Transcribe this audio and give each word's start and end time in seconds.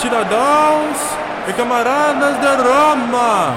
Cidadãos 0.00 0.96
e 1.46 1.52
camaradas 1.52 2.40
de 2.40 2.46
Roma, 2.46 3.54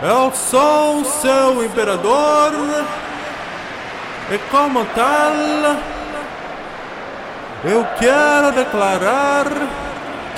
eu 0.00 0.32
sou 0.32 1.04
seu 1.04 1.62
imperador 1.62 2.50
e, 4.30 4.38
como 4.50 4.82
tal, 4.94 5.76
eu 7.62 7.86
quero 7.98 8.52
declarar 8.52 9.44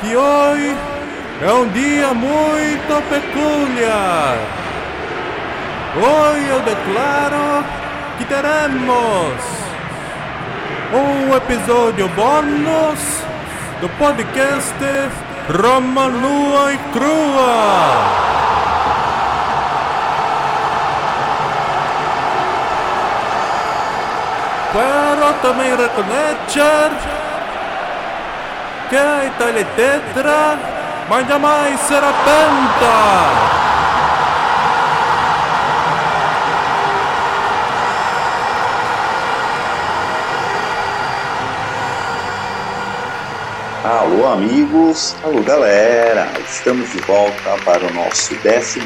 que 0.01 0.17
hoje 0.17 0.77
é 1.41 1.53
um 1.53 1.69
dia 1.69 2.12
muito 2.12 3.09
peculiar. 3.09 4.39
Hoje 5.95 6.48
eu 6.48 6.61
declaro 6.62 7.65
que 8.19 8.25
teremos 8.25 9.41
um 10.93 11.37
episódio 11.37 12.09
bônus 12.09 13.16
do 13.80 13.89
podcast 13.91 14.75
Roma 15.62 16.09
Nua 16.09 16.73
e 16.73 16.79
Crua. 16.93 18.27
Quero 24.73 25.33
também 25.42 25.70
reconhecer 25.77 26.91
que 28.89 28.97
a 28.97 29.25
Itália 29.27 29.61
é 29.61 29.65
tetra, 29.77 30.59
mas 31.09 31.28
jamais 31.28 31.81
será 31.81 32.12
penta. 32.12 33.66
Alô, 43.87 44.27
amigos! 44.27 45.15
Alô, 45.23 45.41
galera! 45.45 46.27
Estamos 46.45 46.91
de 46.91 46.98
volta 47.03 47.56
para 47.65 47.87
o 47.87 47.95
nosso 47.95 48.34
12 48.34 48.81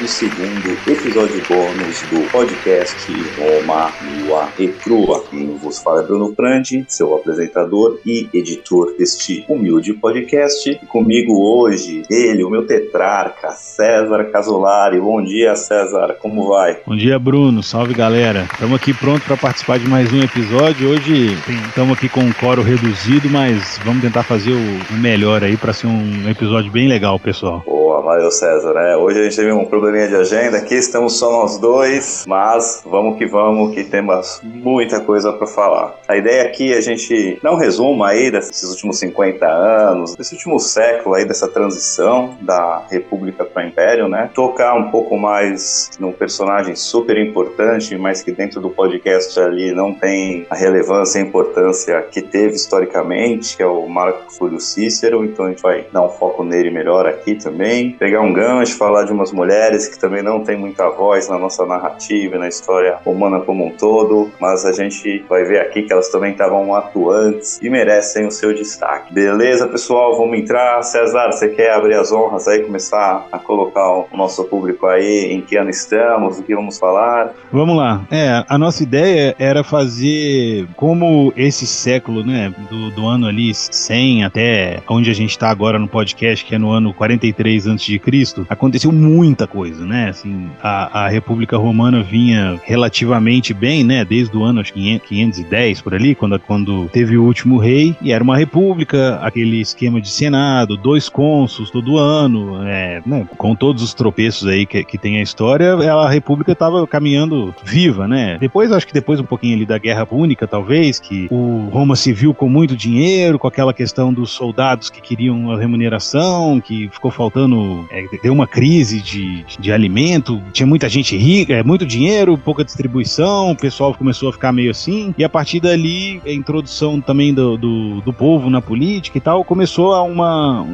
episódio 0.85 1.41
bônus 1.49 2.01
do 2.03 2.29
podcast 2.31 3.11
Roma 3.35 3.91
Nua 3.99 4.47
e 4.59 4.67
Crua. 4.67 5.23
Quem 5.31 5.57
vos 5.57 5.79
fala 5.79 6.01
é 6.01 6.05
Bruno 6.05 6.35
Prandi, 6.35 6.85
seu 6.87 7.15
apresentador 7.15 7.99
e 8.05 8.29
editor 8.31 8.93
deste 8.95 9.43
humilde 9.49 9.91
podcast. 9.93 10.69
E 10.69 10.85
comigo 10.85 11.33
hoje, 11.33 12.03
ele, 12.07 12.43
o 12.43 12.49
meu 12.51 12.67
tetrarca, 12.67 13.49
César 13.53 14.25
Casolari. 14.25 15.01
Bom 15.01 15.23
dia, 15.23 15.55
César, 15.55 16.15
como 16.21 16.49
vai? 16.49 16.77
Bom 16.85 16.95
dia, 16.95 17.17
Bruno. 17.17 17.63
Salve, 17.63 17.95
galera. 17.95 18.47
Estamos 18.53 18.75
aqui 18.75 18.93
pronto 18.93 19.25
para 19.25 19.35
participar 19.35 19.79
de 19.79 19.89
mais 19.89 20.13
um 20.13 20.21
episódio. 20.21 20.89
Hoje 20.89 21.33
estamos 21.67 21.97
aqui 21.97 22.07
com 22.07 22.19
um 22.19 22.33
coro 22.33 22.61
reduzido, 22.61 23.27
mas 23.31 23.79
vamos 23.83 24.03
tentar 24.03 24.21
fazer 24.21 24.51
o 24.51 24.90
melhor 24.97 25.43
aí 25.43 25.57
para 25.57 25.73
ser 25.73 25.87
um 25.87 26.29
episódio 26.29 26.71
bem 26.71 26.87
legal, 26.87 27.19
pessoal. 27.19 27.63
Boa, 27.91 28.01
valeu 28.01 28.31
César, 28.31 28.73
né? 28.73 28.95
Hoje 28.95 29.19
a 29.19 29.23
gente 29.23 29.35
teve 29.35 29.51
um 29.51 29.65
probleminha 29.65 30.07
de 30.07 30.15
agenda 30.15 30.57
aqui, 30.57 30.75
estamos 30.75 31.19
só 31.19 31.29
nós 31.29 31.57
dois, 31.57 32.23
mas 32.25 32.81
vamos 32.85 33.17
que 33.17 33.25
vamos, 33.25 33.75
que 33.75 33.83
temos 33.83 34.39
muita 34.41 35.01
coisa 35.01 35.33
para 35.33 35.45
falar. 35.45 35.99
A 36.07 36.15
ideia 36.15 36.43
aqui 36.43 36.71
é 36.71 36.77
a 36.77 36.81
gente 36.81 37.37
não 37.43 37.57
resuma 37.57 38.07
aí 38.07 38.31
desses 38.31 38.69
últimos 38.69 38.97
50 38.97 39.45
anos, 39.45 40.15
desse 40.15 40.35
último 40.35 40.57
século 40.57 41.15
aí, 41.15 41.25
dessa 41.25 41.49
transição 41.49 42.37
da 42.39 42.81
República 42.89 43.43
para 43.43 43.61
o 43.61 43.67
Império, 43.67 44.07
né? 44.07 44.31
Tocar 44.33 44.73
um 44.73 44.89
pouco 44.89 45.17
mais 45.17 45.91
num 45.99 46.13
personagem 46.13 46.77
super 46.77 47.17
importante, 47.17 47.97
mas 47.97 48.23
que 48.23 48.31
dentro 48.31 48.61
do 48.61 48.69
podcast 48.69 49.37
ali 49.37 49.73
não 49.73 49.93
tem 49.93 50.47
a 50.49 50.55
relevância 50.55 51.19
e 51.19 51.23
a 51.23 51.25
importância 51.25 52.01
que 52.03 52.21
teve 52.21 52.55
historicamente, 52.55 53.57
que 53.57 53.61
é 53.61 53.67
o 53.67 53.85
Marco 53.89 54.31
Fúlio 54.31 54.61
Cícero, 54.61 55.25
então 55.25 55.47
a 55.47 55.49
gente 55.49 55.61
vai 55.61 55.85
dar 55.91 56.03
um 56.03 56.09
foco 56.09 56.41
nele 56.41 56.71
melhor 56.71 57.05
aqui 57.05 57.35
também. 57.35 57.80
Pegar 57.89 58.21
um 58.21 58.31
gancho, 58.31 58.77
falar 58.77 59.03
de 59.03 59.11
umas 59.11 59.31
mulheres 59.31 59.87
que 59.87 59.99
também 59.99 60.23
não 60.23 60.43
tem 60.43 60.57
muita 60.57 60.89
voz 60.89 61.27
na 61.27 61.37
nossa 61.37 61.65
narrativa, 61.65 62.37
na 62.37 62.47
história 62.47 62.97
romana 63.03 63.39
como 63.39 63.65
um 63.65 63.71
todo, 63.71 64.31
mas 64.39 64.65
a 64.65 64.71
gente 64.71 65.23
vai 65.27 65.43
ver 65.43 65.59
aqui 65.59 65.83
que 65.83 65.91
elas 65.91 66.09
também 66.09 66.31
estavam 66.31 66.73
atuantes 66.75 67.59
e 67.61 67.69
merecem 67.69 68.27
o 68.27 68.31
seu 68.31 68.53
destaque. 68.53 69.13
Beleza, 69.13 69.67
pessoal? 69.67 70.17
Vamos 70.17 70.37
entrar. 70.37 70.81
César, 70.83 71.31
você 71.31 71.49
quer 71.49 71.73
abrir 71.73 71.95
as 71.95 72.11
honras 72.11 72.47
aí, 72.47 72.63
começar 72.63 73.27
a 73.31 73.39
colocar 73.39 73.89
o 73.89 74.07
nosso 74.15 74.43
público 74.45 74.87
aí 74.87 75.31
em 75.31 75.41
que 75.41 75.55
ano 75.55 75.69
estamos, 75.69 76.39
o 76.39 76.43
que 76.43 76.55
vamos 76.55 76.77
falar? 76.77 77.33
Vamos 77.51 77.75
lá. 77.77 78.01
É, 78.11 78.43
a 78.47 78.57
nossa 78.57 78.83
ideia 78.83 79.35
era 79.37 79.63
fazer 79.63 80.67
como 80.75 81.33
esse 81.35 81.65
século, 81.65 82.25
né, 82.25 82.53
do, 82.69 82.91
do 82.91 83.07
ano 83.07 83.27
ali 83.27 83.53
100 83.53 84.25
até 84.25 84.81
onde 84.89 85.09
a 85.09 85.13
gente 85.13 85.31
está 85.31 85.49
agora 85.49 85.79
no 85.79 85.87
podcast, 85.87 86.45
que 86.45 86.55
é 86.55 86.57
no 86.57 86.71
ano 86.71 86.93
43 86.93 87.67
a.C., 87.73 88.45
aconteceu 88.49 88.91
muita 88.91 89.47
coisa, 89.47 89.85
né? 89.85 90.09
Assim, 90.09 90.49
a, 90.61 91.05
a 91.05 91.07
República 91.09 91.57
Romana 91.57 92.03
vinha 92.03 92.59
relativamente 92.63 93.53
bem, 93.53 93.83
né? 93.83 94.05
Desde 94.05 94.35
o 94.35 94.43
ano 94.43 94.61
acho, 94.61 94.73
510 94.73 95.81
por 95.81 95.93
ali, 95.93 96.15
quando, 96.15 96.39
quando 96.39 96.89
teve 96.89 97.17
o 97.17 97.23
último 97.23 97.57
rei, 97.57 97.95
e 98.01 98.11
era 98.11 98.23
uma 98.23 98.37
república, 98.37 99.19
aquele 99.21 99.61
esquema 99.61 100.01
de 100.01 100.09
senado, 100.09 100.77
dois 100.77 101.09
cônsuls 101.09 101.69
todo 101.71 101.97
ano, 101.97 102.63
é, 102.65 103.01
né? 103.05 103.27
com 103.37 103.55
todos 103.55 103.83
os 103.83 103.93
tropeços 103.93 104.47
aí 104.47 104.65
que, 104.65 104.83
que 104.83 104.97
tem 104.97 105.17
a 105.17 105.21
história, 105.21 105.73
a 105.73 106.09
república 106.09 106.51
estava 106.51 106.85
caminhando 106.87 107.53
viva, 107.63 108.07
né? 108.07 108.37
Depois, 108.39 108.71
acho 108.71 108.87
que 108.87 108.93
depois 108.93 109.19
um 109.19 109.25
pouquinho 109.25 109.55
ali 109.55 109.65
da 109.65 109.77
Guerra 109.77 110.05
Púnica, 110.05 110.47
talvez, 110.47 110.99
que 110.99 111.27
o 111.31 111.69
Roma 111.71 111.95
civil 111.95 112.33
com 112.33 112.49
muito 112.49 112.75
dinheiro, 112.75 113.39
com 113.39 113.47
aquela 113.47 113.73
questão 113.73 114.13
dos 114.13 114.31
soldados 114.31 114.89
que 114.89 115.01
queriam 115.01 115.51
a 115.51 115.57
remuneração, 115.57 116.59
que 116.59 116.89
ficou 116.89 117.11
faltando, 117.11 117.55
é, 117.89 118.05
deu 118.21 118.33
uma 118.33 118.47
crise 118.47 119.01
de, 119.01 119.45
de 119.59 119.71
alimento, 119.71 120.41
tinha 120.51 120.67
muita 120.67 120.89
gente 120.89 121.17
rica, 121.17 121.53
é, 121.53 121.63
muito 121.63 121.85
dinheiro, 121.85 122.37
pouca 122.37 122.63
distribuição, 122.63 123.51
o 123.51 123.55
pessoal 123.55 123.93
começou 123.93 124.29
a 124.29 124.33
ficar 124.33 124.51
meio 124.51 124.71
assim, 124.71 125.13
e 125.17 125.23
a 125.23 125.29
partir 125.29 125.59
dali, 125.59 126.21
a 126.25 126.31
introdução 126.31 126.99
também 126.99 127.33
do, 127.33 127.57
do, 127.57 128.01
do 128.01 128.13
povo 128.13 128.49
na 128.49 128.61
política 128.61 129.17
e 129.17 129.21
tal, 129.21 129.43
começou 129.43 129.93
a, 129.93 130.01
uma, 130.03 130.65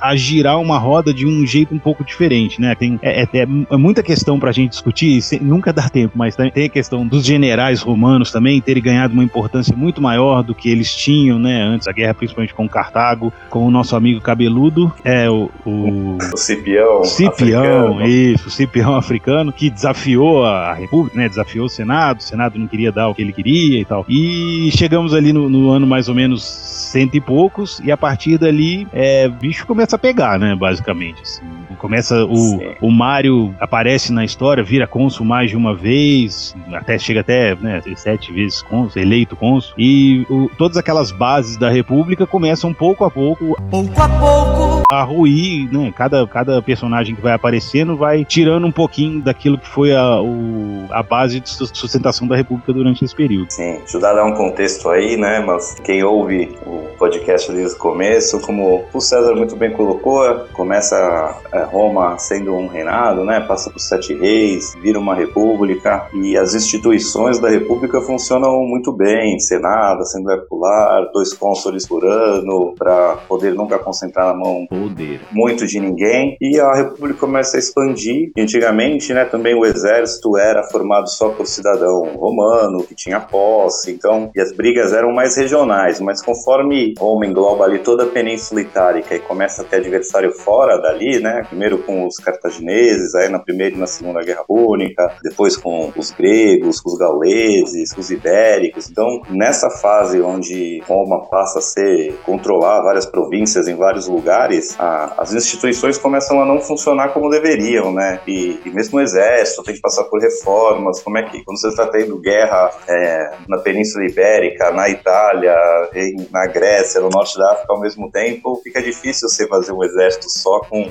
a 0.00 0.14
girar 0.16 0.60
uma 0.60 0.78
roda 0.78 1.12
de 1.12 1.26
um 1.26 1.46
jeito 1.46 1.74
um 1.74 1.78
pouco 1.78 2.04
diferente, 2.04 2.60
né? 2.60 2.74
Tem, 2.74 2.98
é, 3.02 3.22
é, 3.22 3.28
é 3.42 3.76
muita 3.76 4.02
questão 4.02 4.38
pra 4.38 4.52
gente 4.52 4.70
discutir, 4.70 5.20
nunca 5.40 5.72
dá 5.72 5.88
tempo, 5.88 6.16
mas 6.16 6.36
tem 6.36 6.64
a 6.64 6.68
questão 6.68 7.06
dos 7.06 7.24
generais 7.24 7.80
romanos 7.80 8.30
também 8.30 8.60
terem 8.60 8.82
ganhado 8.82 9.14
uma 9.14 9.24
importância 9.24 9.76
muito 9.76 10.00
maior 10.00 10.42
do 10.42 10.54
que 10.54 10.68
eles 10.68 10.94
tinham, 10.94 11.38
né? 11.38 11.62
Antes 11.62 11.86
da 11.86 11.92
guerra, 11.92 12.14
principalmente 12.14 12.54
com 12.54 12.68
Cartago, 12.68 13.32
com 13.50 13.66
o 13.66 13.70
nosso 13.70 13.96
amigo 13.96 14.20
cabeludo, 14.20 14.92
é 15.04 15.28
o. 15.28 15.50
O, 15.64 16.18
o 16.32 16.36
Cipião. 16.36 17.04
Cipião, 17.04 17.92
africano. 17.92 18.06
isso, 18.06 18.48
o 18.48 18.50
Cipião 18.50 18.96
africano, 18.96 19.52
que 19.52 19.70
desafiou 19.70 20.44
a 20.44 20.74
República, 20.74 21.16
né? 21.18 21.28
Desafiou 21.28 21.66
o 21.66 21.68
Senado, 21.68 22.20
o 22.20 22.22
Senado 22.22 22.58
não 22.58 22.66
queria 22.66 22.92
dar 22.92 23.08
o 23.08 23.14
que 23.14 23.22
ele 23.22 23.32
queria 23.32 23.80
e 23.80 23.84
tal. 23.84 24.04
E 24.08 24.70
chegamos 24.72 25.14
ali 25.14 25.32
no, 25.32 25.48
no 25.48 25.70
ano 25.70 25.86
mais 25.86 26.08
ou 26.08 26.14
menos 26.14 26.44
cento 26.44 27.14
e 27.16 27.20
poucos, 27.20 27.80
e 27.84 27.92
a 27.92 27.96
partir 27.96 28.38
dali, 28.38 28.86
é, 28.92 29.28
bicho 29.28 29.66
começa 29.66 29.96
a 29.96 29.98
pegar, 29.98 30.38
né? 30.38 30.54
Basicamente. 30.54 31.22
Assim. 31.22 31.42
Começa 31.78 32.24
o, 32.24 32.60
o 32.80 32.90
Mário 32.90 33.54
aparece 33.60 34.12
na 34.12 34.24
história, 34.24 34.62
vira 34.62 34.86
cônsul 34.86 35.24
mais 35.24 35.50
de 35.50 35.56
uma 35.56 35.74
vez, 35.74 36.54
até 36.72 36.98
chega 36.98 37.20
até 37.20 37.54
né, 37.54 37.80
sete 37.96 38.32
vezes 38.32 38.62
cônsul, 38.62 39.00
eleito 39.00 39.36
cônsul, 39.36 39.74
e 39.78 40.26
o, 40.28 40.50
todas 40.56 40.76
aquelas 40.76 41.10
bases 41.10 41.56
da 41.56 41.70
República 41.70 42.26
começam 42.26 42.74
pouco 42.74 43.04
a 43.04 43.10
pouco, 43.10 43.56
pouco 43.70 44.00
a 44.00 44.08
pouco, 44.08 44.82
a 44.90 45.02
ruir, 45.02 45.68
né? 45.72 45.92
Cada, 45.96 46.26
cada 46.26 46.62
personagem 46.62 47.14
que 47.14 47.20
vai 47.20 47.32
aparecendo 47.32 47.96
vai 47.96 48.24
tirando 48.24 48.66
um 48.66 48.72
pouquinho 48.72 49.20
daquilo 49.20 49.58
que 49.58 49.68
foi 49.68 49.94
a, 49.94 50.20
o, 50.20 50.86
a 50.90 51.02
base 51.02 51.40
de 51.40 51.48
sustentação 51.48 52.26
da 52.26 52.36
República 52.36 52.72
durante 52.72 53.04
esse 53.04 53.14
período. 53.14 53.50
Sim, 53.50 53.80
ajudar 53.84 54.10
a 54.10 54.14
dar 54.14 54.24
um 54.24 54.34
contexto 54.34 54.88
aí, 54.88 55.16
né? 55.16 55.40
Mas 55.40 55.76
quem 55.84 56.02
ouve 56.02 56.56
o 56.66 56.88
podcast 56.98 57.52
desde 57.52 57.76
o 57.76 57.78
começo, 57.78 58.40
como 58.40 58.84
o 58.92 59.00
César 59.00 59.34
muito 59.34 59.56
bem 59.56 59.70
colocou, 59.70 60.24
começa 60.52 61.38
é, 61.52 61.67
Roma 61.68 62.18
sendo 62.18 62.54
um 62.54 62.66
reinado, 62.66 63.24
né? 63.24 63.40
Passa 63.40 63.70
por 63.70 63.78
sete 63.78 64.14
reis, 64.14 64.74
vira 64.82 64.98
uma 64.98 65.14
república 65.14 66.08
e 66.14 66.36
as 66.36 66.54
instituições 66.54 67.38
da 67.38 67.48
república 67.48 68.00
funcionam 68.00 68.64
muito 68.64 68.92
bem, 68.92 69.38
Senado, 69.38 70.00
Assembleia 70.00 70.40
Popular, 70.40 71.10
dois 71.12 71.32
cônsules 71.34 71.86
por 71.86 72.04
ano 72.04 72.74
para 72.78 73.16
poder 73.28 73.54
nunca 73.54 73.78
concentrar 73.78 74.26
na 74.26 74.34
mão 74.34 74.66
poder 74.66 75.20
muito 75.30 75.66
de 75.66 75.78
ninguém 75.80 76.36
e 76.40 76.58
a 76.58 76.74
república 76.74 77.20
começa 77.20 77.56
a 77.56 77.60
expandir. 77.60 78.30
Antigamente, 78.38 79.12
né? 79.12 79.24
Também 79.24 79.54
o 79.54 79.64
exército 79.64 80.36
era 80.36 80.62
formado 80.64 81.08
só 81.08 81.30
por 81.30 81.46
cidadão 81.46 82.02
romano 82.16 82.82
que 82.82 82.94
tinha 82.94 83.20
posse, 83.20 83.92
então 83.92 84.30
e 84.34 84.40
as 84.40 84.52
brigas 84.52 84.92
eram 84.92 85.12
mais 85.12 85.36
regionais, 85.36 86.00
mas 86.00 86.22
conforme 86.22 86.94
Roma 86.98 87.26
engloba 87.26 87.64
ali 87.64 87.78
toda 87.78 88.04
a 88.04 88.06
Península 88.06 88.60
Itálica 88.60 89.14
e 89.14 89.20
começa 89.20 89.62
a 89.62 89.64
ter 89.64 89.76
adversário 89.76 90.32
fora 90.32 90.78
dali, 90.78 91.20
né? 91.20 91.46
Primeiro 91.58 91.78
com 91.78 92.06
os 92.06 92.18
cartagineses, 92.18 93.16
aí 93.16 93.28
na 93.28 93.40
primeira 93.40 93.74
e 93.74 93.78
na 93.78 93.88
segunda 93.88 94.22
guerra 94.22 94.44
púnica, 94.46 95.12
depois 95.24 95.56
com 95.56 95.92
os 95.96 96.12
gregos, 96.12 96.80
os 96.86 96.96
gauleses, 96.96 97.90
os 97.98 98.12
ibéricos. 98.12 98.88
Então, 98.88 99.22
nessa 99.28 99.68
fase 99.68 100.20
onde 100.20 100.80
Roma 100.86 101.26
passa 101.28 101.58
a 101.58 101.62
ser 101.62 102.14
controlar 102.24 102.82
várias 102.82 103.06
províncias 103.06 103.66
em 103.66 103.74
vários 103.74 104.06
lugares, 104.06 104.76
a, 104.78 105.14
as 105.18 105.34
instituições 105.34 105.98
começam 105.98 106.40
a 106.40 106.46
não 106.46 106.60
funcionar 106.60 107.08
como 107.08 107.28
deveriam, 107.28 107.92
né? 107.92 108.20
E, 108.24 108.60
e, 108.64 108.70
mesmo 108.70 108.98
o 108.98 109.00
exército 109.00 109.64
tem 109.64 109.74
que 109.74 109.80
passar 109.80 110.04
por 110.04 110.20
reformas. 110.20 111.02
Como 111.02 111.18
é 111.18 111.24
que 111.24 111.42
quando 111.42 111.58
você 111.58 111.68
está 111.68 111.88
tendo 111.88 112.20
guerra 112.20 112.70
é, 112.88 113.30
na 113.48 113.58
Península 113.58 114.04
Ibérica, 114.04 114.70
na 114.70 114.88
Itália, 114.88 115.56
em, 115.92 116.28
na 116.30 116.46
Grécia, 116.46 117.00
no 117.00 117.08
norte 117.08 117.36
da 117.36 117.50
África 117.50 117.72
ao 117.72 117.80
mesmo 117.80 118.08
tempo, 118.12 118.60
fica 118.62 118.80
difícil 118.80 119.28
você 119.28 119.48
fazer 119.48 119.72
um 119.72 119.82
exército 119.82 120.26
só 120.28 120.60
com 120.60 120.88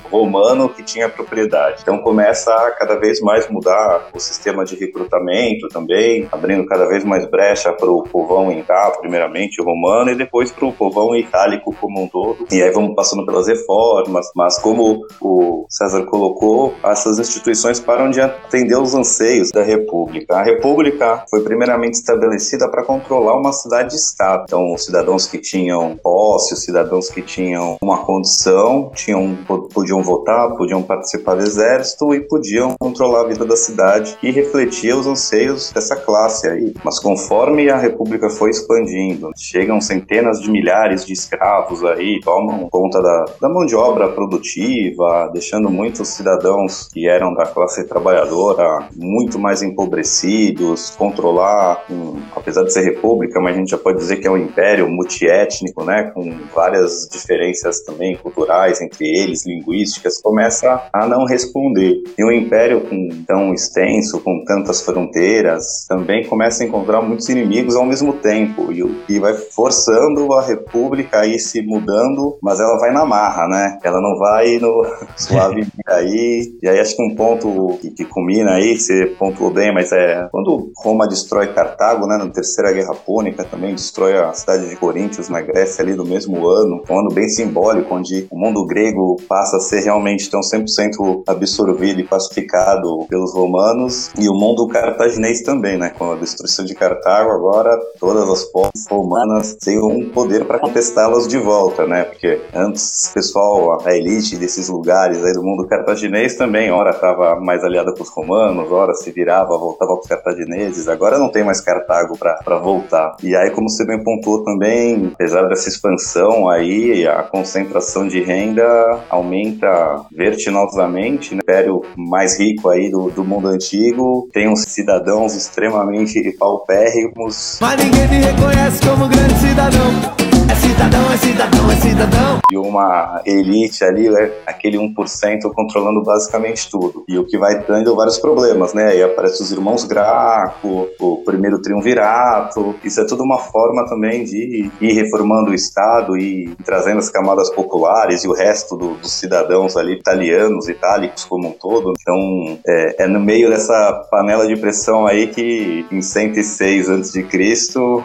que 0.69 0.83
tinha 0.83 1.09
propriedade. 1.09 1.81
Então 1.81 1.99
começa 1.99 2.53
a 2.53 2.71
cada 2.71 2.95
vez 2.95 3.19
mais 3.21 3.49
mudar 3.49 4.09
o 4.13 4.19
sistema 4.19 4.63
de 4.63 4.75
recrutamento 4.75 5.67
também, 5.69 6.27
abrindo 6.31 6.65
cada 6.65 6.85
vez 6.85 7.03
mais 7.03 7.29
brecha 7.29 7.73
para 7.73 7.89
o 7.89 8.03
povão 8.03 8.51
inca, 8.51 8.91
primeiramente 8.99 9.61
romano, 9.61 10.11
e 10.11 10.15
depois 10.15 10.51
para 10.51 10.65
o 10.65 10.73
povão 10.73 11.15
itálico 11.15 11.75
como 11.79 12.03
um 12.03 12.07
todo. 12.07 12.47
E 12.51 12.61
aí 12.61 12.71
vamos 12.71 12.95
passando 12.95 13.25
pelas 13.25 13.47
reformas, 13.47 14.31
mas 14.35 14.57
como 14.57 15.05
o 15.21 15.65
César 15.69 16.03
colocou, 16.05 16.73
essas 16.83 17.19
instituições 17.19 17.79
param 17.79 18.09
de 18.09 18.21
atender 18.21 18.77
os 18.77 18.93
anseios 18.93 19.51
da 19.51 19.61
República. 19.61 20.37
A 20.37 20.43
República 20.43 21.25
foi 21.29 21.43
primeiramente 21.43 21.95
estabelecida 21.95 22.69
para 22.69 22.83
controlar 22.83 23.35
uma 23.35 23.51
cidade-estado. 23.51 24.43
Então, 24.47 24.73
os 24.73 24.85
cidadãos 24.85 25.27
que 25.27 25.37
tinham 25.37 25.97
posse, 25.97 26.53
os 26.53 26.61
cidadãos 26.61 27.09
que 27.09 27.21
tinham 27.21 27.77
uma 27.81 28.05
condição, 28.05 28.91
tinham, 28.93 29.37
podiam 29.73 30.01
votar, 30.01 30.46
podiam 30.55 30.81
participar 30.83 31.35
do 31.35 31.43
exército 31.43 32.13
e 32.13 32.21
podiam 32.21 32.75
controlar 32.79 33.21
a 33.21 33.27
vida 33.27 33.45
da 33.45 33.55
cidade 33.55 34.17
e 34.21 34.31
refletia 34.31 34.95
os 34.95 35.07
anseios 35.07 35.71
dessa 35.71 35.95
classe 35.95 36.47
aí. 36.47 36.73
Mas 36.83 36.99
conforme 36.99 37.69
a 37.69 37.77
República 37.77 38.29
foi 38.29 38.49
expandindo, 38.49 39.31
chegam 39.35 39.81
centenas 39.81 40.41
de 40.41 40.49
milhares 40.49 41.05
de 41.05 41.13
escravos 41.13 41.83
aí, 41.83 42.19
tomam 42.23 42.69
conta 42.69 43.01
da, 43.01 43.25
da 43.41 43.49
mão 43.49 43.65
de 43.65 43.75
obra 43.75 44.09
produtiva, 44.09 45.29
deixando 45.33 45.69
muitos 45.69 46.09
cidadãos 46.09 46.87
que 46.91 47.07
eram 47.07 47.33
da 47.33 47.45
classe 47.45 47.87
trabalhadora 47.87 48.87
muito 48.95 49.39
mais 49.39 49.61
empobrecidos, 49.61 50.91
controlar, 50.91 51.83
um, 51.89 52.21
apesar 52.35 52.63
de 52.63 52.73
ser 52.73 52.81
república, 52.81 53.39
mas 53.39 53.55
a 53.55 53.59
gente 53.59 53.71
já 53.71 53.77
pode 53.77 53.97
dizer 53.97 54.17
que 54.17 54.27
é 54.27 54.31
um 54.31 54.37
império 54.37 54.87
multiétnico, 54.89 55.83
né, 55.83 56.11
com 56.13 56.37
várias 56.53 57.07
diferenças 57.11 57.81
também 57.81 58.15
culturais 58.17 58.81
entre 58.81 59.05
eles, 59.05 59.45
linguísticas, 59.45 60.21
começa 60.37 60.87
a 60.93 61.07
não 61.07 61.25
responder. 61.25 62.03
E 62.15 62.23
um 62.23 62.31
império 62.31 62.81
com 62.81 63.09
tão 63.25 63.55
extenso, 63.55 64.21
com 64.21 64.43
tantas 64.45 64.83
fronteiras, 64.83 65.87
também 65.89 66.27
começa 66.27 66.63
a 66.63 66.67
encontrar 66.67 67.01
muitos 67.01 67.27
inimigos 67.27 67.75
ao 67.75 67.83
mesmo 67.83 68.13
tempo 68.13 68.71
e, 68.71 68.83
e 69.09 69.19
vai 69.19 69.33
forçando 69.33 70.31
a 70.33 70.43
república 70.43 71.21
a 71.21 71.25
ir 71.25 71.39
se 71.39 71.63
mudando, 71.63 72.37
mas 72.39 72.59
ela 72.59 72.77
vai 72.77 72.91
na 72.91 73.03
marra, 73.03 73.47
né? 73.47 73.79
Ela 73.83 73.99
não 73.99 74.19
vai 74.19 74.59
no 74.59 74.85
suave 75.17 75.65
aí. 75.87 76.53
E 76.61 76.69
aí 76.69 76.79
acho 76.79 76.95
que 76.95 77.01
um 77.01 77.15
ponto 77.15 77.79
que, 77.81 77.89
que 77.89 78.05
culmina 78.05 78.51
aí, 78.51 78.77
você 78.77 79.07
pontuou 79.17 79.49
bem, 79.49 79.73
mas 79.73 79.91
é 79.91 80.27
quando 80.31 80.71
Roma 80.77 81.07
destrói 81.07 81.47
Cartago, 81.47 82.05
né, 82.05 82.15
na 82.17 82.29
Terceira 82.29 82.71
Guerra 82.71 82.93
Púnica, 82.93 83.43
também 83.43 83.73
destrói 83.73 84.15
a 84.19 84.33
cidade 84.33 84.69
de 84.69 84.75
Coríntios 84.75 85.29
na 85.29 85.41
Grécia 85.41 85.83
ali 85.83 85.95
no 85.95 86.05
mesmo 86.05 86.47
ano, 86.47 86.83
um 86.87 86.99
ano 86.99 87.09
bem 87.11 87.27
simbólico, 87.27 87.95
onde 87.95 88.27
o 88.29 88.37
mundo 88.37 88.63
grego 88.67 89.15
passa 89.27 89.57
a 89.57 89.59
ser 89.59 89.79
realmente 89.79 90.26
tão 90.29 90.41
100% 90.41 91.23
absorvido 91.27 92.01
e 92.01 92.03
pacificado 92.03 93.05
pelos 93.09 93.33
romanos, 93.33 94.11
e 94.19 94.29
o 94.29 94.33
mundo 94.33 94.67
cartaginês 94.67 95.41
também, 95.41 95.77
né, 95.77 95.89
com 95.89 96.11
a 96.11 96.15
destruição 96.15 96.65
de 96.65 96.75
Cartago, 96.75 97.31
agora 97.31 97.77
todas 97.99 98.29
as 98.29 98.43
forças 98.51 98.85
romanas 98.89 99.55
têm 99.55 99.79
um 99.79 100.09
poder 100.09 100.45
para 100.45 100.59
contestá-las 100.59 101.27
de 101.27 101.37
volta, 101.37 101.85
né, 101.85 102.03
porque 102.03 102.41
antes 102.53 103.09
o 103.09 103.13
pessoal, 103.13 103.81
a 103.85 103.95
elite 103.95 104.35
desses 104.35 104.69
lugares 104.69 105.23
aí 105.23 105.33
do 105.33 105.43
mundo 105.43 105.67
cartaginês 105.67 106.35
também, 106.35 106.71
ora 106.71 106.91
estava 106.91 107.39
mais 107.39 107.63
aliada 107.63 107.93
com 107.93 108.03
os 108.03 108.09
romanos, 108.09 108.71
ora 108.71 108.93
se 108.93 109.11
virava, 109.11 109.57
voltava 109.57 109.93
para 109.93 110.01
os 110.01 110.07
cartagineses, 110.07 110.87
agora 110.87 111.17
não 111.17 111.29
tem 111.29 111.43
mais 111.43 111.61
Cartago 111.61 112.17
para 112.17 112.59
voltar. 112.59 113.15
E 113.21 113.35
aí, 113.35 113.51
como 113.51 113.69
você 113.69 113.85
bem 113.85 114.03
pontuou 114.03 114.43
também, 114.43 115.11
apesar 115.13 115.47
dessa 115.47 115.69
expansão 115.69 116.49
aí, 116.49 117.05
a 117.07 117.23
concentração 117.23 118.07
de 118.07 118.21
renda 118.21 118.65
aumenta 119.09 120.05
vertiginosamente, 120.17 121.35
né? 121.35 121.39
o 121.39 121.43
império 121.43 121.81
mais 121.95 122.39
rico 122.39 122.69
aí 122.69 122.89
do, 122.89 123.11
do 123.11 123.23
mundo 123.23 123.47
antigo 123.47 124.27
tem 124.33 124.49
uns 124.49 124.61
cidadãos 124.61 125.35
extremamente 125.35 126.35
paupérrimos. 126.37 127.59
Mas 127.61 127.83
ninguém 127.83 128.07
me 128.07 128.17
reconhece 128.17 128.81
como 128.81 129.07
grande 129.07 129.39
cidadão. 129.39 130.26
É 130.57 130.59
cidadão, 130.59 131.11
é 131.11 131.17
cidadão, 131.17 131.71
é 131.71 131.75
cidadão. 131.75 132.39
E 132.51 132.57
uma 132.57 133.21
elite 133.25 133.83
ali, 133.83 134.09
né, 134.09 134.31
aquele 134.45 134.77
1% 134.77 135.51
controlando 135.53 136.01
basicamente 136.03 136.69
tudo. 136.69 137.03
E 137.07 137.17
o 137.17 137.25
que 137.25 137.37
vai 137.37 137.63
dando 137.63 137.95
vários 137.95 138.17
problemas, 138.17 138.73
né? 138.73 138.87
Aí 138.87 139.03
aparece 139.03 139.43
os 139.43 139.51
irmãos 139.51 139.83
Graco, 139.83 140.87
o 140.99 141.17
primeiro 141.17 141.61
triunvirato. 141.61 142.75
Isso 142.83 143.01
é 143.01 143.05
tudo 143.05 143.23
uma 143.23 143.37
forma 143.37 143.87
também 143.87 144.23
de 144.23 144.71
ir 144.81 144.93
reformando 144.93 145.51
o 145.51 145.53
Estado 145.53 146.17
e 146.17 146.55
trazendo 146.65 146.99
as 146.99 147.09
camadas 147.09 147.51
populares 147.51 148.23
e 148.23 148.27
o 148.27 148.33
resto 148.33 148.75
do, 148.75 148.95
dos 148.95 149.11
cidadãos 149.11 149.77
ali, 149.77 149.93
italianos, 149.93 150.67
itálicos 150.67 151.23
como 151.25 151.49
um 151.49 151.51
todo. 151.51 151.93
Então, 152.01 152.59
é, 152.65 153.03
é 153.03 153.07
no 153.07 153.19
meio 153.19 153.49
dessa 153.49 154.07
panela 154.09 154.47
de 154.47 154.55
pressão 154.55 155.05
aí 155.05 155.27
que 155.27 155.85
em 155.91 156.01
106 156.01 156.89
a.C. 156.89 157.25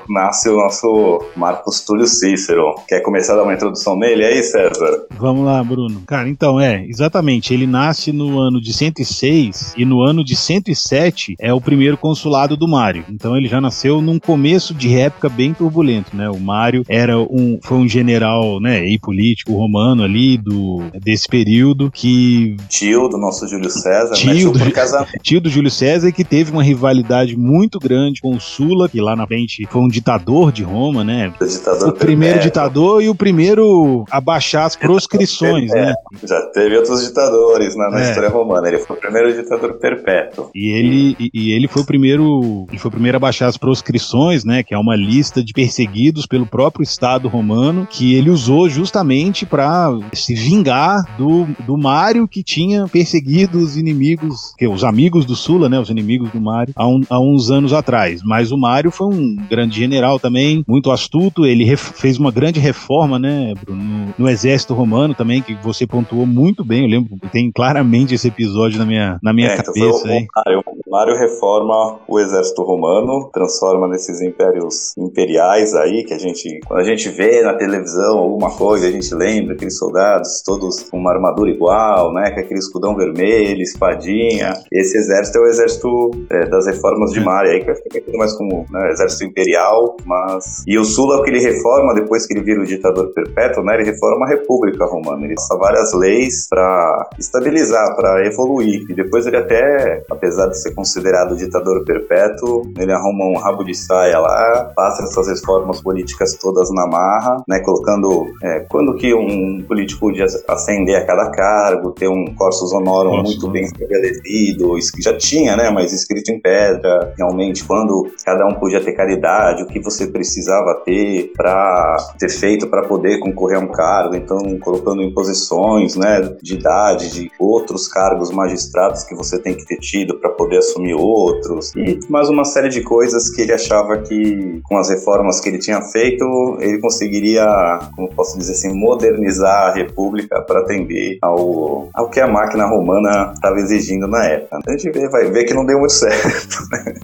nasce 0.09 0.49
o 0.51 0.57
nosso 0.57 1.21
Marcos 1.35 1.81
Túlio 1.81 2.07
Cícero. 2.07 2.42
Quer 2.89 3.01
começar 3.01 3.35
a 3.35 3.37
dar 3.37 3.43
uma 3.43 3.55
introdução 3.55 3.97
nele 3.97 4.25
aí, 4.25 4.43
César? 4.43 5.07
Vamos 5.19 5.45
lá, 5.45 5.63
Bruno. 5.63 6.03
Cara, 6.07 6.29
então, 6.29 6.61
é, 6.61 6.85
exatamente. 6.87 7.53
Ele 7.53 7.67
nasce 7.67 8.13
no 8.13 8.39
ano 8.39 8.61
de 8.61 8.73
106 8.73 9.75
e 9.77 9.85
no 9.85 10.03
ano 10.03 10.25
de 10.25 10.35
107 10.35 11.37
é 11.39 11.53
o 11.53 11.61
primeiro 11.61 11.97
consulado 11.97 12.57
do 12.57 12.69
Mário. 12.69 13.05
Então 13.09 13.37
ele 13.37 13.49
já 13.49 13.61
nasceu 13.61 14.01
num 14.01 14.19
começo 14.19 14.75
de 14.75 14.99
época 14.99 15.29
bem 15.29 15.55
turbulento, 15.55 16.17
né? 16.17 16.29
O 16.29 16.39
Mário 16.39 16.85
era 16.89 17.19
um, 17.19 17.59
foi 17.63 17.79
um 17.79 17.89
general, 17.89 18.61
né, 18.61 18.85
e 18.85 18.99
político 18.99 19.53
romano 19.53 20.03
ali 20.03 20.37
do, 20.37 20.83
desse 21.01 21.29
período 21.29 21.91
que... 21.91 22.57
Tio 22.69 23.09
do 23.09 23.19
nosso 23.19 23.47
Júlio 23.47 23.71
César, 23.71 24.15
tio, 24.15 24.29
né? 24.29 24.35
tio, 24.37 24.53
do, 24.53 24.59
tio 25.23 25.41
do 25.41 25.51
Júlio 25.51 25.71
César 25.71 26.13
que 26.13 26.25
teve 26.25 26.51
uma 26.51 26.63
rivalidade 26.63 27.37
muito 27.37 27.79
grande 27.79 28.21
com 28.21 28.35
o 28.35 28.41
Sula, 28.41 28.89
que 28.89 29.01
lá 29.01 29.15
na 29.15 29.27
frente 29.27 29.67
foi 29.71 29.81
um 29.81 29.89
ditador 29.89 30.53
de 30.53 30.63
Roma, 30.63 31.05
né? 31.05 31.33
O 31.41 31.45
ditador 31.45 31.89
o 31.89 31.93
primeiro 31.93 32.32
ditador 32.39 33.03
e 33.03 33.09
o 33.09 33.15
primeiro 33.15 34.05
a 34.11 34.21
baixar 34.21 34.65
as 34.65 34.77
proscrições, 34.77 35.71
é, 35.73 35.87
né? 35.87 35.95
Já 36.25 36.41
teve 36.51 36.77
outros 36.77 37.05
ditadores 37.05 37.77
na, 37.77 37.91
na 37.91 38.01
é. 38.01 38.09
história 38.09 38.29
romana. 38.29 38.69
Ele 38.69 38.79
foi 38.79 38.97
o 38.97 38.99
primeiro 38.99 39.33
ditador 39.35 39.75
perpétuo. 39.75 40.51
E 40.55 40.71
ele, 40.71 41.17
e, 41.19 41.31
e, 41.33 41.53
ele 41.53 41.69
foi 41.69 41.83
o 41.83 41.87
primeiro. 41.87 42.67
Ele 42.69 42.79
foi 42.79 42.89
o 42.89 42.93
primeiro 42.93 43.17
a 43.17 43.21
baixar 43.21 43.47
as 43.47 43.57
proscrições, 43.57 44.45
né? 44.45 44.63
Que 44.63 44.75
é 44.75 44.79
uma 44.79 44.97
lista 44.97 45.43
de 45.43 45.53
perseguidos 45.53 46.27
pelo 46.27 46.47
próprio 46.47 46.83
Estado 46.83 47.29
romano, 47.29 47.87
que 47.89 48.15
ele 48.15 48.31
usou 48.31 48.69
justamente 48.69 49.45
para 49.47 49.91
se 50.13 50.35
vingar 50.35 51.17
do, 51.17 51.47
do 51.67 51.77
Mário 51.77 52.29
que 52.29 52.43
tinha 52.43 52.87
perseguido 52.89 53.59
os 53.59 53.77
inimigos, 53.77 54.55
que 54.57 54.67
os 54.67 54.85
amigos 54.85 55.25
do 55.25 55.37
Sula, 55.37 55.69
né? 55.69 55.79
Os 55.79 55.91
inimigos 55.91 56.31
do 56.31 56.41
Mário, 56.41 56.73
há, 56.77 56.87
um, 56.87 57.01
há 57.09 57.21
uns 57.21 57.51
anos 57.51 57.73
atrás. 57.73 58.21
Mas 58.23 58.53
o 58.53 58.59
Mário 58.59 58.91
foi 58.91 59.09
um 59.09 59.37
grande 59.49 59.79
general 59.79 60.19
também, 60.19 60.65
muito 60.67 60.91
astuto. 60.91 61.47
Ele 61.47 61.77
fez 61.77 62.19
uma 62.23 62.31
grande 62.33 62.61
reforma, 62.61 63.19
né, 63.19 63.53
Bruno, 63.63 63.83
no, 63.83 64.15
no, 64.19 64.29
exército 64.29 64.75
romano 64.75 65.15
também, 65.15 65.43
que 65.43 65.55
você 65.63 65.87
pontuou 65.87 66.27
muito 66.27 66.65
bem. 66.65 66.83
Eu 66.83 66.89
lembro, 66.89 67.19
tem 67.31 67.51
claramente 67.51 68.15
esse 68.15 68.29
episódio 68.29 68.79
na 68.79 68.87
minha, 68.87 69.19
na 69.23 69.33
minha 69.33 69.49
é, 69.49 69.57
cabeça. 69.57 70.09
Então 70.09 70.43
aí. 70.47 70.57
O 70.57 70.91
Mário 70.91 71.17
reforma 71.17 72.01
o 72.07 72.21
exército 72.21 72.63
romano, 72.63 73.31
transforma 73.33 73.89
nesses 73.89 74.21
impérios 74.21 74.97
imperiais 74.97 75.75
aí, 75.75 76.05
que 76.05 76.13
a 76.13 76.19
gente, 76.19 76.61
quando 76.67 76.81
a 76.81 76.85
gente 76.85 77.09
vê 77.09 77.43
na 77.43 77.55
televisão 77.55 78.19
alguma 78.19 78.51
coisa, 78.51 78.87
a 78.87 78.91
gente 78.91 79.15
lembra 79.15 79.55
aqueles 79.55 79.79
soldados 79.79 80.43
todos 80.45 80.83
com 80.91 80.99
uma 80.99 81.13
armadura 81.13 81.51
igual, 81.51 82.13
né, 82.13 82.31
com 82.31 82.41
aquele 82.41 82.61
escudão 82.61 82.95
vermelho, 82.95 83.63
espadinha. 83.63 84.53
Esse 84.71 84.99
exército 84.99 85.39
é 85.39 85.41
o 85.41 85.47
exército 85.47 86.11
é, 86.31 86.47
das 86.47 86.67
reformas 86.67 87.11
de 87.13 87.21
Mário, 87.21 87.53
aí 87.53 87.65
que 87.65 87.75
fica 87.75 88.19
mais 88.19 88.35
como 88.35 88.67
né, 88.71 88.91
exército 88.91 89.25
imperial, 89.25 89.97
mas... 90.05 90.63
E 90.67 90.79
o 90.79 90.85
Sula 90.85 91.23
que 91.25 91.31
ele 91.31 91.41
reforma 91.41 91.95
depois 91.95 92.12
que 92.27 92.35
ele 92.35 92.43
vira 92.43 92.61
o 92.61 92.67
ditador 92.67 93.13
perpétuo, 93.13 93.65
né, 93.65 93.75
ele 93.75 93.85
reforma 93.85 94.27
a 94.27 94.29
República 94.29 94.85
Romana. 94.87 95.25
Ele 95.25 95.35
passa 95.35 95.57
várias 95.57 95.93
leis 95.95 96.47
para 96.49 97.11
estabilizar, 97.19 97.97
para 97.97 98.27
evoluir. 98.27 98.85
E 98.89 98.95
depois 98.95 99.27
ele 99.27 99.37
até, 99.37 100.03
apesar 100.11 100.49
de 100.49 100.61
ser 100.61 100.75
considerado 100.75 101.37
ditador 101.37 101.85
perpétuo. 101.85 102.63
Ele 102.79 102.93
arruma 102.93 103.27
um 103.27 103.37
rabo 103.37 103.65
de 103.65 103.75
saia 103.75 104.19
lá, 104.19 104.73
passa 104.75 105.05
essas 105.05 105.29
reformas 105.29 105.81
políticas 105.81 106.37
todas 106.41 106.71
na 106.73 106.87
marra, 106.87 107.43
né, 107.49 107.61
colocando 107.61 108.27
é, 108.43 108.61
quando 108.71 108.95
que 108.95 109.15
um 109.15 109.63
político 109.67 110.01
podia 110.01 110.27
ascender 110.49 110.97
a 110.97 111.07
cada 111.07 111.31
cargo, 111.31 111.93
ter 111.93 112.09
um 112.09 112.25
corsus 112.35 112.73
honorum 112.73 113.19
Nossa, 113.19 113.23
muito 113.23 113.49
bem 113.49 113.65
estabelecido, 113.65 114.77
isso 114.79 114.93
que 114.93 115.03
já 115.03 115.17
tinha, 115.17 115.57
né, 115.57 115.71
mas 115.71 115.93
escrito 115.93 116.31
em 116.31 116.41
pedra, 116.41 117.13
realmente 117.17 117.65
quando 117.65 118.11
cada 118.25 118.47
um 118.47 118.55
podia 118.55 118.83
ter 118.83 118.93
caridade, 118.93 119.63
o 119.63 119.67
que 119.67 119.81
você 119.81 120.07
precisava 120.07 120.83
ter 120.85 121.33
para 121.37 121.97
ter 122.19 122.29
feito 122.29 122.67
para 122.69 122.87
poder 122.87 123.19
concorrer 123.19 123.59
a 123.59 123.61
um 123.61 123.69
cargo, 123.69 124.15
então 124.15 124.39
colocando 124.61 125.03
imposições, 125.03 125.97
né, 125.97 126.21
de 126.43 126.55
idade, 126.55 127.11
de 127.11 127.31
outros 127.39 127.89
cargos 127.89 128.31
magistrados 128.31 129.05
que 129.05 129.15
você 129.15 129.39
tem 129.39 129.55
que 129.55 129.67
ter 129.67 129.77
tido 129.77 130.19
para 130.19 130.31
poder 130.31 130.59
assumir 130.59 130.95
outros 130.95 131.73
e 131.77 131.99
mais 132.09 132.29
uma 132.29 132.45
série 132.45 132.69
de 132.69 132.83
coisas 132.83 133.31
que 133.31 133.43
ele 133.43 133.53
achava 133.53 133.99
que 133.99 134.61
com 134.65 134.77
as 134.77 134.89
reformas 134.89 135.41
que 135.41 135.49
ele 135.49 135.59
tinha 135.59 135.81
feito 135.83 136.25
ele 136.61 136.79
conseguiria, 136.81 137.47
como 137.95 138.09
posso 138.15 138.39
dizer 138.39 138.53
assim, 138.53 138.73
modernizar 138.75 139.71
a 139.71 139.75
república 139.75 140.41
para 140.43 140.61
atender 140.61 141.19
ao, 141.23 141.89
ao 141.95 142.09
que 142.11 142.21
a 142.21 142.27
máquina 142.27 142.67
romana 142.67 143.33
estava 143.35 143.57
exigindo 143.57 144.07
na 144.07 144.25
época. 144.25 144.59
A 144.67 144.71
gente 144.73 144.91
vê, 144.91 145.09
vai 145.09 145.31
ver 145.31 145.45
que 145.45 145.55
não 145.55 145.65
deu 145.65 145.79
muito 145.79 145.93
certo. 145.95 146.69
Né? 146.71 146.95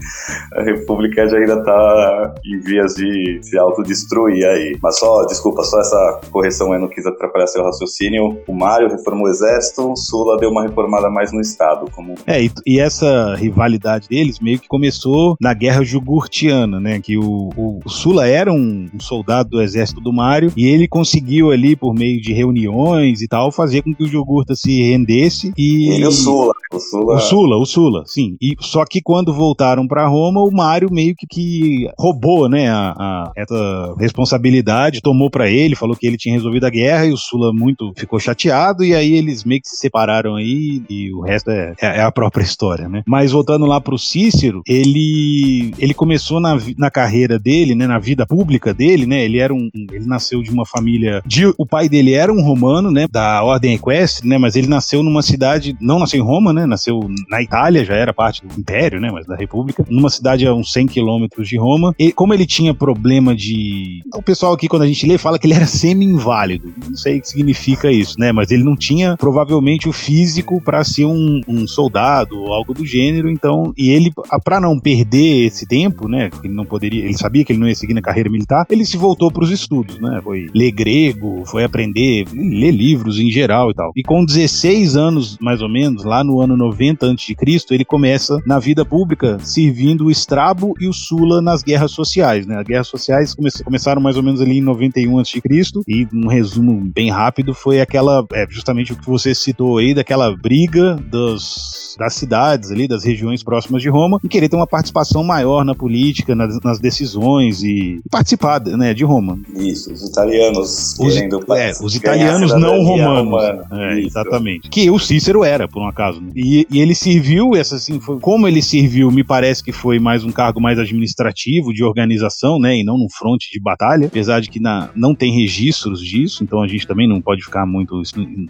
A 0.53 0.63
república 0.63 1.27
já 1.27 1.37
ainda 1.37 1.59
está 1.59 2.35
em 2.45 2.59
vias 2.59 2.93
de 2.95 3.39
se 3.41 3.57
autodestruir 3.57 4.45
aí. 4.45 4.77
Mas 4.89 4.97
só, 4.97 5.23
desculpa, 5.23 5.63
só 5.63 5.79
essa 5.79 6.19
correção 6.31 6.73
aí, 6.73 6.81
não 6.81 6.87
quis 6.87 7.05
atrapalhar 7.05 7.45
seu 7.45 7.63
raciocínio. 7.63 8.39
O 8.47 8.53
Mário 8.55 8.89
reformou 8.89 9.27
o 9.27 9.29
exército, 9.29 9.91
o 9.91 9.95
Sula 9.95 10.35
deu 10.39 10.49
uma 10.49 10.63
reformada 10.63 11.11
mais 11.11 11.31
no 11.31 11.39
Estado. 11.39 11.85
Como... 11.91 12.15
É, 12.25 12.43
e, 12.43 12.51
e 12.65 12.79
essa 12.79 13.35
rivalidade 13.35 14.09
deles 14.09 14.39
meio 14.39 14.57
que 14.57 14.67
começou 14.67 15.37
na 15.39 15.53
Guerra 15.53 15.83
Jugurtiana, 15.83 16.79
né? 16.79 16.99
Que 16.99 17.19
o, 17.19 17.49
o, 17.55 17.79
o 17.85 17.89
Sula 17.89 18.27
era 18.27 18.51
um, 18.51 18.87
um, 18.91 18.99
soldado 18.99 19.49
do 19.49 19.61
exército 19.61 20.01
do 20.01 20.11
Mário 20.11 20.51
e 20.57 20.67
ele 20.67 20.87
conseguiu 20.87 21.51
ali, 21.51 21.75
por 21.75 21.93
meio 21.93 22.19
de 22.19 22.33
reuniões 22.33 23.21
e 23.21 23.27
tal, 23.27 23.51
fazer 23.51 23.83
com 23.83 23.93
que 23.93 24.03
o 24.03 24.07
Jugurta 24.07 24.55
se 24.55 24.81
rendesse 24.89 25.53
e... 25.55 25.91
Ele 25.91 26.03
e 26.03 26.07
o 26.07 26.11
Sula. 26.11 26.55
O 26.73 26.79
Sula, 26.79 27.15
o 27.15 27.19
Sula, 27.19 27.57
o 27.57 27.65
Sula 27.65 28.03
sim. 28.07 28.37
E, 28.41 28.55
só 28.59 28.83
que 28.85 29.01
quando 29.03 29.31
voltaram 29.31 29.87
para 29.87 30.07
Roma, 30.07 30.41
o 30.41 30.51
Mário 30.51 30.91
meio 30.91 31.15
que, 31.15 31.27
que 31.27 31.89
roubou, 31.95 32.49
né, 32.49 32.69
a, 32.69 32.93
a 32.97 33.31
essa 33.35 33.95
responsabilidade, 33.99 34.68
tomou 35.01 35.29
para 35.29 35.49
ele, 35.49 35.75
falou 35.75 35.95
que 35.95 36.07
ele 36.07 36.17
tinha 36.17 36.35
resolvido 36.35 36.65
a 36.65 36.69
guerra 36.69 37.05
e 37.05 37.13
o 37.13 37.17
Sula 37.17 37.51
muito 37.53 37.91
ficou 37.95 38.19
chateado 38.19 38.83
e 38.83 38.93
aí 38.93 39.13
eles 39.13 39.43
meio 39.43 39.61
que 39.61 39.69
se 39.69 39.77
separaram 39.77 40.35
aí 40.35 40.81
e 40.89 41.11
o 41.13 41.21
resto 41.21 41.51
é, 41.51 41.73
é, 41.81 41.87
é 41.99 42.01
a 42.01 42.11
própria 42.11 42.43
história, 42.43 42.87
né? 42.87 43.03
Mas 43.07 43.31
voltando 43.31 43.65
lá 43.65 43.79
pro 43.79 43.97
Cícero, 43.97 44.61
ele 44.67 45.73
ele 45.77 45.93
começou 45.93 46.39
na, 46.39 46.57
na 46.77 46.89
carreira 46.89 47.39
dele, 47.39 47.75
né, 47.75 47.87
na 47.87 47.99
vida 47.99 48.25
pública 48.25 48.73
dele, 48.73 49.05
né? 49.05 49.23
Ele 49.23 49.39
era 49.39 49.53
um 49.53 49.69
ele 49.73 50.05
nasceu 50.05 50.41
de 50.41 50.51
uma 50.51 50.65
família 50.65 51.21
de 51.25 51.45
o 51.57 51.65
pai 51.65 51.89
dele 51.89 52.13
era 52.13 52.31
um 52.31 52.41
romano, 52.41 52.91
né, 52.91 53.07
da 53.09 53.43
ordem 53.43 53.73
equestre, 53.73 54.27
né, 54.27 54.37
mas 54.37 54.55
ele 54.55 54.67
nasceu 54.67 55.03
numa 55.03 55.21
cidade, 55.21 55.75
não 55.79 55.99
nasceu 55.99 56.19
em 56.19 56.23
Roma, 56.23 56.53
né, 56.53 56.65
nasceu 56.65 56.99
na 57.29 57.41
Itália, 57.41 57.85
já 57.85 57.95
era 57.95 58.13
parte 58.13 58.45
do 58.45 58.59
império, 58.59 58.99
né, 58.99 59.09
mas 59.11 59.25
da 59.25 59.35
república, 59.35 59.85
numa 59.89 60.09
cidade 60.09 60.45
a 60.45 60.53
uns 60.53 60.71
100 60.71 60.87
quilômetros 60.87 61.47
de 61.47 61.57
Roma. 61.57 61.93
E 61.97 62.11
como 62.11 62.33
ele 62.33 62.45
tinha 62.45 62.73
problema 62.73 63.35
de 63.35 64.01
o 64.13 64.21
pessoal 64.21 64.55
aqui 64.59 64.67
quando 64.67 64.83
a 64.83 64.87
gente 64.87 65.07
lê 65.07 65.17
fala 65.17 65.39
que 65.39 65.47
ele 65.47 65.53
era 65.53 65.65
semi-inválido. 65.65 66.73
Não 66.87 66.95
sei 66.95 67.17
o 67.17 67.21
que 67.21 67.27
significa 67.27 67.91
isso, 67.91 68.19
né, 68.19 68.31
mas 68.31 68.51
ele 68.51 68.63
não 68.63 68.75
tinha 68.75 69.15
provavelmente 69.17 69.87
o 69.87 69.93
físico 69.93 70.61
para 70.61 70.83
ser 70.83 71.05
um, 71.05 71.41
um 71.47 71.65
soldado 71.65 72.37
ou 72.37 72.53
algo 72.53 72.73
do 72.73 72.85
gênero, 72.85 73.29
então, 73.29 73.73
e 73.77 73.89
ele 73.89 74.11
para 74.43 74.59
não 74.59 74.79
perder 74.79 75.45
esse 75.45 75.65
tempo, 75.65 76.07
né, 76.07 76.29
ele 76.43 76.53
não 76.53 76.65
poderia, 76.65 77.05
ele 77.05 77.17
sabia 77.17 77.43
que 77.43 77.53
ele 77.53 77.59
não 77.59 77.67
ia 77.67 77.75
seguir 77.75 77.93
na 77.93 78.01
carreira 78.01 78.29
militar, 78.29 78.65
ele 78.69 78.85
se 78.85 78.97
voltou 78.97 79.31
para 79.31 79.43
os 79.43 79.51
estudos, 79.51 79.99
né? 79.99 80.19
Foi 80.23 80.47
ler 80.53 80.71
grego, 80.71 81.43
foi 81.45 81.63
aprender, 81.63 82.25
ler 82.33 82.71
livros 82.71 83.19
em 83.19 83.31
geral 83.31 83.71
e 83.71 83.73
tal. 83.73 83.91
E 83.95 84.03
com 84.03 84.25
16 84.25 84.95
anos, 84.95 85.37
mais 85.39 85.61
ou 85.61 85.69
menos, 85.69 86.03
lá 86.03 86.23
no 86.23 86.41
ano 86.41 86.57
90 86.57 87.11
a.C., 87.11 87.35
ele 87.71 87.85
começa 87.85 88.41
na 88.45 88.59
vida 88.59 88.83
pública 88.83 89.37
servindo 89.41 90.05
o 90.05 90.11
Estrabo 90.11 90.73
e 90.79 90.87
o 90.87 90.93
Sula 90.93 91.41
nas 91.41 91.63
guerras 91.63 91.91
sociais, 91.91 92.45
né? 92.45 92.57
As 92.59 92.65
guerras 92.65 92.87
sociais 92.87 93.33
come 93.33 93.49
começaram 93.63 94.01
mais 94.01 94.17
ou 94.17 94.23
menos 94.23 94.41
ali 94.41 94.48
em 94.51 94.61
91 94.61 95.19
a.C. 95.19 95.41
e 95.87 96.07
um 96.13 96.27
resumo 96.27 96.81
bem 96.93 97.09
rápido 97.09 97.53
foi 97.53 97.81
aquela, 97.81 98.25
é, 98.33 98.45
justamente 98.49 98.93
o 98.93 98.95
que 98.95 99.05
você 99.05 99.33
citou 99.33 99.77
aí, 99.77 99.93
daquela 99.93 100.35
briga 100.35 100.95
dos, 100.95 101.95
das 101.97 102.13
cidades 102.13 102.71
ali, 102.71 102.87
das 102.87 103.03
regiões 103.03 103.43
próximas 103.43 103.81
de 103.81 103.89
Roma, 103.89 104.19
em 104.23 104.27
querer 104.27 104.49
ter 104.49 104.55
uma 104.55 104.67
participação 104.67 105.23
maior 105.23 105.63
na 105.63 105.75
política, 105.75 106.35
nas, 106.35 106.59
nas 106.63 106.79
decisões 106.79 107.61
e, 107.63 107.99
e 108.05 108.09
participar 108.09 108.61
né, 108.61 108.93
de 108.93 109.03
Roma. 109.03 109.37
Isso, 109.55 109.91
os 109.91 110.09
italianos 110.09 110.97
os, 110.99 111.13
querendo 111.13 111.45
é, 111.55 111.71
os 111.81 111.95
italianos 111.95 112.53
não 112.53 112.83
romanos. 112.83 113.69
É, 113.71 113.99
exatamente. 113.99 114.69
Que 114.69 114.89
o 114.89 114.99
Cícero 114.99 115.43
era, 115.43 115.67
por 115.67 115.81
um 115.81 115.87
acaso. 115.87 116.21
Né? 116.21 116.31
E, 116.35 116.67
e, 116.69 116.79
ele 116.79 116.95
serviu, 116.95 117.55
essa 117.55 117.75
assim, 117.75 117.99
foi, 117.99 118.19
como 118.19 118.47
ele 118.47 118.61
serviu, 118.61 119.11
me 119.11 119.23
parece 119.23 119.63
que 119.63 119.71
foi 119.71 119.99
mais 119.99 120.23
um 120.23 120.31
cargo 120.31 120.61
mais 120.61 120.79
administrativo, 120.79 121.73
de 121.73 121.83
organização, 121.83 122.59
né? 122.59 122.77
E 122.77 122.83
não 122.83 122.97
num 122.97 123.09
fronte 123.09 123.49
de 123.51 123.59
batalha, 123.59 124.07
apesar 124.07 124.38
que 124.47 124.59
na, 124.59 124.89
não 124.95 125.15
tem 125.15 125.33
registros 125.33 126.01
disso, 126.01 126.43
então 126.43 126.61
a 126.61 126.67
gente 126.67 126.87
também 126.87 127.07
não 127.07 127.21
pode 127.21 127.43
ficar 127.43 127.65
muito 127.65 128.01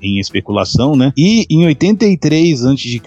em 0.01 0.19
especulação, 0.19 0.95
né? 0.95 1.11
E 1.17 1.45
em 1.49 1.65
83 1.65 2.65
a.C., 2.65 3.01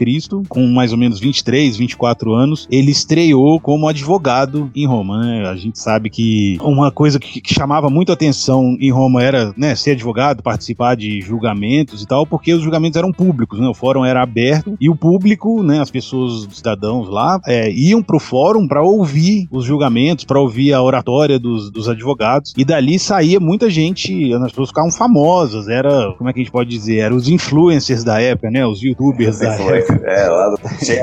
com 0.49 0.67
mais 0.67 0.93
ou 0.93 0.99
menos 0.99 1.21
23, 1.21 1.77
24 1.77 2.35
anos, 2.35 2.67
ele 2.71 2.91
estreou 2.91 3.61
como 3.61 3.89
advogado 3.89 4.71
em 4.75 4.87
Roma, 4.87 5.21
né? 5.21 5.49
A 5.49 5.57
gente 5.57 5.79
sabe 5.79 6.11
que 6.11 6.57
uma 6.61 6.91
coisa 6.91 7.19
que, 7.19 7.41
que 7.41 7.55
chamava 7.55 7.89
muito 7.89 8.13
atenção 8.13 8.77
em 8.81 8.91
Roma 8.91 9.23
era 9.23 9.53
né, 9.57 9.75
ser 9.75 9.93
advogado, 9.93 10.43
participar 10.43 10.97
de 10.97 11.21
julgamentos 11.21 12.03
e 12.03 12.07
tal, 12.07 12.27
porque 12.27 12.53
os 12.53 12.63
julgamentos 12.63 12.97
eram 12.97 13.13
públicos, 13.13 13.59
né? 13.59 13.69
O 13.69 13.75
fórum 13.75 14.05
era 14.05 14.23
aberto 14.23 14.77
e 14.81 14.89
o 14.89 14.97
público, 14.97 15.63
né, 15.63 15.81
as 15.81 15.91
pessoas, 15.91 16.47
os 16.47 16.57
cidadãos 16.57 17.09
lá, 17.09 17.41
é, 17.47 17.71
iam 17.71 18.03
pro 18.03 18.19
fórum 18.19 18.67
para 18.67 18.83
ouvir 18.83 19.47
os 19.51 19.65
julgamentos, 19.65 20.25
para 20.25 20.41
ouvir 20.41 20.73
a 20.73 20.83
oratória 20.83 21.39
dos, 21.39 21.71
dos 21.71 21.89
advogados 21.89 22.53
e 22.57 22.65
dali 22.73 22.99
saía 22.99 23.39
muita 23.39 23.69
gente, 23.69 24.33
as 24.33 24.51
pessoas 24.51 24.69
ficavam 24.71 24.91
famosas, 24.91 25.69
era, 25.69 26.15
como 26.17 26.31
é 26.31 26.33
que 26.33 26.41
a 26.41 26.43
gente 26.43 26.53
pode 26.53 26.71
dizer, 26.71 26.99
eram 26.99 27.17
os 27.17 27.29
influencers 27.29 28.03
da 28.03 28.21
época, 28.21 28.51
né? 28.51 28.67
Os 28.67 28.83
youtubers 28.83 29.39
da 29.39 29.55
época. 29.55 30.01
É, 30.07 30.29
lá 30.29 30.51
não 30.51 30.79
tinha 30.79 31.03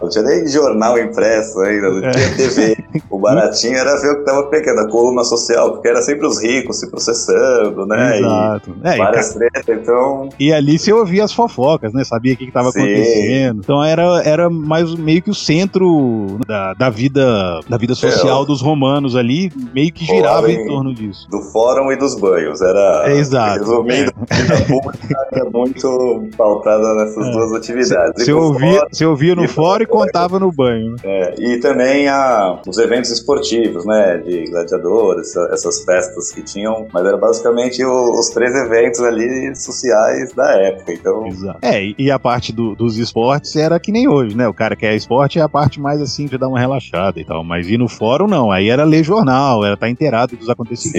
não 0.00 0.08
tinha 0.08 0.24
nem 0.24 0.48
jornal 0.48 0.98
impresso 0.98 1.60
ainda, 1.60 1.90
não 1.90 2.00
tinha 2.00 2.24
é. 2.24 2.34
TV. 2.34 2.76
O 3.08 3.18
baratinho 3.18 3.76
era 3.76 3.96
ver 4.00 4.10
o 4.10 4.18
que 4.18 4.24
tava 4.24 4.44
pegando, 4.48 4.80
a 4.80 4.90
coluna 4.90 5.22
social, 5.22 5.72
porque 5.72 5.88
era 5.88 6.02
sempre 6.02 6.26
os 6.26 6.42
ricos 6.42 6.80
se 6.80 6.90
processando, 6.90 7.86
né? 7.86 8.18
Exato. 8.18 8.74
E 8.82 8.88
é, 8.88 8.96
várias 8.96 9.30
e, 9.30 9.34
tretas, 9.34 9.78
então. 9.82 10.28
E 10.38 10.52
ali 10.52 10.78
você 10.78 10.92
ouvia 10.92 11.24
as 11.24 11.32
fofocas, 11.32 11.92
né? 11.92 12.02
Sabia 12.02 12.34
o 12.34 12.36
que, 12.36 12.44
estava 12.44 12.70
acontecendo. 12.70 13.60
Então 13.62 13.82
era, 13.82 14.22
era 14.24 14.50
mais 14.50 14.92
meio 14.94 15.22
que 15.22 15.30
o 15.30 15.34
centro 15.34 16.38
da, 16.46 16.74
da 16.74 16.90
vida 16.90 17.60
da 17.68 17.76
vida 17.76 17.94
social 17.94 18.42
é, 18.42 18.46
dos 18.46 18.60
romanos 18.60 19.14
ali, 19.14 19.52
meio 19.72 19.92
que 19.92 20.04
girava 20.04 20.50
em, 20.50 20.56
em 20.56 20.66
torno 20.66 20.92
disso. 20.92 21.03
Do 21.28 21.40
fórum 21.40 21.92
e 21.92 21.96
dos 21.96 22.14
banhos. 22.14 22.60
Era. 22.60 23.04
É, 23.06 23.16
exato. 23.16 23.60
Resumindo, 23.60 24.10
é. 24.10 24.34
a 24.34 24.36
vida 24.36 24.66
pública 24.66 25.28
era 25.32 25.50
muito 25.50 26.28
pautada 26.36 26.94
nessas 26.94 27.26
é. 27.26 27.30
duas 27.30 27.52
atividades. 27.52 28.24
Você 28.24 28.32
ouvia, 28.32 28.86
você 28.90 29.04
ouvia 29.04 29.34
no 29.34 29.48
fórum 29.48 29.82
e 29.82 29.86
contava 29.86 30.38
no 30.38 30.50
banho. 30.52 30.96
É, 31.02 31.34
e 31.38 31.58
também 31.60 32.08
a, 32.08 32.60
os 32.66 32.78
eventos 32.78 33.10
esportivos, 33.10 33.84
né? 33.84 34.18
De 34.18 34.44
gladiadores, 34.50 35.36
essas 35.52 35.84
festas 35.84 36.32
que 36.32 36.42
tinham, 36.42 36.86
mas 36.92 37.04
era 37.04 37.16
basicamente 37.16 37.84
o, 37.84 38.18
os 38.18 38.28
três 38.30 38.54
eventos 38.54 39.00
ali 39.00 39.54
sociais 39.56 40.32
da 40.32 40.50
época. 40.60 40.92
Então. 40.92 41.26
Exato. 41.26 41.58
É, 41.62 41.94
e 41.98 42.10
a 42.10 42.18
parte 42.18 42.52
do, 42.52 42.74
dos 42.74 42.96
esportes 42.98 43.56
era 43.56 43.78
que 43.78 43.92
nem 43.92 44.08
hoje, 44.08 44.36
né? 44.36 44.48
O 44.48 44.54
cara 44.54 44.76
que 44.76 44.86
é 44.86 44.94
esporte 44.94 45.38
é 45.38 45.42
a 45.42 45.48
parte 45.48 45.80
mais 45.80 46.00
assim 46.00 46.26
de 46.26 46.38
dar 46.38 46.48
uma 46.48 46.58
relaxada 46.58 47.20
e 47.20 47.24
tal. 47.24 47.44
Mas 47.44 47.68
ir 47.68 47.78
no 47.78 47.88
fórum, 47.88 48.26
não. 48.26 48.50
Aí 48.50 48.68
era 48.68 48.84
ler 48.84 49.04
jornal, 49.04 49.64
era 49.64 49.74
estar 49.74 49.86
tá 49.86 49.90
inteirado 49.90 50.36
dos 50.36 50.48
acontecimentos. 50.48 50.93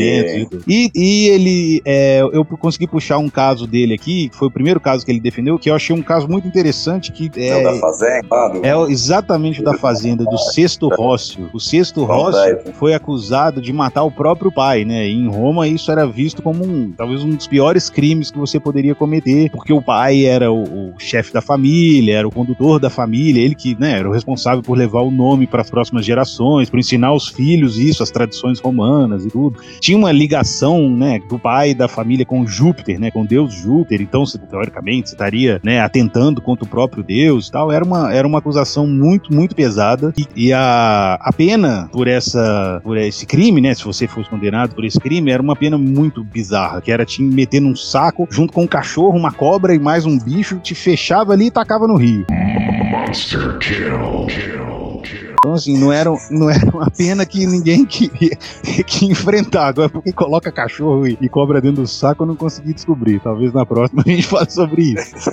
E, 0.68 0.92
e, 0.96 1.28
ele. 1.30 1.82
É, 1.86 2.22
eu 2.22 2.44
consegui 2.46 2.88
puxar 2.88 3.18
um 3.18 3.30
caso 3.30 3.66
dele 3.68 3.94
aqui, 3.94 4.30
que 4.30 4.36
foi 4.36 4.48
o 4.48 4.52
primeiro 4.52 4.80
caso 4.80 5.06
que 5.06 5.12
ele 5.12 5.20
defendeu, 5.20 5.58
que 5.58 5.70
eu 5.70 5.76
achei 5.76 5.96
um 5.96 6.02
caso 6.02 6.28
muito 6.28 6.48
interessante. 6.48 7.12
Que 7.12 7.32
é, 7.38 7.50
é 7.50 7.58
o 7.58 7.64
da 7.64 7.80
Fazenda? 7.80 8.28
É 8.64 8.92
exatamente 8.92 9.62
o 9.62 9.64
da 9.64 9.74
Fazenda, 9.74 10.24
do 10.24 10.38
Sexto 10.38 10.90
Rócio. 10.90 11.50
O 11.54 11.60
Sexto 11.60 12.04
Rócio 12.04 12.74
foi 12.74 12.94
acusado 12.94 13.62
de 13.62 13.72
matar 13.72 14.04
o 14.04 14.12
próprio 14.12 14.52
pai, 14.52 14.86
né? 14.86 15.08
E 15.08 15.14
em 15.14 15.28
Roma 15.28 15.68
isso 15.68 15.92
era 15.92 16.06
visto 16.06 16.42
como 16.42 16.64
um, 16.64 16.92
talvez 16.92 17.24
um 17.24 17.30
dos 17.30 17.48
piores 17.48 17.90
crimes 17.90 18.32
que 18.32 18.38
você 18.38 18.60
poderia 18.60 18.96
cometer, 18.96 19.50
porque 19.50 19.74
o 19.74 19.82
pai 19.82 20.26
era 20.26 20.52
o, 20.52 20.94
o 20.94 21.00
chefe 21.00 21.34
da 21.34 21.42
família, 21.42 22.18
era 22.18 22.28
o 22.28 22.32
condutor 22.32 22.80
da 22.80 22.90
família, 22.90 23.42
ele 23.42 23.56
que 23.56 23.76
né, 23.80 24.00
era 24.00 24.10
o 24.10 24.14
responsável 24.14 24.62
por 24.62 24.78
levar 24.78 25.02
o 25.02 25.12
nome 25.12 25.48
para 25.48 25.62
as 25.62 25.70
próximas 25.70 26.06
gerações, 26.06 26.70
por 26.70 26.80
ensinar 26.80 27.14
os 27.14 27.28
filhos 27.28 27.78
isso, 27.78 28.04
as 28.04 28.12
tradições 28.12 28.60
romanas 28.60 29.26
e 29.26 29.30
tudo. 29.30 29.60
Tinha 29.86 30.00
uma 30.00 30.12
ligação 30.12 30.90
né, 30.90 31.20
do 31.30 31.38
pai 31.38 31.76
da 31.76 31.88
família 31.88 32.26
com 32.26 32.44
Júpiter, 32.44 33.00
né, 33.00 33.12
com 33.12 33.24
Deus 33.24 33.54
Júpiter, 33.54 34.02
então 34.02 34.24
teoricamente 34.50 35.10
você 35.10 35.14
estaria 35.14 35.62
né, 35.64 35.80
atentando 35.80 36.42
contra 36.42 36.66
o 36.66 36.68
próprio 36.68 37.04
Deus 37.04 37.52
tal. 37.52 37.72
Era 37.72 37.86
uma, 37.86 38.12
era 38.12 38.28
uma 38.28 38.40
acusação 38.40 38.88
muito, 38.88 39.32
muito 39.32 39.56
pesada. 39.56 40.12
E, 40.18 40.48
e 40.48 40.52
a, 40.52 41.20
a 41.22 41.32
pena 41.32 41.88
por 41.92 42.08
essa 42.08 42.82
por 42.84 42.98
esse 42.98 43.28
crime, 43.28 43.62
né? 43.62 43.76
Se 43.76 43.84
você 43.84 44.08
fosse 44.08 44.28
condenado 44.28 44.74
por 44.74 44.84
esse 44.84 45.00
crime, 45.00 45.30
era 45.30 45.44
uma 45.44 45.56
pena 45.56 45.78
muito 45.78 46.24
bizarra, 46.24 46.82
que 46.82 46.92
era 46.92 47.06
te 47.06 47.22
meter 47.22 47.60
num 47.60 47.76
saco 47.76 48.28
junto 48.32 48.54
com 48.54 48.64
um 48.64 48.68
cachorro, 48.68 49.16
uma 49.16 49.32
cobra 49.32 49.76
e 49.76 49.78
mais 49.78 50.04
um 50.04 50.18
bicho, 50.18 50.58
te 50.64 50.74
fechava 50.74 51.34
ali 51.34 51.46
e 51.46 51.52
tacava 51.52 51.88
no 51.88 51.96
rio. 51.96 52.26
Monster 52.90 53.60
kill. 53.60 54.26
kill. 54.26 54.65
Então, 55.46 55.54
assim, 55.54 55.78
não 55.78 55.94
era, 55.94 56.10
não 56.32 56.50
era 56.50 56.72
uma 56.72 56.90
pena 56.90 57.24
que 57.24 57.46
ninguém 57.46 57.86
queria 57.86 58.36
que 58.88 59.06
enfrentar. 59.06 59.68
Agora, 59.68 59.88
porque 59.88 60.12
coloca 60.12 60.52
cachorro 60.52 61.06
e, 61.06 61.16
e, 61.22 61.30
cobra 61.30 61.62
dentro 61.62 61.84
do 61.84 61.88
saco, 61.88 62.24
eu 62.24 62.28
não 62.28 62.36
consegui 62.36 62.74
descobrir. 62.74 63.20
Talvez 63.20 63.54
na 63.54 63.64
próxima 63.64 64.02
a 64.04 64.10
gente 64.10 64.26
fale 64.28 64.50
sobre 64.50 64.82
isso. 64.82 65.30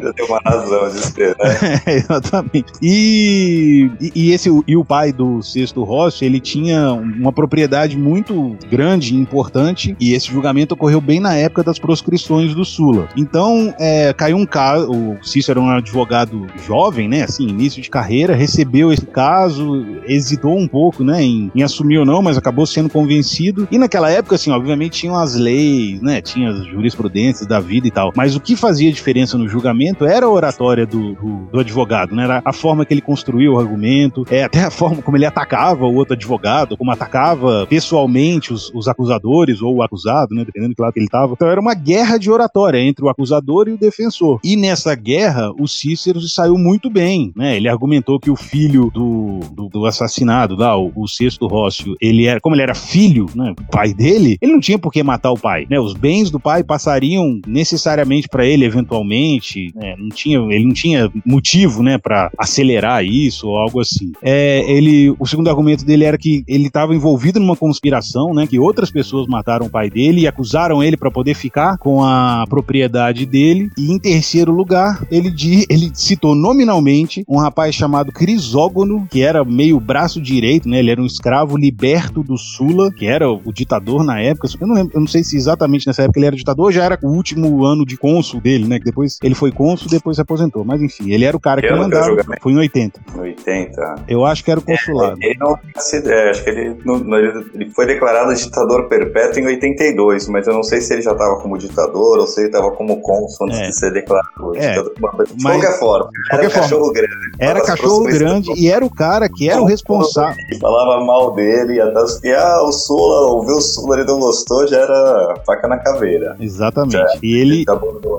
Já 0.00 0.12
tem 0.12 0.26
uma 0.26 0.40
razão 0.44 0.88
de 0.90 1.06
ser, 1.06 1.36
né? 1.38 1.56
É, 1.86 1.96
exatamente. 1.96 2.72
E, 2.80 3.90
e, 4.00 4.12
e, 4.14 4.32
esse, 4.32 4.48
e 4.66 4.76
o 4.76 4.84
pai 4.84 5.12
do 5.12 5.42
Sexto 5.42 5.82
Rossi, 5.82 6.24
ele 6.24 6.38
tinha 6.38 6.92
uma 6.92 7.32
propriedade 7.32 7.98
muito 7.98 8.56
grande 8.70 9.14
e 9.14 9.18
importante, 9.18 9.96
e 9.98 10.12
esse 10.12 10.28
julgamento 10.28 10.74
ocorreu 10.74 11.00
bem 11.00 11.18
na 11.18 11.34
época 11.34 11.64
das 11.64 11.78
proscrições 11.78 12.54
do 12.54 12.64
Sula. 12.64 13.08
Então, 13.16 13.74
é, 13.78 14.12
caiu 14.12 14.36
um 14.36 14.46
caso, 14.46 14.90
o 14.90 15.18
Cícero 15.24 15.60
era 15.60 15.68
um 15.68 15.76
advogado 15.76 16.46
jovem, 16.64 17.08
né, 17.08 17.22
assim, 17.22 17.48
início 17.48 17.82
de 17.82 17.90
carreira, 17.90 18.34
recebeu 18.34 18.92
esse 18.92 19.06
caso, 19.16 20.02
hesitou 20.06 20.58
um 20.58 20.68
pouco, 20.68 21.02
né, 21.02 21.22
em, 21.22 21.50
em, 21.54 21.62
assumir 21.62 21.96
ou 21.96 22.04
não, 22.04 22.20
mas 22.20 22.36
acabou 22.36 22.66
sendo 22.66 22.90
convencido. 22.90 23.66
E 23.70 23.78
naquela 23.78 24.10
época, 24.10 24.34
assim, 24.34 24.50
obviamente 24.50 25.00
tinham 25.00 25.16
as 25.16 25.34
leis, 25.34 26.02
né, 26.02 26.20
tinha 26.20 26.50
as 26.50 26.66
jurisprudências 26.66 27.48
da 27.48 27.58
vida 27.58 27.88
e 27.88 27.90
tal. 27.90 28.12
Mas 28.14 28.36
o 28.36 28.40
que 28.40 28.54
fazia 28.54 28.92
diferença 28.92 29.38
no 29.38 29.48
julgamento 29.48 30.04
era 30.04 30.26
a 30.26 30.28
oratória 30.28 30.84
do, 30.84 31.14
do, 31.14 31.48
do 31.50 31.60
advogado, 31.60 32.14
né, 32.14 32.24
era 32.24 32.42
a 32.44 32.52
forma 32.52 32.84
que 32.84 32.92
ele 32.92 33.00
construía 33.00 33.50
o 33.50 33.58
argumento, 33.58 34.26
é, 34.30 34.44
até 34.44 34.64
a 34.64 34.70
forma 34.70 35.00
como 35.00 35.16
ele 35.16 35.24
atacava 35.24 35.86
o 35.86 35.94
outro 35.94 36.12
advogado, 36.12 36.76
como 36.76 36.90
atacava 36.90 37.66
pessoalmente 37.66 38.52
os, 38.52 38.70
os 38.74 38.86
acusadores 38.86 39.62
ou 39.62 39.76
o 39.76 39.82
acusado, 39.82 40.34
né, 40.34 40.44
dependendo 40.44 40.74
do 40.74 40.82
lado 40.82 40.92
que 40.92 40.98
ele 40.98 41.06
estava. 41.06 41.32
Então 41.32 41.48
era 41.48 41.60
uma 41.60 41.72
guerra 41.72 42.18
de 42.18 42.30
oratória 42.30 42.78
entre 42.78 43.02
o 43.02 43.08
acusador 43.08 43.66
e 43.66 43.72
o 43.72 43.78
defensor. 43.78 44.40
E 44.44 44.56
nessa 44.56 44.94
guerra, 44.94 45.50
o 45.58 45.66
Cícero 45.66 46.20
saiu 46.20 46.58
muito 46.58 46.90
bem, 46.90 47.32
né? 47.34 47.56
Ele 47.56 47.66
argumentou 47.66 48.20
que 48.20 48.30
o 48.30 48.36
filho 48.36 48.90
do 48.92 49.05
do, 49.52 49.68
do, 49.68 49.86
assassinado 49.86 50.56
lá, 50.56 50.76
o, 50.78 50.92
o 50.94 51.08
sexto 51.08 51.46
Rócio, 51.46 51.96
ele 52.00 52.26
era, 52.26 52.40
como 52.40 52.54
ele 52.54 52.62
era 52.62 52.74
filho, 52.74 53.26
né, 53.34 53.54
do 53.56 53.64
pai 53.64 53.92
dele, 53.92 54.36
ele 54.40 54.52
não 54.52 54.60
tinha 54.60 54.78
por 54.78 54.92
que 54.92 55.02
matar 55.02 55.30
o 55.30 55.38
pai, 55.38 55.66
né? 55.70 55.78
Os 55.78 55.94
bens 55.94 56.30
do 56.30 56.40
pai 56.40 56.62
passariam 56.62 57.40
necessariamente 57.46 58.28
para 58.28 58.44
ele 58.44 58.64
eventualmente, 58.64 59.72
né? 59.74 59.94
Não 59.98 60.08
tinha, 60.08 60.38
ele 60.38 60.64
não 60.64 60.72
tinha 60.72 61.10
motivo, 61.24 61.82
né, 61.82 61.98
para 61.98 62.30
acelerar 62.38 63.04
isso 63.04 63.48
ou 63.48 63.56
algo 63.56 63.80
assim. 63.80 64.12
É, 64.22 64.64
ele, 64.70 65.14
o 65.18 65.26
segundo 65.26 65.48
argumento 65.48 65.84
dele 65.84 66.04
era 66.04 66.18
que 66.18 66.44
ele 66.46 66.66
estava 66.66 66.94
envolvido 66.94 67.40
numa 67.40 67.56
conspiração, 67.56 68.32
né, 68.34 68.46
que 68.46 68.58
outras 68.58 68.90
pessoas 68.90 69.26
mataram 69.26 69.66
o 69.66 69.70
pai 69.70 69.90
dele 69.90 70.22
e 70.22 70.26
acusaram 70.26 70.82
ele 70.82 70.96
para 70.96 71.10
poder 71.10 71.34
ficar 71.34 71.78
com 71.78 72.02
a 72.02 72.44
propriedade 72.48 73.26
dele. 73.26 73.70
E 73.76 73.90
em 73.90 73.98
terceiro 73.98 74.52
lugar, 74.52 75.06
ele, 75.10 75.32
ele 75.68 75.90
citou 75.94 76.34
nominalmente 76.34 77.24
um 77.28 77.38
rapaz 77.38 77.74
chamado 77.74 78.12
Crisógono 78.12 78.95
que 79.04 79.22
era 79.22 79.44
meio 79.44 79.78
braço 79.80 80.20
direito, 80.20 80.68
né? 80.68 80.78
Ele 80.78 80.90
era 80.90 81.02
um 81.02 81.06
escravo 81.06 81.56
liberto 81.56 82.22
do 82.22 82.38
Sula, 82.38 82.90
que 82.92 83.06
era 83.06 83.28
o 83.28 83.52
ditador 83.52 84.04
na 84.04 84.20
época. 84.20 84.48
Eu 84.60 84.66
não, 84.66 84.74
lembro, 84.74 84.92
eu 84.94 85.00
não 85.00 85.06
sei 85.06 85.24
se 85.24 85.36
exatamente 85.36 85.86
nessa 85.86 86.02
época 86.02 86.18
ele 86.18 86.26
era 86.26 86.36
ditador 86.36 86.72
já 86.72 86.84
era 86.84 86.98
o 87.02 87.08
último 87.08 87.64
ano 87.64 87.84
de 87.84 87.96
cônsul 87.96 88.40
dele, 88.40 88.66
né? 88.66 88.78
Que 88.78 88.84
depois 88.86 89.18
ele 89.22 89.34
foi 89.34 89.50
cônsul, 89.50 89.88
depois 89.88 90.16
se 90.16 90.22
aposentou. 90.22 90.64
Mas 90.64 90.80
enfim, 90.80 91.10
ele 91.10 91.24
era 91.24 91.36
o 91.36 91.40
cara 91.40 91.60
que, 91.60 91.68
que 91.68 91.74
mandava. 91.74 92.16
Foi 92.40 92.52
em 92.52 92.58
80. 92.58 93.00
80. 93.18 94.04
Eu 94.08 94.24
acho 94.24 94.44
que 94.44 94.50
era 94.50 94.60
o 94.60 94.62
consulado. 94.62 95.16
É, 95.22 95.26
ele 95.26 95.38
não, 95.38 95.52
é, 95.52 96.30
acho 96.30 96.44
que 96.44 96.50
ele, 96.50 96.76
não, 96.84 97.16
ele 97.16 97.70
foi 97.70 97.86
declarado 97.86 98.34
ditador 98.34 98.88
perpétuo 98.88 99.40
em 99.40 99.46
82, 99.46 100.28
mas 100.28 100.46
eu 100.46 100.54
não 100.54 100.62
sei 100.62 100.80
se 100.80 100.92
ele 100.92 101.02
já 101.02 101.12
estava 101.12 101.36
como 101.36 101.58
ditador 101.58 102.18
ou 102.18 102.26
se 102.26 102.40
ele 102.40 102.48
estava 102.48 102.70
como 102.72 103.00
cônsul 103.00 103.46
antes 103.46 103.58
é. 103.58 103.66
de 103.68 103.78
ser 103.78 103.92
declarado. 103.92 104.56
É, 104.56 104.82
de 104.82 105.42
qualquer 105.42 105.78
forma, 105.78 106.10
era 106.30 106.42
qualquer 106.42 106.60
cachorro 106.60 106.84
forma. 106.84 106.92
grande. 106.92 107.36
Era 107.38 107.60
cachorro 107.60 108.04
grande 108.04 108.52
e 108.56 108.68
era 108.68 108.75
o 108.84 108.90
cara 108.90 109.28
que 109.28 109.48
era 109.48 109.60
o 109.60 109.64
responsável. 109.64 110.36
Falava 110.60 111.04
mal 111.04 111.34
dele, 111.34 111.80
até 111.80 112.02
os 112.02 112.18
que, 112.20 112.32
ah, 112.32 112.62
o 112.62 112.72
Sula, 112.72 113.32
ouviu 113.32 113.56
o 113.56 113.60
Sula, 113.60 113.96
ele 113.96 114.06
não 114.06 114.18
gostou, 114.18 114.66
já 114.66 114.78
era 114.78 115.34
faca 115.46 115.68
na 115.68 115.78
caveira. 115.78 116.36
Exatamente. 116.40 116.92
Já, 116.92 117.06
e 117.22 117.36
ele. 117.36 117.64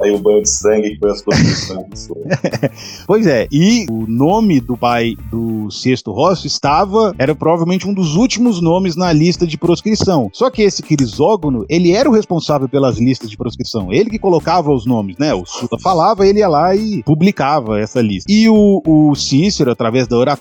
Aí 0.02 0.12
o 0.12 0.20
banho 0.20 0.41
de 0.41 0.50
sangue 0.50 0.91
que 0.91 1.00
foi 1.00 1.12
as 1.12 1.22
construções 1.22 1.88
do 1.89 1.98
Sula. 1.98 2.22
pois 3.06 3.28
é, 3.28 3.48
e 3.52 3.86
o 3.89 4.06
nome 4.08 4.60
do 4.60 4.78
pai 4.78 5.15
do 5.30 5.70
sexto 5.72 6.12
Rossi 6.12 6.48
estava, 6.48 7.13
era 7.17 7.36
provavelmente 7.36 7.88
um 7.88 7.93
dos 7.93 8.15
últimos 8.15 8.62
nomes 8.62 8.96
na 8.96 9.12
lista 9.12 9.46
de 9.46 9.58
proscrição. 9.58 10.30
Só 10.34 10.50
que 10.50 10.62
esse 10.62 10.82
Crisógono, 10.82 11.65
ele 11.70 11.91
era 11.91 12.10
o 12.10 12.13
responsável 12.13 12.67
pelas 12.67 12.98
listas 12.98 13.30
de 13.30 13.38
proscrição. 13.38 13.91
Ele 13.91 14.10
que 14.10 14.20
colocava 14.20 14.72
os 14.72 14.86
nomes, 14.86 15.17
né? 15.17 15.34
O 15.34 15.46
Sula 15.46 15.80
falava, 15.82 16.26
ele 16.26 16.39
ia 16.39 16.48
lá 16.48 16.76
e 16.76 17.04
publicava 17.04 17.80
essa 17.80 18.02
lista. 18.02 18.32
E 18.32 18.50
o, 18.50 18.82
o 18.86 19.15
Cícero, 19.15 19.72
através 19.72 20.08
da 20.08 20.17
oratória, 20.17 20.38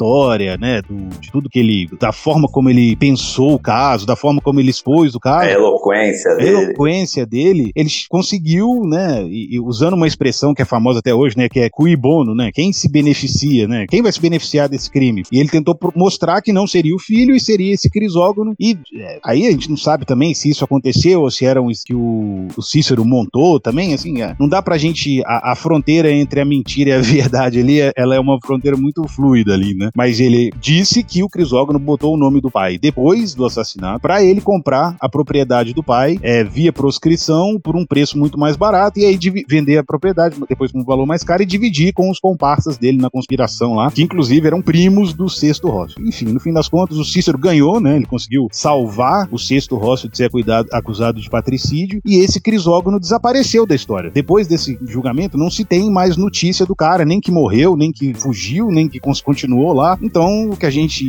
né, 0.58 0.82
do, 0.82 1.08
de 1.20 1.30
tudo 1.30 1.48
que 1.48 1.58
ele, 1.58 1.88
da 2.00 2.12
forma 2.12 2.48
como 2.48 2.70
ele 2.70 2.96
pensou 2.96 3.54
o 3.54 3.58
caso, 3.58 4.06
da 4.06 4.16
forma 4.16 4.40
como 4.40 4.60
ele 4.60 4.70
expôs 4.70 5.14
o 5.14 5.20
caso. 5.20 5.48
A 5.48 5.52
eloquência 5.52 6.32
a 6.32 6.34
dele. 6.36 6.50
eloquência 6.50 7.26
dele, 7.26 7.72
ele 7.74 7.90
conseguiu, 8.08 8.82
né, 8.84 9.24
e, 9.24 9.56
e, 9.56 9.60
usando 9.60 9.94
uma 9.94 10.06
expressão 10.06 10.54
que 10.54 10.62
é 10.62 10.64
famosa 10.64 11.00
até 11.00 11.14
hoje, 11.14 11.36
né, 11.36 11.48
que 11.48 11.60
é 11.60 11.68
cui 11.70 11.96
bono, 11.96 12.34
né, 12.34 12.50
quem 12.52 12.72
se 12.72 12.88
beneficia, 12.88 13.66
né, 13.66 13.86
quem 13.88 14.02
vai 14.02 14.12
se 14.12 14.20
beneficiar 14.20 14.68
desse 14.68 14.90
crime. 14.90 15.22
E 15.30 15.38
ele 15.38 15.48
tentou 15.48 15.76
mostrar 15.94 16.40
que 16.40 16.52
não 16.52 16.66
seria 16.66 16.94
o 16.94 16.98
filho 16.98 17.34
e 17.34 17.40
seria 17.40 17.74
esse 17.74 17.90
crisógono, 17.90 18.54
e 18.60 18.76
é, 18.94 19.18
aí 19.24 19.46
a 19.46 19.50
gente 19.50 19.68
não 19.68 19.76
sabe 19.76 20.04
também 20.04 20.34
se 20.34 20.48
isso 20.48 20.64
aconteceu 20.64 21.22
ou 21.22 21.30
se 21.30 21.44
era 21.44 21.60
um 21.60 21.66
que 21.84 21.94
o, 21.94 22.46
o 22.56 22.62
Cícero 22.62 23.04
montou 23.04 23.60
também, 23.60 23.92
assim, 23.92 24.22
é, 24.22 24.34
não 24.38 24.48
dá 24.48 24.62
pra 24.62 24.78
gente, 24.78 25.22
a, 25.26 25.52
a 25.52 25.54
fronteira 25.56 26.10
entre 26.10 26.40
a 26.40 26.44
mentira 26.44 26.90
e 26.90 26.92
a 26.94 27.00
verdade 27.02 27.58
ali, 27.58 27.78
ela 27.96 28.14
é 28.14 28.20
uma 28.20 28.38
fronteira 28.40 28.76
muito 28.76 29.06
fluida 29.08 29.52
ali, 29.52 29.74
né, 29.74 29.90
mas 29.96 30.20
ele 30.20 30.52
disse 30.60 31.02
que 31.02 31.22
o 31.22 31.28
Crisógono 31.28 31.78
botou 31.78 32.14
o 32.14 32.16
nome 32.16 32.40
do 32.40 32.50
pai 32.50 32.78
depois 32.78 33.34
do 33.34 33.44
assassinato 33.44 34.00
para 34.00 34.22
ele 34.22 34.40
comprar 34.40 34.94
a 35.00 35.08
propriedade 35.08 35.72
do 35.72 35.82
pai 35.82 36.18
é, 36.22 36.44
via 36.44 36.72
proscrição 36.72 37.58
por 37.58 37.74
um 37.74 37.86
preço 37.86 38.18
muito 38.18 38.38
mais 38.38 38.56
barato 38.56 38.98
e 38.98 39.04
aí 39.04 39.18
vender 39.48 39.78
a 39.78 39.84
propriedade 39.84 40.36
depois 40.48 40.70
com 40.70 40.80
um 40.80 40.84
valor 40.84 41.06
mais 41.06 41.24
caro 41.24 41.42
e 41.42 41.46
dividir 41.46 41.92
com 41.92 42.10
os 42.10 42.20
comparsas 42.20 42.76
dele 42.76 42.98
na 42.98 43.10
conspiração 43.10 43.74
lá, 43.74 43.90
que 43.90 44.02
inclusive 44.02 44.46
eram 44.46 44.60
primos 44.60 45.14
do 45.14 45.28
sexto 45.28 45.68
Rócio. 45.68 45.96
Enfim, 46.06 46.26
no 46.26 46.40
fim 46.40 46.52
das 46.52 46.68
contas, 46.68 46.98
o 46.98 47.04
Cícero 47.04 47.38
ganhou, 47.38 47.80
né? 47.80 47.96
Ele 47.96 48.06
conseguiu 48.06 48.48
salvar 48.52 49.28
o 49.32 49.38
sexto 49.38 49.76
Rócio 49.76 50.08
de 50.08 50.16
ser 50.16 50.30
cuidado, 50.30 50.68
acusado 50.72 51.20
de 51.20 51.30
patricídio 51.30 52.00
e 52.04 52.16
esse 52.18 52.40
Crisógono 52.40 53.00
desapareceu 53.00 53.66
da 53.66 53.74
história. 53.74 54.10
Depois 54.10 54.46
desse 54.46 54.78
julgamento, 54.82 55.38
não 55.38 55.50
se 55.50 55.64
tem 55.64 55.90
mais 55.90 56.16
notícia 56.16 56.66
do 56.66 56.76
cara, 56.76 57.04
nem 57.04 57.20
que 57.20 57.30
morreu, 57.30 57.76
nem 57.76 57.92
que 57.92 58.12
fugiu, 58.14 58.68
nem 58.68 58.88
que 58.88 59.00
continuou 59.00 59.72
lá. 59.72 59.85
Então, 60.02 60.26
então, 60.26 60.50
o 60.50 60.56
que 60.56 60.66
a 60.66 60.70
gente 60.70 61.04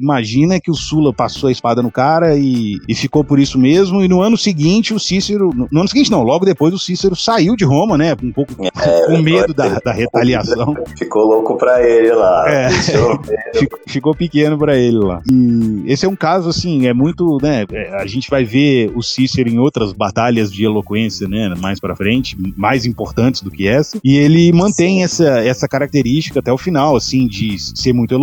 imagina 0.00 0.54
é 0.54 0.60
que 0.60 0.70
o 0.70 0.74
Sula 0.74 1.12
passou 1.12 1.48
a 1.48 1.52
espada 1.52 1.82
no 1.82 1.90
cara 1.90 2.36
e, 2.36 2.78
e 2.88 2.94
ficou 2.94 3.22
por 3.22 3.38
isso 3.38 3.58
mesmo. 3.58 4.02
E 4.02 4.08
no 4.08 4.22
ano 4.22 4.36
seguinte, 4.36 4.94
o 4.94 4.98
Cícero. 4.98 5.50
No 5.70 5.80
ano 5.80 5.88
seguinte, 5.88 6.10
não, 6.10 6.22
logo 6.22 6.46
depois, 6.46 6.72
o 6.72 6.78
Cícero 6.78 7.14
saiu 7.14 7.54
de 7.54 7.64
Roma, 7.64 7.98
né? 7.98 8.16
Um 8.22 8.32
pouco 8.32 8.54
é, 8.60 8.70
com 9.06 9.18
medo 9.18 9.52
da, 9.52 9.78
da, 9.80 9.92
retaliação. 9.92 10.74
Ficou 10.96 11.26
louco 11.26 11.56
pra 11.56 11.86
ele 11.86 12.12
lá. 12.12 12.44
É. 12.48 12.70
ficou, 13.52 13.78
ficou 13.86 14.14
pequeno 14.14 14.56
pra 14.56 14.76
ele 14.76 14.98
lá. 14.98 15.20
E 15.30 15.84
esse 15.86 16.06
é 16.06 16.08
um 16.08 16.16
caso, 16.16 16.48
assim, 16.48 16.86
é 16.86 16.94
muito, 16.94 17.38
né? 17.42 17.66
É, 17.72 17.96
a 18.00 18.06
gente 18.06 18.30
vai 18.30 18.44
ver 18.44 18.90
o 18.94 19.02
Cícero 19.02 19.50
em 19.50 19.58
outras 19.58 19.92
batalhas 19.92 20.50
de 20.50 20.64
eloquência, 20.64 21.28
né? 21.28 21.54
Mais 21.60 21.78
pra 21.78 21.94
frente, 21.94 22.36
mais 22.56 22.86
importantes 22.86 23.42
do 23.42 23.50
que 23.50 23.68
essa. 23.68 23.98
E 24.02 24.16
ele 24.16 24.50
mantém 24.52 25.02
essa, 25.02 25.40
essa 25.40 25.68
característica 25.68 26.40
até 26.40 26.52
o 26.52 26.58
final, 26.58 26.96
assim, 26.96 27.26
de 27.26 27.58
ser 27.58 27.92
muito 27.92 28.14
eloquente 28.14 28.21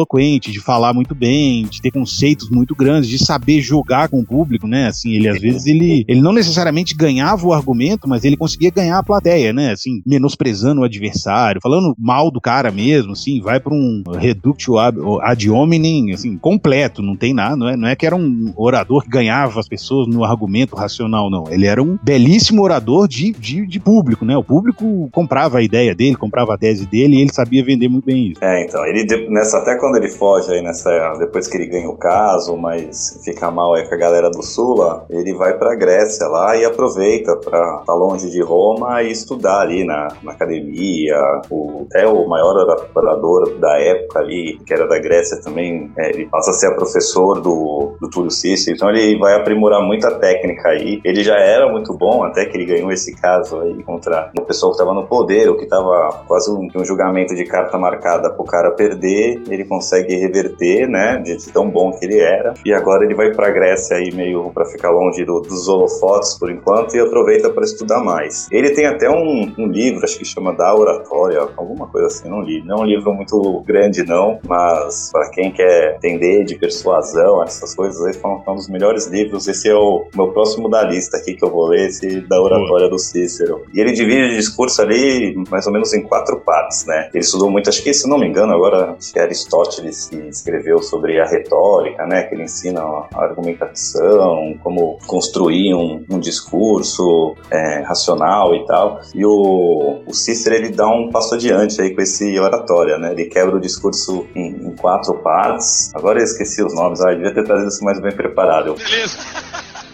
de 0.51 0.59
falar 0.59 0.93
muito 0.93 1.15
bem, 1.15 1.65
de 1.65 1.81
ter 1.81 1.91
conceitos 1.91 2.49
muito 2.49 2.75
grandes, 2.75 3.09
de 3.09 3.17
saber 3.17 3.61
jogar 3.61 4.09
com 4.09 4.19
o 4.19 4.25
público, 4.25 4.67
né? 4.67 4.87
Assim, 4.87 5.13
ele 5.13 5.27
às 5.27 5.39
vezes 5.39 5.65
ele, 5.65 6.05
ele 6.07 6.21
não 6.21 6.33
necessariamente 6.33 6.95
ganhava 6.95 7.45
o 7.45 7.53
argumento, 7.53 8.07
mas 8.07 8.23
ele 8.23 8.37
conseguia 8.37 8.71
ganhar 8.71 8.99
a 8.99 9.03
plateia, 9.03 9.53
né? 9.53 9.71
Assim, 9.71 10.01
menosprezando 10.05 10.81
o 10.81 10.83
adversário, 10.83 11.61
falando 11.61 11.95
mal 11.97 12.31
do 12.31 12.41
cara 12.41 12.71
mesmo, 12.71 13.13
assim, 13.13 13.41
vai 13.41 13.59
para 13.59 13.73
um 13.73 14.03
reductio 14.17 14.77
ad 14.77 15.49
hominem, 15.49 16.13
assim, 16.13 16.37
completo, 16.37 17.01
não 17.01 17.15
tem 17.15 17.33
nada, 17.33 17.55
não 17.55 17.69
é, 17.69 17.77
não 17.77 17.87
é 17.87 17.95
que 17.95 18.05
era 18.05 18.15
um 18.15 18.53
orador 18.55 19.03
que 19.03 19.09
ganhava 19.09 19.59
as 19.59 19.67
pessoas 19.67 20.07
no 20.07 20.23
argumento 20.23 20.75
racional, 20.75 21.29
não. 21.29 21.45
Ele 21.49 21.65
era 21.65 21.81
um 21.81 21.97
belíssimo 22.01 22.61
orador 22.61 23.07
de, 23.07 23.31
de, 23.31 23.65
de 23.65 23.79
público, 23.79 24.25
né? 24.25 24.35
O 24.37 24.43
público 24.43 25.09
comprava 25.11 25.59
a 25.59 25.61
ideia 25.61 25.95
dele, 25.95 26.15
comprava 26.15 26.53
a 26.53 26.57
tese 26.57 26.85
dele 26.85 27.17
e 27.17 27.21
ele 27.21 27.33
sabia 27.33 27.63
vender 27.63 27.87
muito 27.87 28.05
bem 28.05 28.31
isso. 28.31 28.43
É, 28.43 28.63
então, 28.63 28.85
ele 28.85 29.05
nessa 29.29 29.57
até 29.57 29.75
quando 29.75 29.88
quando 29.89 29.97
ele 29.97 30.09
foge 30.09 30.51
aí 30.53 30.61
nessa. 30.61 31.13
Depois 31.17 31.47
que 31.47 31.57
ele 31.57 31.65
ganha 31.65 31.89
o 31.89 31.97
caso, 31.97 32.55
mas 32.55 33.19
fica 33.25 33.49
mal 33.49 33.73
aí 33.73 33.87
com 33.87 33.95
a 33.95 33.97
galera 33.97 34.29
do 34.29 34.43
Sula, 34.43 35.05
ele 35.09 35.33
vai 35.33 35.57
pra 35.57 35.75
Grécia 35.75 36.27
lá 36.27 36.55
e 36.55 36.63
aproveita 36.63 37.35
pra 37.37 37.79
estar 37.79 37.93
longe 37.93 38.29
de 38.29 38.41
Roma 38.41 39.01
e 39.01 39.11
estudar 39.11 39.61
ali 39.61 39.83
na, 39.83 40.09
na 40.21 40.31
academia. 40.33 41.17
O, 41.49 41.87
até 41.89 42.07
o 42.07 42.27
maior 42.27 42.55
orador 42.95 43.57
da 43.57 43.79
época 43.79 44.19
ali, 44.19 44.59
que 44.65 44.73
era 44.73 44.87
da 44.87 44.99
Grécia 44.99 45.41
também, 45.41 45.91
é, 45.97 46.09
ele 46.09 46.27
passa 46.27 46.51
a 46.51 46.53
ser 46.53 46.75
professor 46.75 47.41
do, 47.41 47.97
do 47.99 48.09
Túlio 48.09 48.29
Cícero, 48.29 48.75
então 48.75 48.89
ele 48.89 49.17
vai 49.17 49.35
aprimorar 49.35 49.81
muita 49.81 50.11
técnica 50.11 50.69
aí. 50.69 51.01
Ele 51.03 51.23
já 51.23 51.35
era 51.35 51.71
muito 51.71 51.93
bom, 51.97 52.23
até 52.23 52.45
que 52.45 52.55
ele 52.55 52.65
ganhou 52.65 52.91
esse 52.91 53.15
caso 53.15 53.59
aí 53.61 53.83
contra 53.83 54.31
uma 54.37 54.45
pessoa 54.45 54.71
que 54.71 54.75
estava 54.79 54.93
no 54.93 55.07
poder, 55.07 55.49
ou 55.49 55.57
que 55.57 55.63
estava 55.63 56.23
quase 56.27 56.51
um, 56.51 56.67
um 56.75 56.85
julgamento 56.85 57.33
de 57.33 57.45
carta 57.45 57.77
marcada 57.77 58.29
pro 58.29 58.43
cara 58.43 58.71
perder, 58.71 59.41
ele 59.49 59.65
consegue 59.79 60.15
reverter, 60.15 60.89
né, 60.89 61.21
de 61.23 61.37
tão 61.51 61.69
bom 61.69 61.93
que 61.93 62.05
ele 62.05 62.19
era. 62.19 62.53
E 62.65 62.73
agora 62.73 63.05
ele 63.05 63.15
vai 63.15 63.31
pra 63.31 63.49
Grécia 63.49 63.95
aí 63.95 64.13
meio 64.13 64.51
para 64.53 64.65
ficar 64.65 64.91
longe 64.91 65.23
do, 65.23 65.39
dos 65.39 65.69
holofotes 65.69 66.37
por 66.37 66.51
enquanto 66.51 66.95
e 66.95 66.99
aproveita 66.99 67.49
para 67.49 67.63
estudar 67.63 68.03
mais. 68.03 68.47
Ele 68.51 68.71
tem 68.71 68.85
até 68.85 69.09
um, 69.09 69.53
um, 69.57 69.67
livro, 69.67 70.03
acho 70.03 70.17
que 70.17 70.25
chama 70.25 70.53
Da 70.53 70.75
Oratória, 70.75 71.39
alguma 71.55 71.87
coisa 71.87 72.07
assim, 72.07 72.27
não 72.27 72.41
li. 72.41 72.61
Não 72.65 72.79
é 72.79 72.81
um 72.81 72.85
livro 72.85 73.13
muito 73.13 73.63
grande 73.65 74.03
não, 74.03 74.39
mas 74.47 75.09
para 75.13 75.29
quem 75.29 75.51
quer 75.51 75.95
entender 75.95 76.43
de 76.43 76.55
persuasão, 76.55 77.41
essas 77.43 77.73
coisas 77.73 78.03
aí, 78.05 78.13
foi 78.13 78.31
um 78.31 78.55
dos 78.55 78.67
melhores 78.67 79.07
livros. 79.07 79.47
Esse 79.47 79.69
é 79.69 79.75
o 79.75 80.05
meu 80.13 80.27
próximo 80.33 80.69
da 80.69 80.83
lista 80.83 81.17
aqui 81.17 81.35
que 81.35 81.45
eu 81.45 81.49
vou 81.49 81.67
ler, 81.67 81.87
esse 81.87 82.19
da 82.21 82.41
Oratória 82.41 82.89
do 82.89 82.99
Cícero. 82.99 83.63
E 83.73 83.79
ele 83.79 83.93
divide 83.93 84.33
o 84.33 84.35
discurso 84.35 84.81
ali 84.81 85.41
mais 85.49 85.65
ou 85.65 85.71
menos 85.71 85.93
em 85.93 86.01
quatro 86.01 86.41
partes, 86.41 86.85
né? 86.85 87.09
Ele 87.13 87.23
estudou 87.23 87.49
muito, 87.49 87.69
acho 87.69 87.81
que 87.81 87.93
se 87.93 88.09
não 88.09 88.17
me 88.17 88.27
engano 88.27 88.53
agora, 88.53 88.95
acho 88.97 89.13
que 89.13 89.19
Aristóteles 89.19 89.68
que 89.69 89.87
escreveu 90.29 90.81
sobre 90.81 91.19
a 91.19 91.25
retórica, 91.25 92.05
né? 92.05 92.23
Que 92.23 92.35
ele 92.35 92.43
ensina 92.43 92.81
a 92.81 93.07
argumentação, 93.15 94.57
como 94.63 94.97
construir 95.05 95.73
um, 95.73 96.03
um 96.09 96.19
discurso 96.19 97.35
é, 97.51 97.81
racional 97.81 98.55
e 98.55 98.65
tal. 98.65 99.01
E 99.13 99.25
o, 99.25 100.01
o 100.05 100.13
Cícero 100.13 100.55
ele 100.55 100.69
dá 100.69 100.87
um 100.87 101.09
passo 101.09 101.35
adiante 101.35 101.81
aí 101.81 101.93
com 101.93 102.01
esse 102.01 102.39
oratória, 102.39 102.97
né? 102.97 103.11
Ele 103.11 103.25
quebra 103.25 103.55
o 103.55 103.59
discurso 103.59 104.27
em, 104.35 104.67
em 104.67 104.75
quatro 104.75 105.15
partes. 105.15 105.93
Agora 105.95 106.19
eu 106.19 106.23
esqueci 106.23 106.63
os 106.63 106.73
nomes, 106.73 107.01
ah, 107.01 107.13
devia 107.13 107.33
ter 107.33 107.43
trazido 107.43 107.69
isso 107.69 107.83
mais 107.83 107.99
bem 107.99 108.11
preparado. 108.11 108.75
Beleza. 108.75 109.17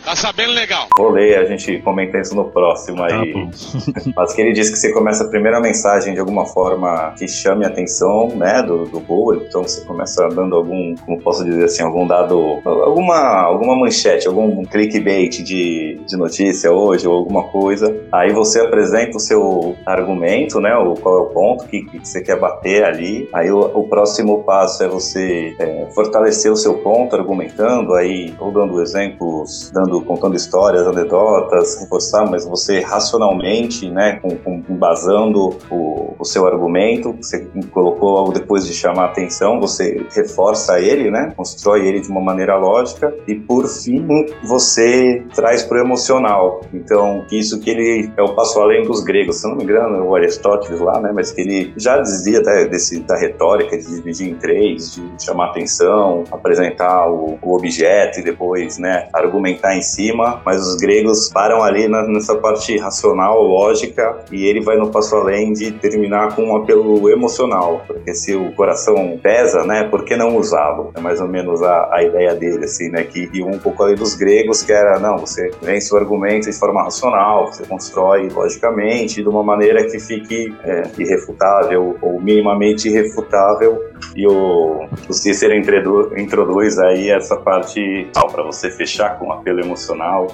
Tá 0.06 0.16
sabendo 0.16 0.54
legal. 0.54 0.86
Vou 0.96 1.10
ler, 1.10 1.40
a 1.40 1.46
gente 1.46 1.80
comenta 1.80 2.20
isso 2.20 2.36
no 2.36 2.46
próximo 2.46 3.04
aí. 3.04 3.34
Tá 3.34 4.02
Mas 4.16 4.34
que 4.34 4.42
ele 4.42 4.54
diz 4.54 4.70
que 4.70 4.78
você 4.78 4.94
começa 4.94 5.24
a 5.24 5.28
primeira 5.28 5.60
mensagem 5.60 6.14
de 6.14 6.20
alguma 6.20 6.46
forma 6.46 7.12
que 7.18 7.28
chame 7.28 7.66
a 7.66 7.70
atenção, 7.70 8.28
né, 8.36 8.62
do, 8.62 8.86
do 8.86 9.00
Bowl, 9.00 9.34
então 9.36 9.64
você 9.64 9.84
começa 9.84 10.28
dando 10.30 10.56
algum, 10.56 10.94
como 10.96 11.20
posso 11.22 11.44
dizer 11.44 11.66
assim, 11.66 11.82
algum 11.82 12.06
dado, 12.06 12.62
alguma, 12.64 13.42
alguma 13.42 13.76
manchete, 13.76 14.28
algum 14.28 14.64
clickbait 14.64 15.42
de, 15.42 16.00
de 16.06 16.16
notícia 16.16 16.72
hoje 16.72 17.08
ou 17.08 17.16
alguma 17.16 17.46
coisa. 17.46 17.96
Aí 18.12 18.32
você 18.32 18.62
apresenta 18.62 19.18
o 19.18 19.20
seu 19.20 19.76
argumento, 19.88 20.60
né, 20.60 20.76
o, 20.76 20.94
qual 20.94 21.18
é 21.18 21.22
o 21.22 21.26
ponto 21.26 21.68
que, 21.68 21.82
que 21.84 22.08
você 22.08 22.22
quer 22.22 22.40
bater 22.40 22.84
ali. 22.84 23.28
Aí 23.34 23.50
o, 23.50 23.60
o 23.60 23.88
próximo 23.88 24.44
passo 24.44 24.84
é 24.84 24.88
você 24.88 25.56
é, 25.58 25.88
fortalecer 25.96 26.52
o 26.52 26.56
seu 26.56 26.76
ponto 26.76 27.16
argumentando, 27.16 27.96
aí 27.96 28.36
ou 28.40 28.52
dando 28.52 28.80
exemplos, 28.82 29.72
dando 29.74 29.95
contando, 30.02 30.26
contando 30.26 30.36
histórias, 30.36 30.88
anedotas, 30.88 31.80
reforçar, 31.80 32.30
mas 32.30 32.46
você 32.46 32.80
racionalmente, 32.80 33.90
né, 33.90 34.20
com, 34.22 34.36
com, 34.38 34.64
embasando 34.70 35.58
o, 35.70 36.16
o 36.18 36.26
seu 36.26 36.48
argumento, 36.48 37.14
você 37.14 37.48
colocou 37.72 38.12
logo 38.12 38.32
depois 38.32 38.66
de 38.66 38.74
chamar 38.74 39.04
a 39.04 39.06
atenção, 39.06 39.60
você 39.60 40.06
reforça 40.14 40.80
ele, 40.80 41.12
né, 41.12 41.34
constrói 41.36 41.88
ele 41.88 42.02
de 42.02 42.10
uma 42.10 42.22
maneira 42.22 42.58
lógica 42.58 43.14
e 43.28 43.36
por 43.36 43.68
fim 43.68 44.06
você 44.44 45.24
traz 45.34 45.64
para 45.64 45.78
o 45.78 45.82
emocional. 45.82 46.62
Então, 46.74 47.26
isso 47.32 47.60
que 47.60 47.70
ele 47.70 48.12
é 48.18 48.22
o 48.22 48.34
passo 48.34 48.60
além 48.60 48.84
dos 48.84 49.04
gregos, 49.04 49.38
se 49.38 49.48
não 49.48 49.56
me 49.56 49.64
engano, 49.64 50.06
o 50.06 50.16
Aristóteles 50.16 50.80
lá, 50.80 51.00
né, 51.00 51.12
mas 51.14 51.32
que 51.32 51.42
ele 51.42 51.74
já 51.78 52.00
dizia 52.00 52.42
desse, 52.42 53.00
da 53.02 53.18
retórica 53.18 53.78
de 53.78 53.86
dividir 53.86 54.30
em 54.30 54.36
três, 54.36 54.96
de 54.96 55.24
chamar 55.24 55.50
atenção, 55.50 56.24
apresentar 56.32 57.10
o, 57.10 57.38
o 57.42 57.56
objeto 57.56 58.20
e 58.20 58.24
depois, 58.24 58.78
né, 58.78 59.08
argumentar 59.14 59.76
em 59.76 59.82
cima, 59.86 60.42
mas 60.46 60.66
os 60.66 60.76
gregos 60.76 61.30
param 61.30 61.64
ali 61.64 61.88
na, 61.88 62.04
nessa 62.08 62.36
parte 62.36 62.78
racional, 62.78 63.42
lógica, 63.42 64.18
e 64.32 64.46
ele 64.46 64.62
vai 64.62 64.78
no 64.78 64.90
passo 64.90 65.16
além 65.16 65.54
de 65.54 65.72
terminar 65.72 66.36
com 66.36 66.44
um 66.44 66.58
apelo 66.58 67.10
emocional, 67.10 67.84
porque 67.88 68.14
se 68.14 68.36
o 68.36 68.52
coração 68.54 69.20
pesa, 69.22 69.64
né, 69.64 69.84
por 69.84 70.04
que 70.04 70.16
não 70.16 70.36
usá-lo? 70.38 70.92
É 70.96 71.00
mais 71.00 71.22
ou 71.22 71.28
menos 71.28 71.62
a, 71.62 71.90
a 71.94 72.04
ideia 72.04 72.34
dele, 72.36 72.66
assim, 72.66 72.90
né, 72.90 73.04
que 73.04 73.30
e 73.34 73.44
um 73.44 73.58
pouco 73.60 73.84
ali 73.84 73.96
dos 73.96 74.16
gregos, 74.16 74.64
que 74.64 74.72
era, 74.72 75.00
não, 75.00 75.18
você 75.18 75.52
vence 75.62 75.94
o 75.94 75.98
argumento 75.98 76.50
de 76.50 76.58
forma 76.58 76.84
racional, 76.84 77.48
você 77.48 77.66
constrói 77.66 78.30
logicamente, 78.30 79.22
de 79.22 79.30
uma 79.30 79.44
maneira 79.44 79.86
que 79.86 80.00
fique 80.00 80.54
é, 80.64 80.84
irrefutável 80.98 81.98
ou 82.02 82.20
minimamente 82.22 82.88
irrefutável, 82.88 83.82
e 84.16 84.28
o, 84.28 84.88
o 85.10 85.14
Cícero 85.14 85.56
introduz 85.56 86.80
aí 86.80 87.10
essa 87.10 87.38
parte 87.38 88.10
para 88.32 88.44
você 88.44 88.70
fechar 88.70 89.18
com 89.18 89.28
um 89.28 89.32
apelo 89.32 89.62
emocional. 89.62 89.75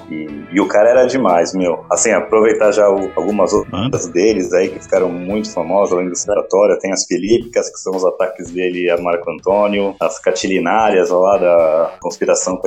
E, 0.10 0.46
e 0.52 0.62
o 0.62 0.68
cara 0.68 0.90
era 0.90 1.06
demais, 1.06 1.54
meu. 1.54 1.86
Assim, 1.90 2.12
aproveitar 2.12 2.72
já 2.72 2.90
o, 2.90 3.12
algumas 3.16 3.54
outras 3.54 4.08
deles 4.08 4.54
aí 4.54 4.70
que 4.70 4.80
ficaram 4.80 5.10
muito 5.10 5.52
famosas, 5.52 5.94
além 5.94 6.10
do 6.10 6.16
Citatória, 6.16 6.78
tem 6.80 6.92
as 6.92 7.06
Filípicas, 7.06 7.70
que 7.70 7.80
são 7.80 7.96
os 7.96 8.06
ataques 8.06 8.52
dele 8.52 8.90
a 8.90 8.98
Marco 8.98 9.30
Antônio, 9.32 9.96
as 10.00 10.20
Catilinárias, 10.20 11.10
lá 11.10 11.38
da 11.38 11.94
conspiração 12.02 12.60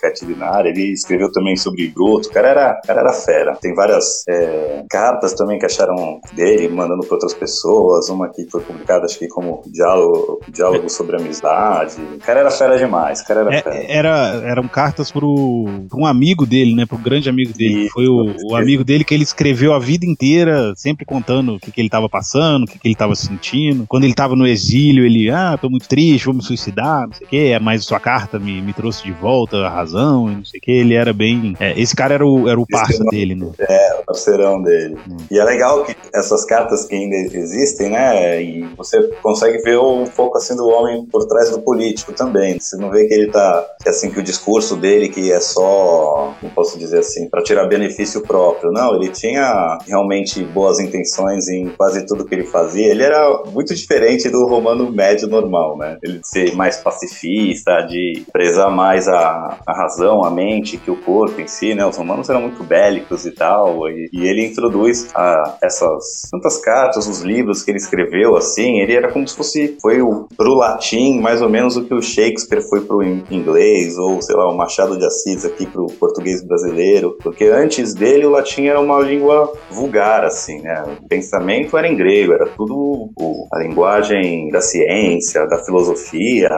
catilinária. 0.00 0.70
Ele 0.70 0.92
escreveu 0.92 1.30
também 1.32 1.56
sobre 1.56 1.88
Bruto. 1.88 2.28
O 2.28 2.32
cara 2.32 2.48
era, 2.48 2.80
o 2.82 2.86
cara 2.86 3.00
era 3.00 3.12
fera. 3.12 3.56
Tem 3.56 3.74
várias 3.74 4.24
é, 4.28 4.84
cartas 4.90 5.34
também 5.34 5.58
que 5.58 5.66
acharam 5.66 6.20
dele, 6.32 6.68
mandando 6.68 7.04
para 7.06 7.14
outras 7.14 7.34
pessoas. 7.34 8.08
Uma 8.08 8.28
que 8.28 8.48
foi 8.50 8.60
publicada, 8.62 9.04
acho 9.04 9.18
que 9.18 9.28
como 9.28 9.62
diálogo, 9.66 10.40
diálogo 10.48 10.88
sobre 10.88 11.16
amizade. 11.16 12.00
O 12.00 12.18
cara 12.18 12.40
era 12.40 12.50
fera 12.50 12.78
demais. 12.78 13.20
O 13.20 13.26
cara 13.26 13.40
era 13.40 13.54
é, 13.54 13.62
fera. 13.62 13.84
Era, 13.88 14.42
eram 14.44 14.68
cartas 14.68 15.10
pro 15.10 15.66
um 15.96 16.06
amigo 16.06 16.46
dele, 16.46 16.74
né? 16.74 16.86
Pro 16.86 16.98
grande 16.98 17.28
amigo 17.28 17.52
dele. 17.52 17.88
Foi 17.90 18.06
o, 18.06 18.34
o, 18.44 18.56
amigo 18.56 18.84
dele 18.84 19.04
que 19.04 19.14
ele 19.14 19.22
escreveu 19.22 19.72
a 19.72 19.78
vida 19.78 20.04
inteira, 20.04 20.72
sempre 20.76 21.04
contando 21.04 21.54
o 21.54 21.60
que, 21.60 21.70
que 21.70 21.80
ele 21.80 21.88
tava 21.88 22.08
passando, 22.08 22.64
o 22.64 22.66
que, 22.66 22.78
que 22.78 22.88
ele 22.88 22.94
tava 22.94 23.14
sentindo. 23.14 23.86
Quando 23.86 24.04
ele 24.04 24.14
tava 24.14 24.34
no 24.34 24.46
exílio, 24.46 25.04
ele, 25.04 25.30
ah, 25.30 25.58
tô 25.60 25.68
muito 25.70 25.88
triste, 25.88 26.26
vou 26.26 26.34
me 26.34 26.42
suicidar, 26.42 27.06
não 27.06 27.14
sei 27.14 27.26
o 27.26 27.30
quê. 27.30 27.58
Mas 27.60 27.84
sua 27.84 28.00
carta 28.00 28.38
me, 28.38 28.60
me 28.60 28.72
trouxe 28.72 29.04
de 29.04 29.12
volta 29.12 29.58
a 29.58 29.70
razão, 29.70 30.30
e 30.30 30.36
não 30.36 30.44
sei 30.44 30.58
o 30.58 30.62
quê. 30.62 30.72
Ele 30.72 30.94
era 30.94 31.12
bem. 31.12 31.54
É, 31.60 31.78
esse 31.80 31.94
cara 31.94 32.14
era 32.14 32.26
o, 32.26 32.48
era 32.48 32.60
o 32.60 32.66
parça 32.66 33.04
dele, 33.10 33.34
né? 33.34 33.50
É, 33.58 33.94
o 34.00 34.04
parceirão 34.04 34.62
dele. 34.62 34.96
Hum. 35.08 35.16
E 35.30 35.38
é 35.38 35.44
legal 35.44 35.84
que 35.84 35.94
essas 36.14 36.44
cartas 36.44 36.84
que 36.84 36.94
ainda 36.94 37.16
existem, 37.16 37.90
né? 37.90 38.42
E 38.42 38.62
você 38.76 39.02
consegue 39.22 39.58
ver 39.58 39.78
um 39.78 40.04
pouco 40.06 40.38
assim 40.38 40.56
do 40.56 40.66
homem 40.68 41.04
por 41.06 41.26
trás 41.26 41.50
do 41.50 41.60
político 41.60 42.12
também. 42.12 42.58
Você 42.58 42.76
não 42.76 42.90
vê 42.90 43.06
que 43.06 43.14
ele 43.14 43.30
tá. 43.30 43.66
Que 43.82 43.88
assim, 43.88 44.10
que 44.10 44.20
o 44.20 44.22
discurso 44.22 44.76
dele, 44.76 45.08
que 45.08 45.30
é 45.30 45.40
só 45.40 45.67
só, 45.68 46.34
não 46.42 46.50
posso 46.50 46.78
dizer 46.78 47.00
assim, 47.00 47.28
para 47.28 47.42
tirar 47.42 47.66
benefício 47.66 48.22
próprio. 48.22 48.72
Não, 48.72 48.94
ele 48.94 49.08
tinha 49.08 49.78
realmente 49.86 50.42
boas 50.42 50.80
intenções 50.80 51.48
em 51.48 51.68
quase 51.68 52.06
tudo 52.06 52.24
que 52.24 52.34
ele 52.34 52.44
fazia. 52.44 52.90
Ele 52.90 53.02
era 53.02 53.42
muito 53.52 53.74
diferente 53.74 54.28
do 54.28 54.46
romano 54.46 54.90
médio 54.90 55.28
normal, 55.28 55.76
né? 55.76 55.98
Ele 56.02 56.20
ser 56.22 56.54
mais 56.54 56.78
pacifista, 56.78 57.82
de 57.82 58.24
prezar 58.32 58.70
mais 58.70 59.08
a, 59.08 59.58
a 59.66 59.72
razão, 59.72 60.24
a 60.24 60.30
mente 60.30 60.78
que 60.78 60.90
o 60.90 60.96
corpo 60.96 61.40
em 61.40 61.46
si, 61.46 61.74
né? 61.74 61.84
Os 61.86 61.96
romanos 61.96 62.28
eram 62.28 62.40
muito 62.40 62.64
bélicos 62.64 63.26
e 63.26 63.30
tal, 63.30 63.88
e, 63.88 64.08
e 64.12 64.26
ele 64.26 64.46
introduz 64.46 65.08
a, 65.14 65.58
essas 65.62 66.28
tantas 66.30 66.58
cartas, 66.58 67.06
os 67.06 67.20
livros 67.20 67.62
que 67.62 67.70
ele 67.70 67.78
escreveu, 67.78 68.36
assim, 68.36 68.80
ele 68.80 68.94
era 68.94 69.12
como 69.12 69.26
se 69.26 69.36
fosse, 69.36 69.76
foi 69.80 70.00
o, 70.00 70.28
pro 70.36 70.54
latim 70.54 71.20
mais 71.20 71.42
ou 71.42 71.48
menos 71.48 71.76
o 71.76 71.84
que 71.84 71.94
o 71.94 72.02
Shakespeare 72.02 72.62
foi 72.68 72.80
pro 72.80 73.02
inglês, 73.02 73.98
ou 73.98 74.20
sei 74.22 74.36
lá, 74.36 74.48
o 74.48 74.56
Machado 74.56 74.96
de 74.96 75.04
Assis 75.04 75.44
aqui 75.44 75.57
pro 75.66 75.86
português 75.86 76.44
brasileiro, 76.44 77.16
porque 77.22 77.44
antes 77.44 77.94
dele 77.94 78.26
o 78.26 78.30
latim 78.30 78.66
era 78.66 78.80
uma 78.80 79.00
língua 79.00 79.52
vulgar, 79.70 80.24
assim, 80.24 80.60
né? 80.62 80.84
O 81.00 81.08
pensamento 81.08 81.76
era 81.76 81.88
em 81.88 81.96
grego, 81.96 82.32
era 82.32 82.46
tudo 82.46 83.10
o, 83.16 83.46
a 83.52 83.58
linguagem 83.58 84.50
da 84.50 84.60
ciência, 84.60 85.46
da 85.46 85.58
filosofia, 85.58 86.48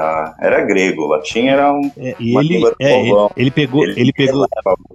era 0.40 0.64
grego. 0.64 1.02
O 1.02 1.08
latim 1.08 1.46
era 1.46 1.72
um, 1.72 1.90
é, 1.96 2.14
uma 2.18 2.40
ele, 2.40 2.54
língua 2.54 2.70
do 2.70 2.76
é, 2.80 3.00
ele, 3.00 3.12
ele, 3.36 3.50
pegou, 3.50 3.84
ele, 3.84 4.00
ele 4.00 4.12
pegou, 4.12 4.46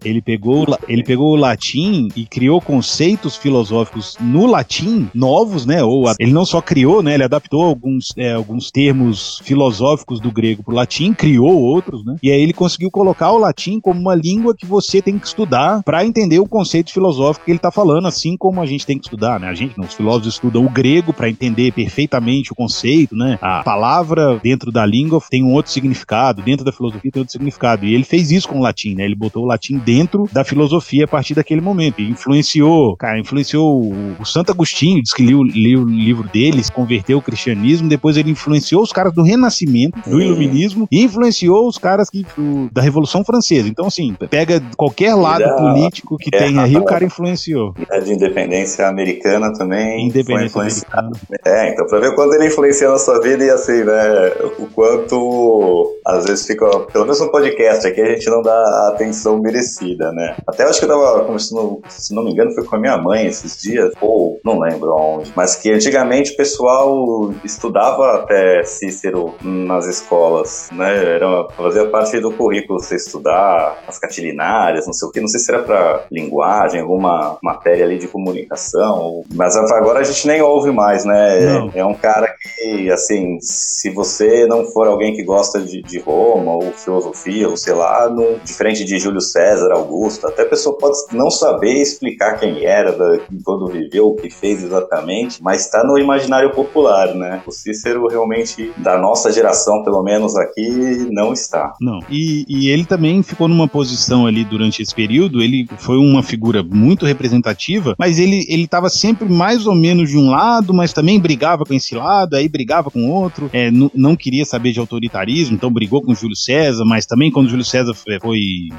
ele 0.04 0.22
pegou, 0.22 0.66
ele 0.88 1.04
pegou 1.04 1.32
o 1.32 1.36
latim 1.36 2.08
e 2.16 2.26
criou 2.26 2.62
conceitos 2.62 3.36
filosóficos 3.36 4.18
no 4.20 4.46
latim 4.46 5.10
novos, 5.14 5.66
né? 5.66 5.84
Ou 5.84 6.06
ele 6.20 6.32
não 6.32 6.46
só 6.46 6.62
criou, 6.62 7.02
né? 7.02 7.14
Ele 7.14 7.24
adaptou 7.24 7.64
alguns, 7.64 8.14
é, 8.18 8.34
alguns 8.34 8.72
termos 8.72 9.40
filosóficos 9.44 10.20
do 10.20 10.32
grego 10.32 10.64
para 10.64 10.74
o 10.74 10.76
latim, 10.76 11.14
criou 11.14 11.62
outros, 11.62 12.06
né? 12.06 12.16
E 12.22 12.32
aí 12.32 12.42
ele 12.42 12.54
conseguiu 12.54 12.92
colocar 12.92 13.32
o 13.32 13.38
latim 13.38 13.80
como 13.80 13.95
como 13.96 14.02
uma 14.02 14.16
língua 14.16 14.54
que 14.56 14.66
você 14.66 15.02
tem 15.02 15.18
que 15.18 15.26
estudar 15.28 15.82
para 15.84 16.06
entender 16.06 16.40
o 16.40 16.48
conceito 16.48 16.92
filosófico 16.92 17.46
que 17.46 17.52
ele 17.52 17.58
está 17.58 17.72
falando, 17.72 18.08
assim 18.08 18.36
como 18.38 18.62
a 18.62 18.66
gente 18.66 18.86
tem 18.86 18.98
que 18.98 19.06
estudar, 19.06 19.40
né? 19.40 19.48
A 19.48 19.54
gente, 19.54 19.78
não, 19.78 19.86
os 19.86 19.94
filósofos 19.94 20.34
estudam 20.34 20.66
o 20.66 20.70
grego 20.70 21.14
para 21.14 21.30
entender 21.30 21.72
perfeitamente 21.72 22.52
o 22.52 22.56
conceito, 22.56 23.16
né? 23.16 23.38
A 23.42 23.64
palavra 23.64 24.40
dentro 24.44 24.72
da 24.72 24.86
língua 24.86 25.22
tem 25.30 25.44
um 25.44 25.54
outro 25.54 25.72
significado, 25.72 26.42
dentro 26.42 26.66
da 26.66 26.72
filosofia 26.72 27.12
tem 27.12 27.20
outro 27.22 27.32
significado. 27.32 27.86
E 27.86 27.94
ele 27.94 28.04
fez 28.04 28.32
isso 28.32 28.48
com 28.50 28.60
o 28.60 28.62
latim, 28.62 28.96
né? 28.96 29.06
Ele 29.06 29.16
botou 29.16 29.44
o 29.44 29.48
latim 29.48 29.78
dentro 29.78 30.28
da 30.34 30.44
filosofia 30.44 31.06
a 31.06 31.08
partir 31.08 31.34
daquele 31.34 31.62
momento. 31.62 32.02
E 32.02 32.10
influenciou, 32.10 32.96
cara, 32.98 33.20
influenciou 33.20 33.92
o, 34.20 34.26
Santo 34.26 34.52
Agostinho, 34.52 35.02
diz 35.02 35.14
que 35.14 35.24
liu 35.24 35.40
o 35.40 35.44
livro 35.44 36.28
dele, 36.30 36.64
se 36.64 36.72
converteu 36.72 37.18
ao 37.18 37.22
cristianismo, 37.22 37.88
depois 37.88 38.18
ele 38.18 38.32
influenciou 38.32 38.82
os 38.84 38.92
caras 38.92 39.14
do 39.14 39.22
Renascimento, 39.24 39.98
do 40.10 40.20
É. 40.20 40.26
Iluminismo, 40.26 40.88
e 40.92 41.04
influenciou 41.04 41.68
os 41.68 41.78
caras 41.78 42.10
que, 42.10 42.26
do- 42.36 42.70
da 42.72 42.82
Revolução 42.82 43.24
Francesa. 43.24 43.70
Então, 43.70 43.85
assim, 43.88 44.16
pega 44.30 44.62
qualquer 44.78 45.16
lado 45.16 45.44
político 45.58 46.18
que 46.18 46.30
é, 46.34 46.38
tem 46.38 46.60
aí, 46.60 46.76
o 46.76 46.86
cara 46.86 47.04
influenciou. 47.04 47.74
A 47.90 48.00
de 48.00 48.14
independência 48.14 48.88
americana 48.88 49.54
também. 49.54 50.08
Independência 50.08 50.88
americana. 50.94 51.12
É, 51.46 51.72
então 51.72 51.86
pra 51.88 52.00
ver 52.00 52.16
quanto 52.16 52.34
ele 52.36 52.48
influencia 52.48 52.90
na 52.90 52.98
sua 52.98 53.20
vida 53.22 53.44
e 53.44 53.50
assim, 53.50 53.84
né? 53.84 54.32
O 54.60 54.68
quanto 54.68 55.96
às 56.06 56.26
vezes 56.26 56.46
fica, 56.46 56.66
pelo 56.92 57.06
menos 57.06 57.20
no 57.20 57.32
podcast 57.32 57.88
aqui, 57.88 58.02
a 58.02 58.10
gente 58.10 58.30
não 58.30 58.42
dá 58.42 58.54
a 58.54 58.90
atenção 58.90 59.40
merecida, 59.40 60.12
né? 60.12 60.36
Até 60.48 60.64
acho 60.64 60.80
que 60.80 60.86
eu 60.86 60.90
tava 60.90 61.26
conversando, 61.26 61.82
se 61.88 62.14
não 62.14 62.24
me 62.24 62.32
engano, 62.32 62.52
foi 62.52 62.64
com 62.64 62.76
a 62.76 62.80
minha 62.80 62.98
mãe 62.98 63.26
esses 63.26 63.58
dias, 63.62 63.92
ou 64.00 64.40
não 64.44 64.60
lembro 64.60 64.92
aonde, 64.92 65.32
mas 65.36 65.56
que 65.56 65.72
antigamente 65.72 66.34
o 66.34 66.38
pessoal 66.38 67.34
estudava 67.44 68.16
até 68.16 68.64
Cícero 68.64 69.34
nas 69.42 69.88
escolas, 69.88 70.70
né? 70.72 71.16
Era, 71.16 71.48
fazia 71.56 71.88
parte 71.88 72.20
do 72.20 72.32
currículo 72.32 72.80
você 72.80 72.96
estudar 72.96 73.75
as 73.88 74.00
catilinárias, 74.00 74.86
não 74.86 74.94
sei 74.94 75.08
o 75.08 75.12
que, 75.12 75.20
não 75.22 75.28
sei 75.28 75.40
se 75.40 75.52
era 75.54 75.64
pra 75.64 76.06
linguagem, 76.12 76.82
alguma 76.82 77.38
matéria 77.42 77.86
ali 77.86 77.98
de 77.98 78.08
comunicação, 78.08 79.24
mas 79.34 79.56
agora 79.56 80.00
a 80.00 80.04
gente 80.04 80.28
nem 80.28 80.42
ouve 80.42 80.72
mais, 80.72 81.06
né? 81.06 81.40
Não. 81.42 81.72
É 81.74 81.86
um 81.86 81.94
cara 81.94 82.34
que, 82.58 82.90
assim, 82.92 83.38
se 83.42 83.90
você 83.92 84.46
não 84.46 84.66
for 84.66 84.88
alguém 84.88 85.16
que 85.16 85.24
gosta 85.24 85.62
de, 85.62 85.82
de 85.82 86.00
Roma 86.00 86.54
ou 86.54 86.72
filosofia, 86.74 87.50
ou 87.50 87.58
sei 87.58 87.74
lá, 87.74 88.10
no- 88.10 88.40
diferente 88.44 88.84
de 88.84 88.98
Júlio 89.00 89.22
César, 89.22 89.72
Augusto, 89.74 90.28
até 90.28 90.44
a 90.44 90.48
pessoa 90.50 90.78
pode 90.78 90.98
não 91.12 91.30
saber 91.30 91.74
explicar 91.82 92.40
quem 92.40 92.66
era, 92.66 92.92
da, 92.92 93.20
quando 93.44 93.68
viveu, 93.68 94.08
o 94.08 94.16
que 94.16 94.30
fez 94.30 94.64
exatamente, 94.64 95.42
mas 95.42 95.62
está 95.66 95.84
no 95.84 95.98
imaginário 95.98 96.52
popular, 96.52 97.14
né? 97.14 97.42
O 97.46 97.52
Cícero 97.52 98.08
realmente, 98.08 98.72
da 98.78 98.98
nossa 98.98 99.32
geração, 99.32 99.84
pelo 99.84 100.02
menos 100.04 100.36
aqui, 100.38 101.08
não 101.12 101.34
está. 101.34 101.74
Não. 101.82 102.00
E, 102.10 102.46
e 102.48 102.70
ele 102.70 102.86
também 102.86 103.22
ficou 103.24 103.48
numa 103.48 103.65
posição 103.68 104.26
ali 104.26 104.44
durante 104.44 104.82
esse 104.82 104.94
período. 104.94 105.42
Ele 105.42 105.68
foi 105.78 105.98
uma 105.98 106.22
figura 106.24 106.64
muito 106.64 107.06
representativa, 107.06 107.96
mas 107.98 108.20
ele 108.20 108.46
ele 108.48 108.64
estava 108.64 108.90
sempre 108.90 109.28
mais 109.28 109.66
ou 109.66 109.76
menos 109.76 110.10
de 110.10 110.18
um 110.18 110.30
lado, 110.30 110.74
mas 110.74 110.94
também 110.94 111.20
brigava 111.20 111.66
com 111.66 111.74
esse 111.74 111.96
lado, 111.96 112.36
aí 112.36 112.48
brigava 112.48 112.90
com 112.92 113.10
outro. 113.10 113.50
É, 113.54 113.70
não 113.72 114.16
queria 114.16 114.46
saber 114.46 114.72
de 114.72 114.80
autoritarismo, 114.80 115.56
então 115.56 115.72
brigou 115.72 116.02
com 116.02 116.14
Júlio 116.14 116.36
César, 116.36 116.86
mas 116.86 117.06
também 117.06 117.32
quando 117.32 117.50
Júlio 117.50 117.66
César 117.66 117.94
foi, 117.94 118.18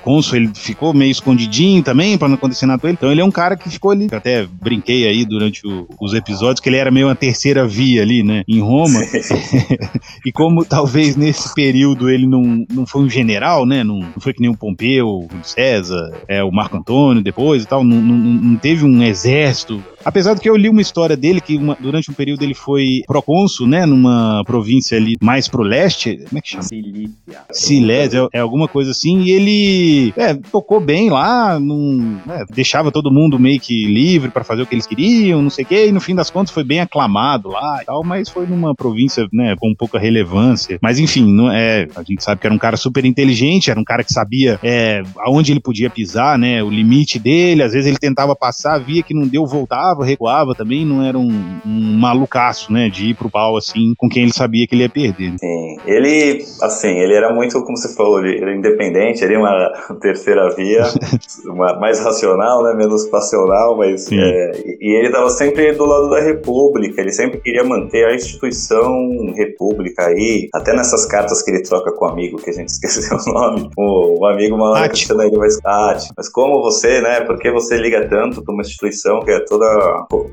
cônsul, 0.03 0.37
ele 0.37 0.51
ficou 0.55 0.92
meio 0.94 1.11
escondidinho 1.11 1.83
também 1.83 2.16
para 2.16 2.29
não 2.29 2.35
acontecer 2.37 2.66
nada 2.66 2.81
com 2.81 2.87
ele. 2.87 2.96
Então 2.99 3.11
ele 3.11 3.20
é 3.20 3.25
um 3.25 3.31
cara 3.31 3.57
que 3.57 3.68
ficou 3.68 3.90
ali. 3.90 4.07
Eu 4.11 4.18
até 4.18 4.46
brinquei 4.62 5.07
aí 5.07 5.25
durante 5.25 5.66
o- 5.66 5.87
os 6.01 6.14
episódios 6.14 6.61
que 6.61 6.68
ele 6.68 6.77
era 6.77 6.90
meio 6.90 7.07
uma 7.09 7.14
terceira 7.14 7.66
via 7.66 8.03
ali, 8.03 8.22
né, 8.22 8.42
em 8.49 8.61
Roma. 8.61 9.01
E 10.25 10.33
como 10.33 10.64
talvez 10.64 11.16
nesse 11.16 11.55
período 11.55 12.11
ele 12.11 12.27
não, 12.27 12.64
não 12.70 12.87
foi 12.87 13.03
um 13.03 13.09
general, 13.09 13.64
né? 13.64 13.85
Não, 13.85 14.01
não 14.01 14.14
foi 14.20 14.33
que 14.33 14.40
nem 14.40 14.53
Pompeu, 14.57 14.76
o 15.03 15.27
César, 15.43 16.12
é, 16.29 16.43
o 16.43 16.51
Marco 16.51 16.77
Antônio 16.77 17.23
depois 17.23 17.62
e 17.62 17.67
tal, 17.67 17.83
não, 17.83 17.97
não, 18.01 18.17
não 18.17 18.57
teve 18.57 18.85
um 18.85 19.03
exército. 19.03 19.83
Apesar 20.07 20.35
de 20.35 20.40
que 20.40 20.49
eu 20.49 20.57
li 20.57 20.69
uma 20.69 20.81
história 20.81 21.16
dele 21.16 21.40
que 21.40 21.57
uma- 21.57 21.77
durante 21.81 22.09
um 22.11 22.14
período 22.14 22.45
ele 22.45 22.55
foi 22.55 23.03
procônsul, 23.09 23.66
né? 23.66 23.85
Numa 23.85 24.45
província 24.47 24.97
ali 24.97 25.16
mais 25.21 25.49
pro 25.49 25.64
leste. 25.64 26.19
Como 26.29 26.38
é 26.38 26.40
que 26.40 26.49
chama? 26.49 26.62
Silícia. 26.62 27.16
Silésia, 27.53 28.29
é, 28.33 28.38
é 28.38 28.40
alguma 28.40 28.69
coisa 28.69 28.92
assim, 28.92 29.23
e 29.23 29.31
ele 29.33 30.12
é, 30.16 30.33
tocou 30.35 30.79
bem 30.81 31.11
lá, 31.11 31.59
não, 31.59 32.21
é, 32.29 32.45
deixava 32.55 32.92
todo 32.92 33.11
mundo 33.11 33.37
meio 33.38 33.59
que 33.59 33.85
livre 33.87 34.31
pra 34.31 34.45
fazer 34.45 34.62
o 34.62 34.66
que 34.66 34.75
eles 34.77 34.87
queriam, 34.87 35.42
não 35.42 35.51
sei 35.51 35.64
o 35.64 35.69
quê, 35.69 35.88
e 35.88 35.92
no 35.92 36.01
fim 36.01 36.14
das 36.14 36.31
contas 36.31 36.55
foi 36.55 36.62
bem 36.62 36.81
aclamado 36.81 37.49
lá 37.49 37.81
e 37.83 37.85
tal, 37.85 38.05
mas 38.05 38.29
foi 38.29 38.47
numa 38.47 38.75
província, 38.77 39.27
né, 39.33 39.57
com 39.59 39.75
pouca 39.75 39.99
relevância. 39.99 40.79
Mas 40.81 41.01
enfim, 41.01 41.33
não 41.33 41.51
é, 41.51 41.88
a 41.97 42.03
gente 42.05 42.23
sabe 42.23 42.40
que 42.40 42.47
era 42.47 42.55
um 42.55 42.59
cara 42.59 42.77
super 42.77 43.05
inteligente, 43.05 43.71
era 43.71 43.81
um 43.81 43.85
cara 43.85 44.05
que 44.05 44.12
sabia 44.12 44.59
é, 44.62 45.03
aonde 45.19 45.53
ele 45.53 45.61
podia 45.61 45.90
pisar, 45.90 46.38
né, 46.38 46.62
o 46.62 46.71
limite 46.71 47.19
dele, 47.19 47.62
às 47.62 47.73
vezes 47.73 47.88
ele 47.88 47.99
tentava 47.99 48.37
passar, 48.37 48.79
via 48.79 49.03
que 49.03 49.14
não 49.14 49.27
deu, 49.27 49.45
voltava, 49.47 49.95
recuava 50.04 50.54
também, 50.54 50.85
não 50.85 51.02
era 51.02 51.18
um, 51.18 51.30
um 51.64 51.98
malucaço, 51.98 52.72
né, 52.72 52.88
de 52.88 53.11
ir 53.11 53.14
pro 53.14 53.30
pau 53.30 53.56
assim, 53.56 53.94
com 53.96 54.09
quem 54.09 54.22
ele 54.24 54.32
sabia 54.32 54.66
que 54.66 54.74
ele 54.74 54.82
ia 54.82 54.88
perder. 54.88 55.30
né? 55.32 55.37
Sim, 55.38 55.76
ele, 55.87 56.44
assim, 56.62 56.88
ele 56.98 57.14
era 57.14 57.32
muito, 57.32 57.62
como 57.64 57.76
você 57.76 57.94
falou, 57.94 58.24
ele 58.24 58.40
era 58.40 58.54
independente, 58.54 59.22
ele 59.24 59.35
era 59.35 59.42
uma 59.42 59.96
terceira 60.00 60.48
via, 60.54 60.82
uma- 61.46 61.78
mais 61.78 62.00
racional, 62.00 62.62
né, 62.64 62.74
menos 62.74 63.04
passional, 63.06 63.76
mas 63.76 64.11
é, 64.11 64.50
e 64.80 64.96
ele 64.98 65.06
estava 65.09 65.28
sempre 65.30 65.72
do 65.72 65.85
lado 65.85 66.11
da 66.11 66.20
República, 66.20 67.00
ele 67.00 67.12
sempre 67.12 67.38
queria 67.40 67.64
manter 67.64 68.06
a 68.06 68.14
instituição 68.14 68.87
República 69.35 70.06
aí, 70.06 70.48
até 70.54 70.72
nessas 70.74 71.06
cartas 71.06 71.42
que 71.42 71.50
ele 71.50 71.62
troca 71.62 71.92
com 71.92 72.04
o 72.06 72.09
amigo, 72.09 72.37
que 72.38 72.50
a 72.50 72.52
gente 72.52 72.68
esqueceu 72.70 73.16
o 73.16 73.32
nome, 73.32 73.70
o, 73.76 74.20
o 74.20 74.26
amigo 74.26 74.56
uma 74.56 74.70
hora 74.70 74.80
Ático. 74.87 74.94
questiona 74.96 75.24
ele, 75.26 75.37
mas, 75.37 75.59
Ático, 75.64 76.14
mas 76.16 76.28
como 76.28 76.62
você, 76.62 77.00
né, 77.00 77.20
por 77.22 77.38
que 77.38 77.50
você 77.50 77.76
liga 77.76 78.06
tanto 78.09 78.42
para 78.42 78.52
uma 78.54 78.62
instituição 78.62 79.20
que 79.20 79.30
é 79.30 79.40
toda 79.40 79.66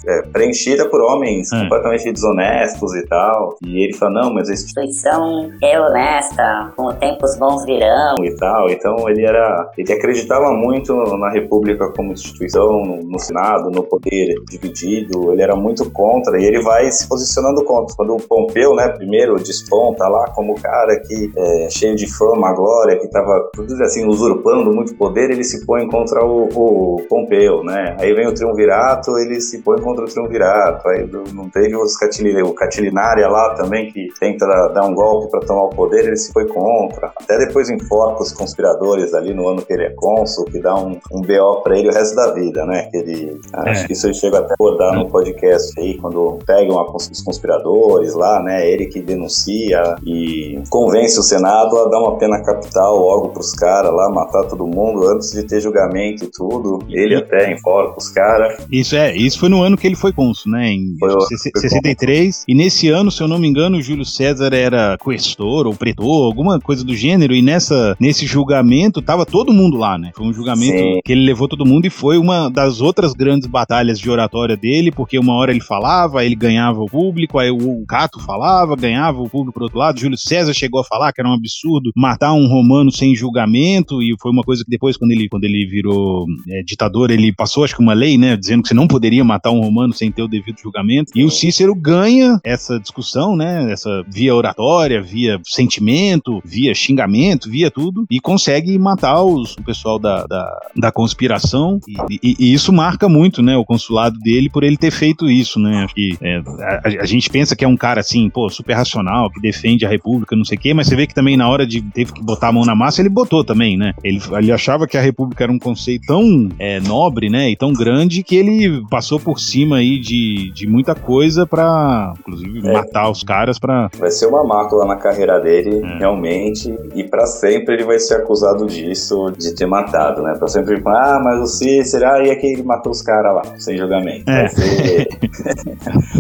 é, 0.07 0.21
preenchida 0.23 0.87
por 0.89 1.01
homens 1.01 1.51
É. 1.51 1.61
completamente 1.63 2.11
desonestos 2.11 2.95
e 2.95 3.05
tal, 3.07 3.55
e 3.65 3.83
ele 3.83 3.93
fala, 3.93 4.23
não, 4.23 4.33
mas 4.33 4.49
a 4.49 4.53
instituição 4.53 5.51
é 5.61 5.79
honesta, 5.79 6.71
com 6.75 6.87
o 6.87 6.93
tempo 6.93 7.25
os 7.25 7.37
bons 7.37 7.65
virão. 7.65 8.15
e 8.23 8.35
tal. 8.35 8.69
Então 8.69 9.09
ele 9.09 9.25
era, 9.25 9.69
ele 9.77 9.93
acreditava 9.93 10.51
muito 10.51 10.93
na 11.17 11.29
República 11.29 11.89
como 11.95 12.11
instituição, 12.13 12.81
no, 12.83 12.97
no 13.03 13.19
Senado, 13.19 13.69
no 13.71 13.83
poder 13.83 14.35
dividido. 14.49 15.31
Ele 15.31 15.41
era 15.41 15.55
muito 15.55 15.89
contra 15.91 16.39
e 16.41 16.45
ele 16.45 16.61
vai 16.61 16.89
se 16.91 17.07
posicionando 17.07 17.63
contra. 17.63 17.95
Quando 17.95 18.15
o 18.15 18.21
Pompeu, 18.21 18.75
né, 18.75 18.89
primeiro 18.89 19.35
desponta 19.35 20.07
lá 20.07 20.29
como 20.31 20.53
o 20.53 20.61
cara 20.61 20.99
que 20.99 21.31
é 21.35 21.69
cheio 21.69 21.95
de 21.95 22.07
fama, 22.11 22.53
glória, 22.53 22.97
que 22.97 23.05
estava 23.05 23.49
assim 23.83 24.05
usurpando 24.07 24.73
muito 24.73 24.95
poder, 24.95 25.31
ele 25.31 25.43
se 25.43 25.65
põe 25.65 25.87
contra 25.87 26.23
o, 26.25 26.49
o 26.53 27.01
Pompeu, 27.09 27.63
né? 27.63 27.95
Aí 27.99 28.13
vem 28.13 28.27
o 28.27 28.33
triunvirato, 28.33 29.17
ele 29.17 29.39
se 29.43 29.59
põe 29.59 29.79
contra 29.81 30.05
o 30.05 30.07
triunvirato. 30.07 30.87
Aí 30.89 31.09
não 31.33 31.49
teve 31.49 31.75
os 31.75 31.97
Catilina, 31.97 32.43
o 32.43 32.53
Catilinária 32.53 33.27
lá 33.27 33.53
também 33.55 33.91
que 33.91 34.07
tenta 34.19 34.45
dar 34.73 34.85
um 34.85 34.93
golpe 34.93 35.29
para 35.31 35.41
tomar 35.41 35.63
o 35.63 35.69
poder, 35.69 36.05
ele 36.05 36.17
se 36.17 36.31
foi 36.31 36.47
contra. 36.47 37.11
Até 37.19 37.37
depois 37.37 37.69
enforca 37.69 38.23
os 38.23 38.31
conspiradores 38.31 39.13
ali 39.13 39.33
no 39.33 39.47
ano 39.47 39.61
que 39.61 39.73
ele 39.73 39.85
é 39.85 39.89
cônsul, 39.91 40.45
que 40.45 40.59
dá 40.59 40.75
um, 40.75 40.99
um 41.11 41.21
BO 41.21 41.61
pra 41.63 41.77
ele 41.77 41.89
o 41.89 41.93
resto 41.93 42.15
da 42.15 42.31
vida, 42.33 42.65
né? 42.65 42.87
Que 42.91 42.97
ele, 42.97 43.41
Acho 43.53 43.87
que 43.87 43.93
isso 43.93 44.07
eu 44.07 44.13
chego 44.13 44.37
até 44.37 44.51
a 44.51 44.53
abordar 44.53 44.95
no 44.95 45.09
podcast 45.09 45.79
aí, 45.79 45.97
quando 45.97 46.39
pegam 46.45 46.79
a 46.79 46.93
os 46.93 47.21
conspiradores 47.21 48.13
lá, 48.13 48.41
né? 48.41 48.69
Ele 48.69 48.85
que 48.85 49.01
denuncia 49.01 49.95
e 50.05 50.61
convence 50.69 51.19
o 51.19 51.23
Senado 51.23 51.77
a 51.77 51.89
dar 51.89 51.99
uma 51.99 52.17
pena 52.17 52.41
capital 52.43 52.97
logo 52.97 53.29
pros 53.29 53.51
caras 53.53 53.91
lá, 53.93 54.09
matar 54.09 54.43
todo 54.43 54.65
mundo 54.67 55.07
antes 55.07 55.31
de 55.31 55.43
ter 55.43 55.59
julgamento 55.59 56.25
e 56.25 56.27
tudo. 56.27 56.79
Ele 56.89 57.15
até 57.15 57.51
enforca 57.51 57.97
os 57.97 58.09
caras. 58.09 58.57
Isso 58.71 58.95
é, 58.95 59.15
isso 59.25 59.39
foi 59.39 59.49
no 59.49 59.61
ano 59.61 59.77
que 59.77 59.87
ele 59.87 59.95
foi 59.95 60.11
cônsul, 60.11 60.51
né? 60.51 60.71
Em 60.73 60.95
Foi 60.99 61.13
o- 61.13 61.21
se- 61.21 61.51
foi 61.51 61.61
63. 61.61 62.43
E 62.47 62.55
nesse 62.55 62.89
ano, 62.89 63.11
se 63.11 63.21
eu 63.21 63.27
não 63.27 63.39
me 63.39 63.47
engano, 63.47 63.77
o 63.77 63.81
Júlio 63.81 64.05
César 64.05 64.53
era 64.53 64.97
questor 64.97 65.67
ou 65.67 65.73
pretor, 65.73 66.25
alguma 66.25 66.59
coisa 66.59 66.83
do 66.83 66.95
gênero. 66.95 67.33
E 67.33 67.41
nessa, 67.41 67.95
nesse 67.99 68.25
julgamento 68.25 69.01
tava 69.01 69.25
todo 69.25 69.53
mundo 69.53 69.77
lá, 69.77 69.97
né? 69.97 70.11
Foi 70.15 70.25
um 70.25 70.33
julgamento 70.33 70.77
Sim. 70.77 70.99
que 71.03 71.11
ele 71.11 71.21
levou 71.25 71.47
todo 71.47 71.65
mundo 71.65 71.85
e 71.85 71.89
foi 71.89 72.17
uma 72.17 72.49
das 72.49 72.81
outras 72.81 73.13
grandes 73.13 73.47
batalhas 73.47 73.99
de 73.99 74.09
oratória 74.09 74.55
dele, 74.57 74.91
porque 74.91 75.17
uma 75.19 75.33
hora 75.35 75.51
ele 75.51 75.61
falava, 75.61 76.23
ele 76.25 76.35
ganhava 76.35 76.79
o 76.81 76.85
público, 76.87 77.37
aí 77.39 77.51
o 77.51 77.85
Cato 77.87 78.19
falava, 78.19 78.75
ganhava 78.75 79.21
o 79.21 79.29
público 79.29 79.53
pro 79.53 79.63
outro 79.63 79.77
lado. 79.79 79.99
Júlio 79.99 80.17
César 80.17 80.53
chegou 80.53 80.81
a 80.81 80.83
falar 80.83 81.11
que 81.13 81.21
era 81.21 81.29
um 81.29 81.33
absurdo 81.33 81.91
matar 81.95 82.33
um 82.33 82.47
romano 82.47 82.91
sem 82.91 83.15
julgamento, 83.15 84.01
e 84.01 84.15
foi 84.21 84.31
uma 84.31 84.43
coisa 84.43 84.63
que 84.63 84.69
depois, 84.69 84.97
quando 84.97 85.11
ele, 85.11 85.27
quando 85.29 85.43
ele 85.43 85.65
virou 85.67 86.25
é, 86.49 86.63
ditador, 86.63 87.11
ele 87.11 87.33
passou, 87.33 87.63
acho 87.63 87.75
que 87.75 87.81
uma 87.81 87.93
lei, 87.93 88.17
né, 88.17 88.35
dizendo 88.37 88.61
que 88.63 88.67
você 88.69 88.73
não 88.73 88.87
poderia 88.87 89.12
poderia 89.13 89.23
matar 89.23 89.51
um 89.51 89.61
romano 89.61 89.93
sem 89.93 90.11
ter 90.11 90.23
o 90.23 90.27
devido 90.27 90.59
julgamento. 90.59 91.11
E 91.15 91.23
o 91.23 91.29
Cícero 91.29 91.75
ganha 91.75 92.39
essa 92.43 92.79
discussão, 92.79 93.35
né? 93.35 93.71
Essa 93.71 94.03
via 94.07 94.33
oratória, 94.33 95.01
via 95.01 95.39
sentimento, 95.43 96.41
via 96.43 96.73
xingamento, 96.73 97.49
via 97.49 97.69
tudo, 97.69 98.05
e 98.09 98.19
consegue 98.19 98.77
matar 98.79 99.21
os, 99.21 99.55
o 99.55 99.63
pessoal 99.63 99.99
da, 99.99 100.25
da, 100.25 100.59
da 100.75 100.91
conspiração. 100.91 101.79
E, 101.87 102.17
e, 102.23 102.35
e, 102.39 102.53
isso 102.53 102.73
marca 102.73 103.07
muito, 103.07 103.41
né? 103.41 103.55
O 103.55 103.65
consulado 103.65 104.17
dele 104.19 104.49
por 104.49 104.63
ele 104.63 104.77
ter 104.77 104.91
feito 104.91 105.29
isso, 105.29 105.59
né? 105.59 105.83
Acho 105.83 105.93
que 105.93 106.17
é, 106.21 106.37
a, 106.37 107.03
a, 107.03 107.05
gente 107.05 107.29
pensa 107.29 107.55
que 107.55 107.63
é 107.63 107.67
um 107.67 107.77
cara 107.77 107.99
assim, 107.99 108.29
pô, 108.29 108.49
super 108.49 108.73
racional, 108.73 109.29
que 109.29 109.41
defende 109.41 109.85
a 109.85 109.89
República, 109.89 110.35
não 110.35 110.45
sei 110.45 110.57
o 110.57 110.61
quê, 110.61 110.73
mas 110.73 110.87
você 110.87 110.95
vê 110.95 111.05
que 111.05 111.13
também 111.13 111.37
na 111.37 111.47
hora 111.47 111.67
de 111.67 111.81
teve 111.81 112.13
que 112.13 112.23
botar 112.23 112.47
a 112.47 112.51
mão 112.51 112.65
na 112.65 112.75
massa, 112.75 113.01
ele 113.01 113.09
botou 113.09 113.43
também, 113.43 113.77
né? 113.77 113.93
Ele, 114.03 114.19
ele 114.37 114.51
achava 114.51 114.87
que 114.87 114.97
a 114.97 115.01
República 115.01 115.43
era 115.43 115.53
um 115.53 115.59
conceito 115.59 116.07
tão 116.07 116.49
é, 116.57 116.79
nobre, 116.79 117.29
né? 117.29 117.51
E 117.51 117.55
tão 117.55 117.73
grande 117.73 118.23
que 118.23 118.35
ele 118.35 118.83
passou 118.89 119.02
por 119.19 119.39
cima 119.39 119.77
aí 119.77 119.99
de, 119.99 120.51
de 120.51 120.67
muita 120.67 120.95
coisa 120.95 121.45
para 121.45 122.13
inclusive, 122.19 122.67
é. 122.67 122.73
matar 122.73 123.09
os 123.09 123.23
caras 123.23 123.59
para 123.59 123.89
Vai 123.97 124.11
ser 124.11 124.27
uma 124.27 124.43
mácula 124.43 124.85
na 124.85 124.95
carreira 124.95 125.39
dele, 125.39 125.81
é. 125.83 125.97
realmente, 125.99 126.73
e 126.95 127.03
para 127.03 127.25
sempre 127.25 127.75
ele 127.75 127.83
vai 127.83 127.99
ser 127.99 128.15
acusado 128.15 128.65
disso, 128.65 129.31
de 129.37 129.55
ter 129.55 129.65
matado, 129.65 130.21
né? 130.21 130.33
Pra 130.37 130.47
sempre, 130.47 130.81
ah, 130.85 131.19
mas 131.23 131.41
o 131.41 131.47
Cícero, 131.47 132.05
ah, 132.05 132.23
e 132.23 132.29
é 132.29 132.35
que 132.35 132.47
ele 132.47 132.63
matou 132.63 132.91
os 132.91 133.01
caras 133.01 133.35
lá, 133.35 133.43
sem 133.57 133.77
julgamento. 133.77 134.29
É. 134.29 134.43
Vai 134.43 134.49
ser. 134.49 135.07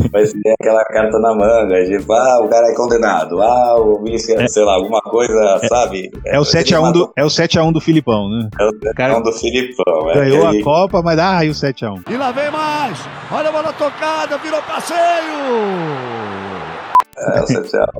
vai 0.11 0.25
ser 0.25 0.53
aquela 0.59 0.83
carta 0.85 1.19
na 1.19 1.35
manga, 1.35 1.83
de, 1.85 1.95
ah, 2.09 2.39
o 2.43 2.47
cara 2.47 2.67
é 2.67 2.75
condenado, 2.75 3.41
ah, 3.41 3.79
o 3.79 4.03
Wilson, 4.03 4.33
é. 4.33 4.47
sei 4.47 4.63
lá, 4.63 4.75
alguma 4.75 5.01
coisa, 5.01 5.59
é. 5.61 5.67
sabe? 5.67 6.11
É, 6.25 6.39
o 6.39 6.43
7x1 6.43 6.91
do, 6.91 7.13
é 7.15 7.23
o 7.23 7.27
7x1 7.27 7.71
do 7.71 7.81
Filipão, 7.81 8.29
né? 8.29 8.49
É 8.59 8.65
o 8.65 8.71
7x1 8.71 8.93
cara... 8.95 9.19
do 9.19 9.33
Filipão, 9.33 10.09
é. 10.11 10.13
Ganhou 10.13 10.47
a 10.47 10.63
Copa, 10.63 11.01
mas 11.01 11.19
ah, 11.19 11.45
e 11.45 11.49
o 11.49 11.53
7x1. 11.53 12.03
E 12.09 12.17
lá 12.17 12.31
vem 12.31 12.51
mais! 12.51 12.72
Olha 13.31 13.49
a 13.49 13.51
bola 13.51 13.73
tocada, 13.73 14.37
virou 14.39 14.61
passeio! 14.63 16.52
É, 17.17 17.39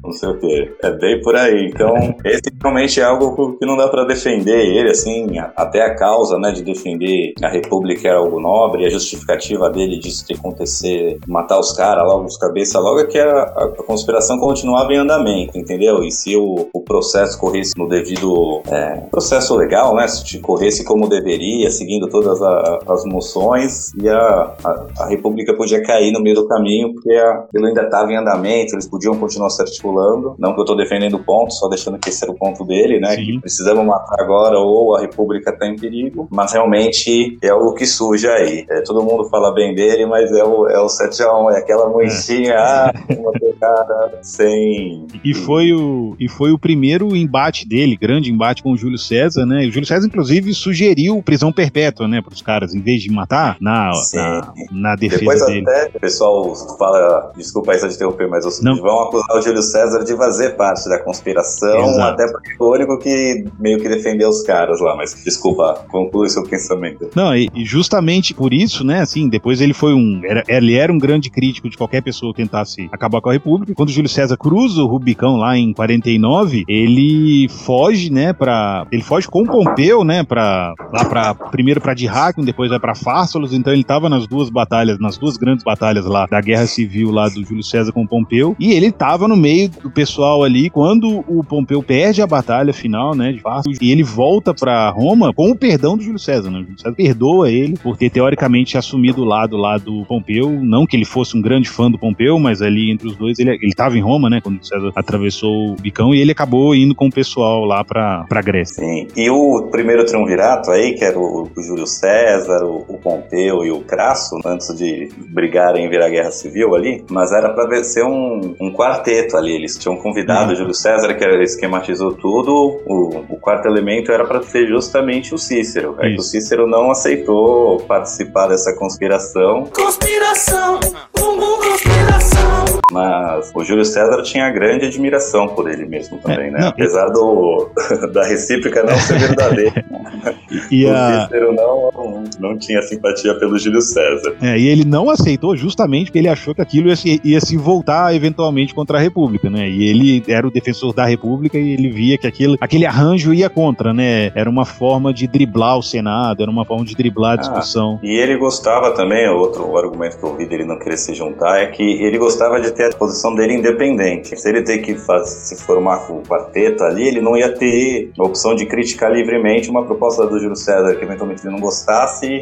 não 0.04 0.12
sei 0.12 0.30
o 0.30 0.40
que. 0.40 0.74
É 0.84 0.92
bem 0.92 1.22
por 1.22 1.36
aí. 1.36 1.70
Então, 1.74 1.94
esse 2.26 2.42
realmente 2.62 3.00
é 3.00 3.04
algo 3.04 3.58
que 3.58 3.66
não 3.66 3.76
dá 3.76 3.88
para 3.88 4.06
defender 4.06 4.66
ele, 4.66 4.90
assim, 4.90 5.38
até 5.56 5.82
a 5.82 5.96
causa, 5.96 6.38
né, 6.38 6.52
de 6.52 6.64
defender 6.64 7.34
a 7.44 7.50
República 7.50 8.08
era 8.08 8.18
algo 8.18 8.40
nobre, 8.40 8.86
a 8.86 8.90
justificativa 8.90 9.70
dele 9.70 10.00
disso 10.00 10.26
ter 10.26 10.36
acontecer, 10.36 11.20
matar 11.28 11.60
os 11.60 11.72
caras 11.74 12.06
logo, 12.06 12.26
os 12.26 12.38
cabeças 12.38 12.82
logo, 12.82 13.00
é 13.00 13.06
que 13.06 13.18
a, 13.18 13.44
a, 13.44 13.68
conspiração 13.86 14.38
continuava 14.38 14.94
em 14.94 14.98
andamento, 14.98 15.58
entendeu? 15.58 16.04
E 16.04 16.12
se 16.12 16.36
o, 16.36 16.70
o 16.74 16.82
processo 16.82 17.40
corresse 17.40 17.74
no 17.78 17.88
devido 17.88 18.62
é, 18.68 19.02
processo 19.12 19.56
legal, 19.56 19.96
né, 19.96 20.08
se 20.08 20.40
corresse 20.40 20.84
como 20.84 21.08
deveria, 21.08 21.70
seguindo 21.70 22.08
todas 22.08 22.42
a, 22.42 22.80
as 22.88 23.06
moções, 23.06 23.94
e 23.96 24.08
a, 24.10 24.54
a, 25.00 25.08
República 25.08 25.54
podia 25.56 25.82
cair 25.82 26.12
no 26.12 26.22
meio 26.22 26.36
do 26.36 26.48
caminho, 26.48 26.94
porque 26.94 27.14
a, 27.14 27.46
ele 27.54 27.68
ainda 27.68 27.84
estava 27.84 28.12
em 28.12 28.18
andamento, 28.18 28.76
eles 28.76 28.88
podiam 28.88 29.03
continuar 29.12 29.50
se 29.50 29.62
articulando. 29.62 30.36
Não 30.38 30.54
que 30.54 30.60
eu 30.60 30.64
estou 30.64 30.78
defendendo 30.78 31.16
o 31.16 31.24
ponto, 31.24 31.54
só 31.54 31.68
deixando 31.68 31.98
que 31.98 32.10
esse 32.10 32.24
era 32.24 32.32
o 32.32 32.36
ponto 32.36 32.66
dele, 32.66 33.00
né? 33.00 33.16
Sim. 33.16 33.26
Que 33.26 33.40
precisamos 33.42 33.86
matar 33.86 34.22
agora 34.22 34.58
ou 34.58 34.96
a 34.96 35.02
República 35.02 35.52
está 35.52 35.68
em 35.68 35.76
perigo. 35.76 36.28
Mas 36.32 36.54
realmente 36.54 37.38
é 37.42 37.54
o 37.54 37.74
que 37.74 37.86
surge 37.86 38.28
aí. 38.28 38.66
É, 38.70 38.82
todo 38.82 39.04
mundo 39.04 39.26
fala 39.30 39.54
bem 39.54 39.74
dele, 39.76 40.06
mas 40.06 40.32
é 40.32 40.44
o, 40.44 40.68
é 40.68 40.80
o 40.80 40.88
7x1, 40.88 41.54
é 41.54 41.58
aquela 41.58 41.90
moedinha, 41.90 42.54
é. 42.54 42.58
ah, 42.58 42.94
uma 43.18 43.32
pegada 43.32 44.20
sem. 44.22 45.08
E 45.24 45.34
foi, 45.34 45.74
o, 45.74 46.16
e 46.20 46.28
foi 46.28 46.52
o 46.52 46.60
primeiro 46.60 47.16
embate 47.16 47.68
dele, 47.68 47.98
grande 47.98 48.32
embate 48.32 48.64
com 48.64 48.72
o 48.72 48.78
Júlio 48.78 48.98
César, 48.98 49.46
né? 49.46 49.66
O 49.66 49.72
Júlio 49.72 49.86
César, 49.86 50.06
inclusive, 50.08 50.54
sugeriu 50.54 51.22
prisão 51.22 51.52
perpétua, 51.52 52.08
né, 52.08 52.22
para 52.22 52.34
os 52.34 52.42
caras, 52.42 52.74
em 52.74 52.82
vez 52.82 53.02
de 53.02 53.12
matar 53.12 53.58
na, 53.60 53.92
na, 54.14 54.54
na, 54.72 54.96
defesa 54.96 55.20
Depois 55.20 55.46
dele. 55.46 55.60
Depois 55.62 55.78
até 55.78 55.98
o 55.98 56.00
pessoal 56.00 56.56
fala, 56.78 57.32
desculpa 57.36 57.72
aí 57.72 57.80
se 57.80 57.86
eu 57.86 57.90
interromper, 57.90 58.28
mas 58.28 58.46
os, 58.46 58.62
não. 58.62 58.78
vão 58.78 58.93
acusar 59.02 59.38
o 59.38 59.42
Júlio 59.42 59.62
César 59.62 60.04
de 60.04 60.16
fazer 60.16 60.56
parte 60.56 60.88
da 60.90 61.00
conspiração, 61.00 61.90
Exato. 61.90 62.14
até 62.14 62.32
porque 62.32 62.56
foi 62.56 62.68
o 62.68 62.72
único 62.74 63.00
que 63.00 63.46
meio 63.60 63.80
que 63.80 63.90
defendeu 63.90 64.30
os 64.30 64.42
caras 64.44 64.80
lá, 64.80 64.96
mas 64.96 65.16
desculpa, 65.24 65.86
conclui 65.90 66.30
seu 66.30 66.44
pensamento. 66.44 67.10
Não, 67.16 67.36
e, 67.36 67.50
justamente 67.64 68.34
por 68.34 68.54
isso, 68.54 68.84
né, 68.84 69.02
assim, 69.02 69.28
depois 69.30 69.62
ele 69.62 69.74
foi 69.74 69.94
um, 69.94 70.22
era, 70.24 70.44
ele 70.48 70.76
era 70.76 70.92
um 70.92 70.98
grande 70.98 71.30
crítico 71.30 71.70
de 71.70 71.78
qualquer 71.78 72.02
pessoa 72.02 72.34
que 72.34 72.42
tentasse 72.42 72.90
acabar 72.92 73.22
com 73.22 73.30
a 73.30 73.34
República, 73.34 73.72
e 73.72 73.76
quando 73.76 73.90
o 73.90 73.92
Júlio 73.92 74.10
César 74.10 74.38
cruza 74.38 74.82
o 74.82 74.88
Rubicão 74.88 75.38
lá 75.38 75.58
em 75.58 75.74
49, 75.74 76.66
ele 76.68 77.48
foge, 77.50 78.12
né, 78.12 78.34
para 78.34 78.86
ele 78.92 79.04
foge 79.04 79.28
com 79.28 79.44
o 79.44 79.46
Pompeu, 79.46 80.04
né, 80.04 80.24
para 80.24 80.74
lá 80.92 81.06
para 81.06 81.34
primeiro 81.36 81.82
para 81.82 81.94
Dirac, 81.94 82.42
depois 82.42 82.70
vai 82.70 82.80
para 82.80 82.96
Fársalos, 82.96 83.54
então 83.54 83.72
ele 83.72 83.84
tava 83.84 84.10
nas 84.10 84.28
duas 84.28 84.50
batalhas, 84.50 85.00
nas 85.00 85.18
duas 85.18 85.38
grandes 85.38 85.64
batalhas 85.64 86.06
lá 86.06 86.26
da 86.26 86.42
Guerra 86.42 86.66
Civil 86.66 87.12
lá 87.12 87.30
do 87.30 87.44
Júlio 87.44 87.64
César 87.64 87.92
com 87.92 88.04
o 88.04 88.08
Pompeu, 88.08 88.56
e 88.60 88.74
ele 88.74 88.83
tava 88.92 89.28
no 89.28 89.36
meio 89.36 89.70
do 89.70 89.92
pessoal 89.92 90.44
ali 90.44 90.70
quando 90.70 91.24
o 91.28 91.44
Pompeu 91.44 91.82
perde 91.82 92.22
a 92.22 92.28
batalha 92.28 92.74
final, 92.74 93.16
né, 93.16 93.32
de 93.32 93.40
Fársalos, 93.40 93.78
e 93.82 93.92
ele 93.92 94.04
volta 94.04 94.54
para 94.54 94.90
Roma 94.90 95.34
com 95.34 95.52
o 95.52 95.56
perdão 95.56 95.98
do 95.98 96.04
Júlio 96.04 96.20
César, 96.20 96.50
né? 96.50 96.60
O 96.60 96.64
Júlio 96.64 96.80
César 96.80 96.96
perdoa 96.96 97.52
ele 97.52 97.78
por 97.78 97.98
ter 97.98 98.10
teoricamente 98.10 98.78
assumido 98.78 99.22
o 99.22 99.26
lado 99.26 99.58
lá 99.58 99.78
do 99.78 100.06
Pompeu, 100.06 100.52
não 100.52 100.86
que 100.86 100.96
ele 100.96 101.06
fosse 101.06 101.38
um 101.38 101.42
grande 101.42 101.70
fã 101.70 101.90
do 101.90 101.98
Pompeu, 101.98 102.40
mas 102.40 102.62
ali 102.62 102.92
entre 102.92 103.08
os 103.08 103.16
dois 103.16 103.40
ele 103.40 103.52
ele 103.62 103.74
tava 103.74 103.98
em 103.98 104.02
Roma, 104.02 104.30
né, 104.30 104.42
quando 104.42 104.60
o 104.60 104.66
César 104.66 104.92
atravessou 104.96 105.72
o 105.72 105.76
Bicão 105.76 106.14
e 106.14 106.20
ele 106.20 106.32
acabou 106.32 106.76
indo 106.76 106.96
com 106.96 107.08
o 107.08 107.12
pessoal 107.12 107.66
lá 107.66 107.84
para 107.84 108.26
para 108.28 108.42
Grécia. 108.42 108.84
Sim. 108.84 109.08
E 109.16 109.30
o 109.30 109.70
primeiro 109.72 110.06
triunvirato 110.06 110.72
aí, 110.72 110.94
que 110.94 111.04
era 111.04 111.18
o, 111.18 111.50
o 111.56 111.62
Júlio 111.62 111.88
César, 111.88 112.64
o, 112.64 112.86
o, 112.88 112.98
Pompeu 112.98 113.64
e 113.64 113.72
o 113.72 113.82
Crasso, 113.82 114.40
antes 114.46 114.76
de 114.76 115.10
brigarem 115.30 115.86
em 115.86 115.90
virar 115.90 116.10
guerra 116.10 116.32
civil 116.32 116.76
ali, 116.76 117.04
mas 117.10 117.32
era 117.32 117.50
para 117.50 117.84
ser 117.84 118.04
um, 118.04 118.56
um 118.60 118.72
quarteto 118.74 119.38
ali. 119.38 119.54
Eles 119.54 119.78
tinham 119.78 119.96
convidado 119.98 120.48
uhum. 120.48 120.54
o 120.54 120.56
Júlio 120.56 120.74
César, 120.74 121.14
que 121.14 121.26
esquematizou 121.44 122.14
tudo. 122.14 122.82
O, 122.86 123.26
o 123.30 123.40
quarto 123.40 123.68
elemento 123.68 124.12
era 124.12 124.26
para 124.26 124.42
ser 124.42 124.68
justamente 124.68 125.34
o 125.34 125.38
Cícero. 125.38 125.96
É 126.00 126.10
que 126.10 126.20
o 126.20 126.22
Cícero 126.24 126.68
não 126.68 126.92
aceitou 126.92 127.80
participar 127.82 128.48
dessa 128.48 128.76
conspiração. 128.76 129.66
Conspiração! 129.66 130.80
Bumbum 131.18 131.58
conspiração! 131.58 132.84
Mas 132.92 133.52
o 133.56 133.64
Júlio 133.64 133.86
César 133.86 134.22
tinha 134.22 134.50
grande 134.52 134.86
admiração 134.86 135.48
por 135.48 135.70
ele 135.70 135.86
mesmo 135.86 136.20
também, 136.20 136.50
é, 136.50 136.52
né? 136.52 136.60
Não, 136.60 136.68
Apesar 136.68 137.10
do, 137.10 137.72
da 138.14 138.24
recíproca 138.24 138.84
não 138.84 138.96
ser 138.98 139.20
verdadeira. 139.20 139.84
e 140.70 140.86
o 140.86 140.94
a... 140.94 141.24
Cícero 141.24 141.54
não, 141.54 141.90
não 142.40 142.58
tinha 142.58 142.82
simpatia 142.82 143.34
pelo 143.36 143.58
Júlio 143.58 143.82
César. 143.82 144.36
É, 144.42 144.58
e 144.58 144.68
ele 144.68 144.86
não 144.86 145.10
aceitou 145.10 145.56
justamente 145.56 146.06
porque 146.06 146.20
ele 146.20 146.28
achou 146.28 146.54
que 146.54 146.62
aquilo 146.62 146.90
ia 146.90 146.96
se, 146.96 147.22
ia 147.24 147.42
se 147.42 147.58
voltar 147.58 148.16
eventualmente 148.16 148.74
contra 148.74 148.98
a 148.98 149.02
República, 149.02 149.50
né? 149.50 149.70
E 149.70 149.84
ele 149.84 150.24
era 150.28 150.48
o 150.48 150.52
defensor 150.52 150.94
da 150.94 151.06
República 151.06 151.58
e 151.58 151.74
ele 151.74 151.90
via 151.90 152.18
que 152.18 152.28
aquilo, 152.28 152.58
aquele 152.60 152.86
arranjo 152.86 153.34
ia 153.34 153.50
contra, 153.50 153.94
né? 153.94 154.32
Era 154.36 154.50
uma 154.50 154.66
forma 154.66 155.14
de 155.14 155.28
driblar 155.28 155.78
o 155.78 155.84
Senado, 155.84 156.42
era 156.42 156.52
uma 156.52 156.66
forma 156.66 156.86
de 156.86 156.96
driblar 156.96 157.32
a 157.32 157.34
ah, 157.34 157.38
discussão. 157.38 158.00
Ah, 158.02 158.06
e 158.06 158.18
ele 158.18 158.38
gostava 158.38 158.92
também, 158.92 159.28
outro 159.30 159.76
argumento 159.78 160.18
que 160.18 160.24
eu 160.24 160.30
ouvi 160.30 160.46
dele 160.46 160.66
não 160.66 160.78
querer 160.78 160.98
se 160.98 161.14
juntar, 161.14 161.60
é 161.62 161.68
que 161.68 161.84
ele 161.84 162.18
gostava 162.18 162.60
de 162.60 162.72
ter 162.72 162.92
a 162.92 162.96
posição 162.96 163.34
dele 163.36 163.54
independente. 163.54 164.36
Se 164.40 164.50
ele 164.50 164.62
ter 164.62 164.80
que 164.80 164.96
fazer, 164.96 165.30
se 165.30 165.64
formar 165.64 166.08
com 166.08 166.18
o 166.18 166.22
quarteto 166.22 166.84
ali, 166.84 167.08
ele 167.08 167.22
não 167.22 167.38
ia 167.38 167.50
ter 167.50 168.12
a 168.18 168.24
opção 168.24 168.56
de 168.56 168.66
criticar 168.66 169.12
livremente 169.12 169.70
uma 169.70 169.84
proposta 169.86 170.26
do 170.26 170.40
Júlio 170.40 170.56
César 170.56 170.96
que 170.96 171.04
eventualmente 171.04 171.46
ele 171.46 171.54
não 171.54 171.62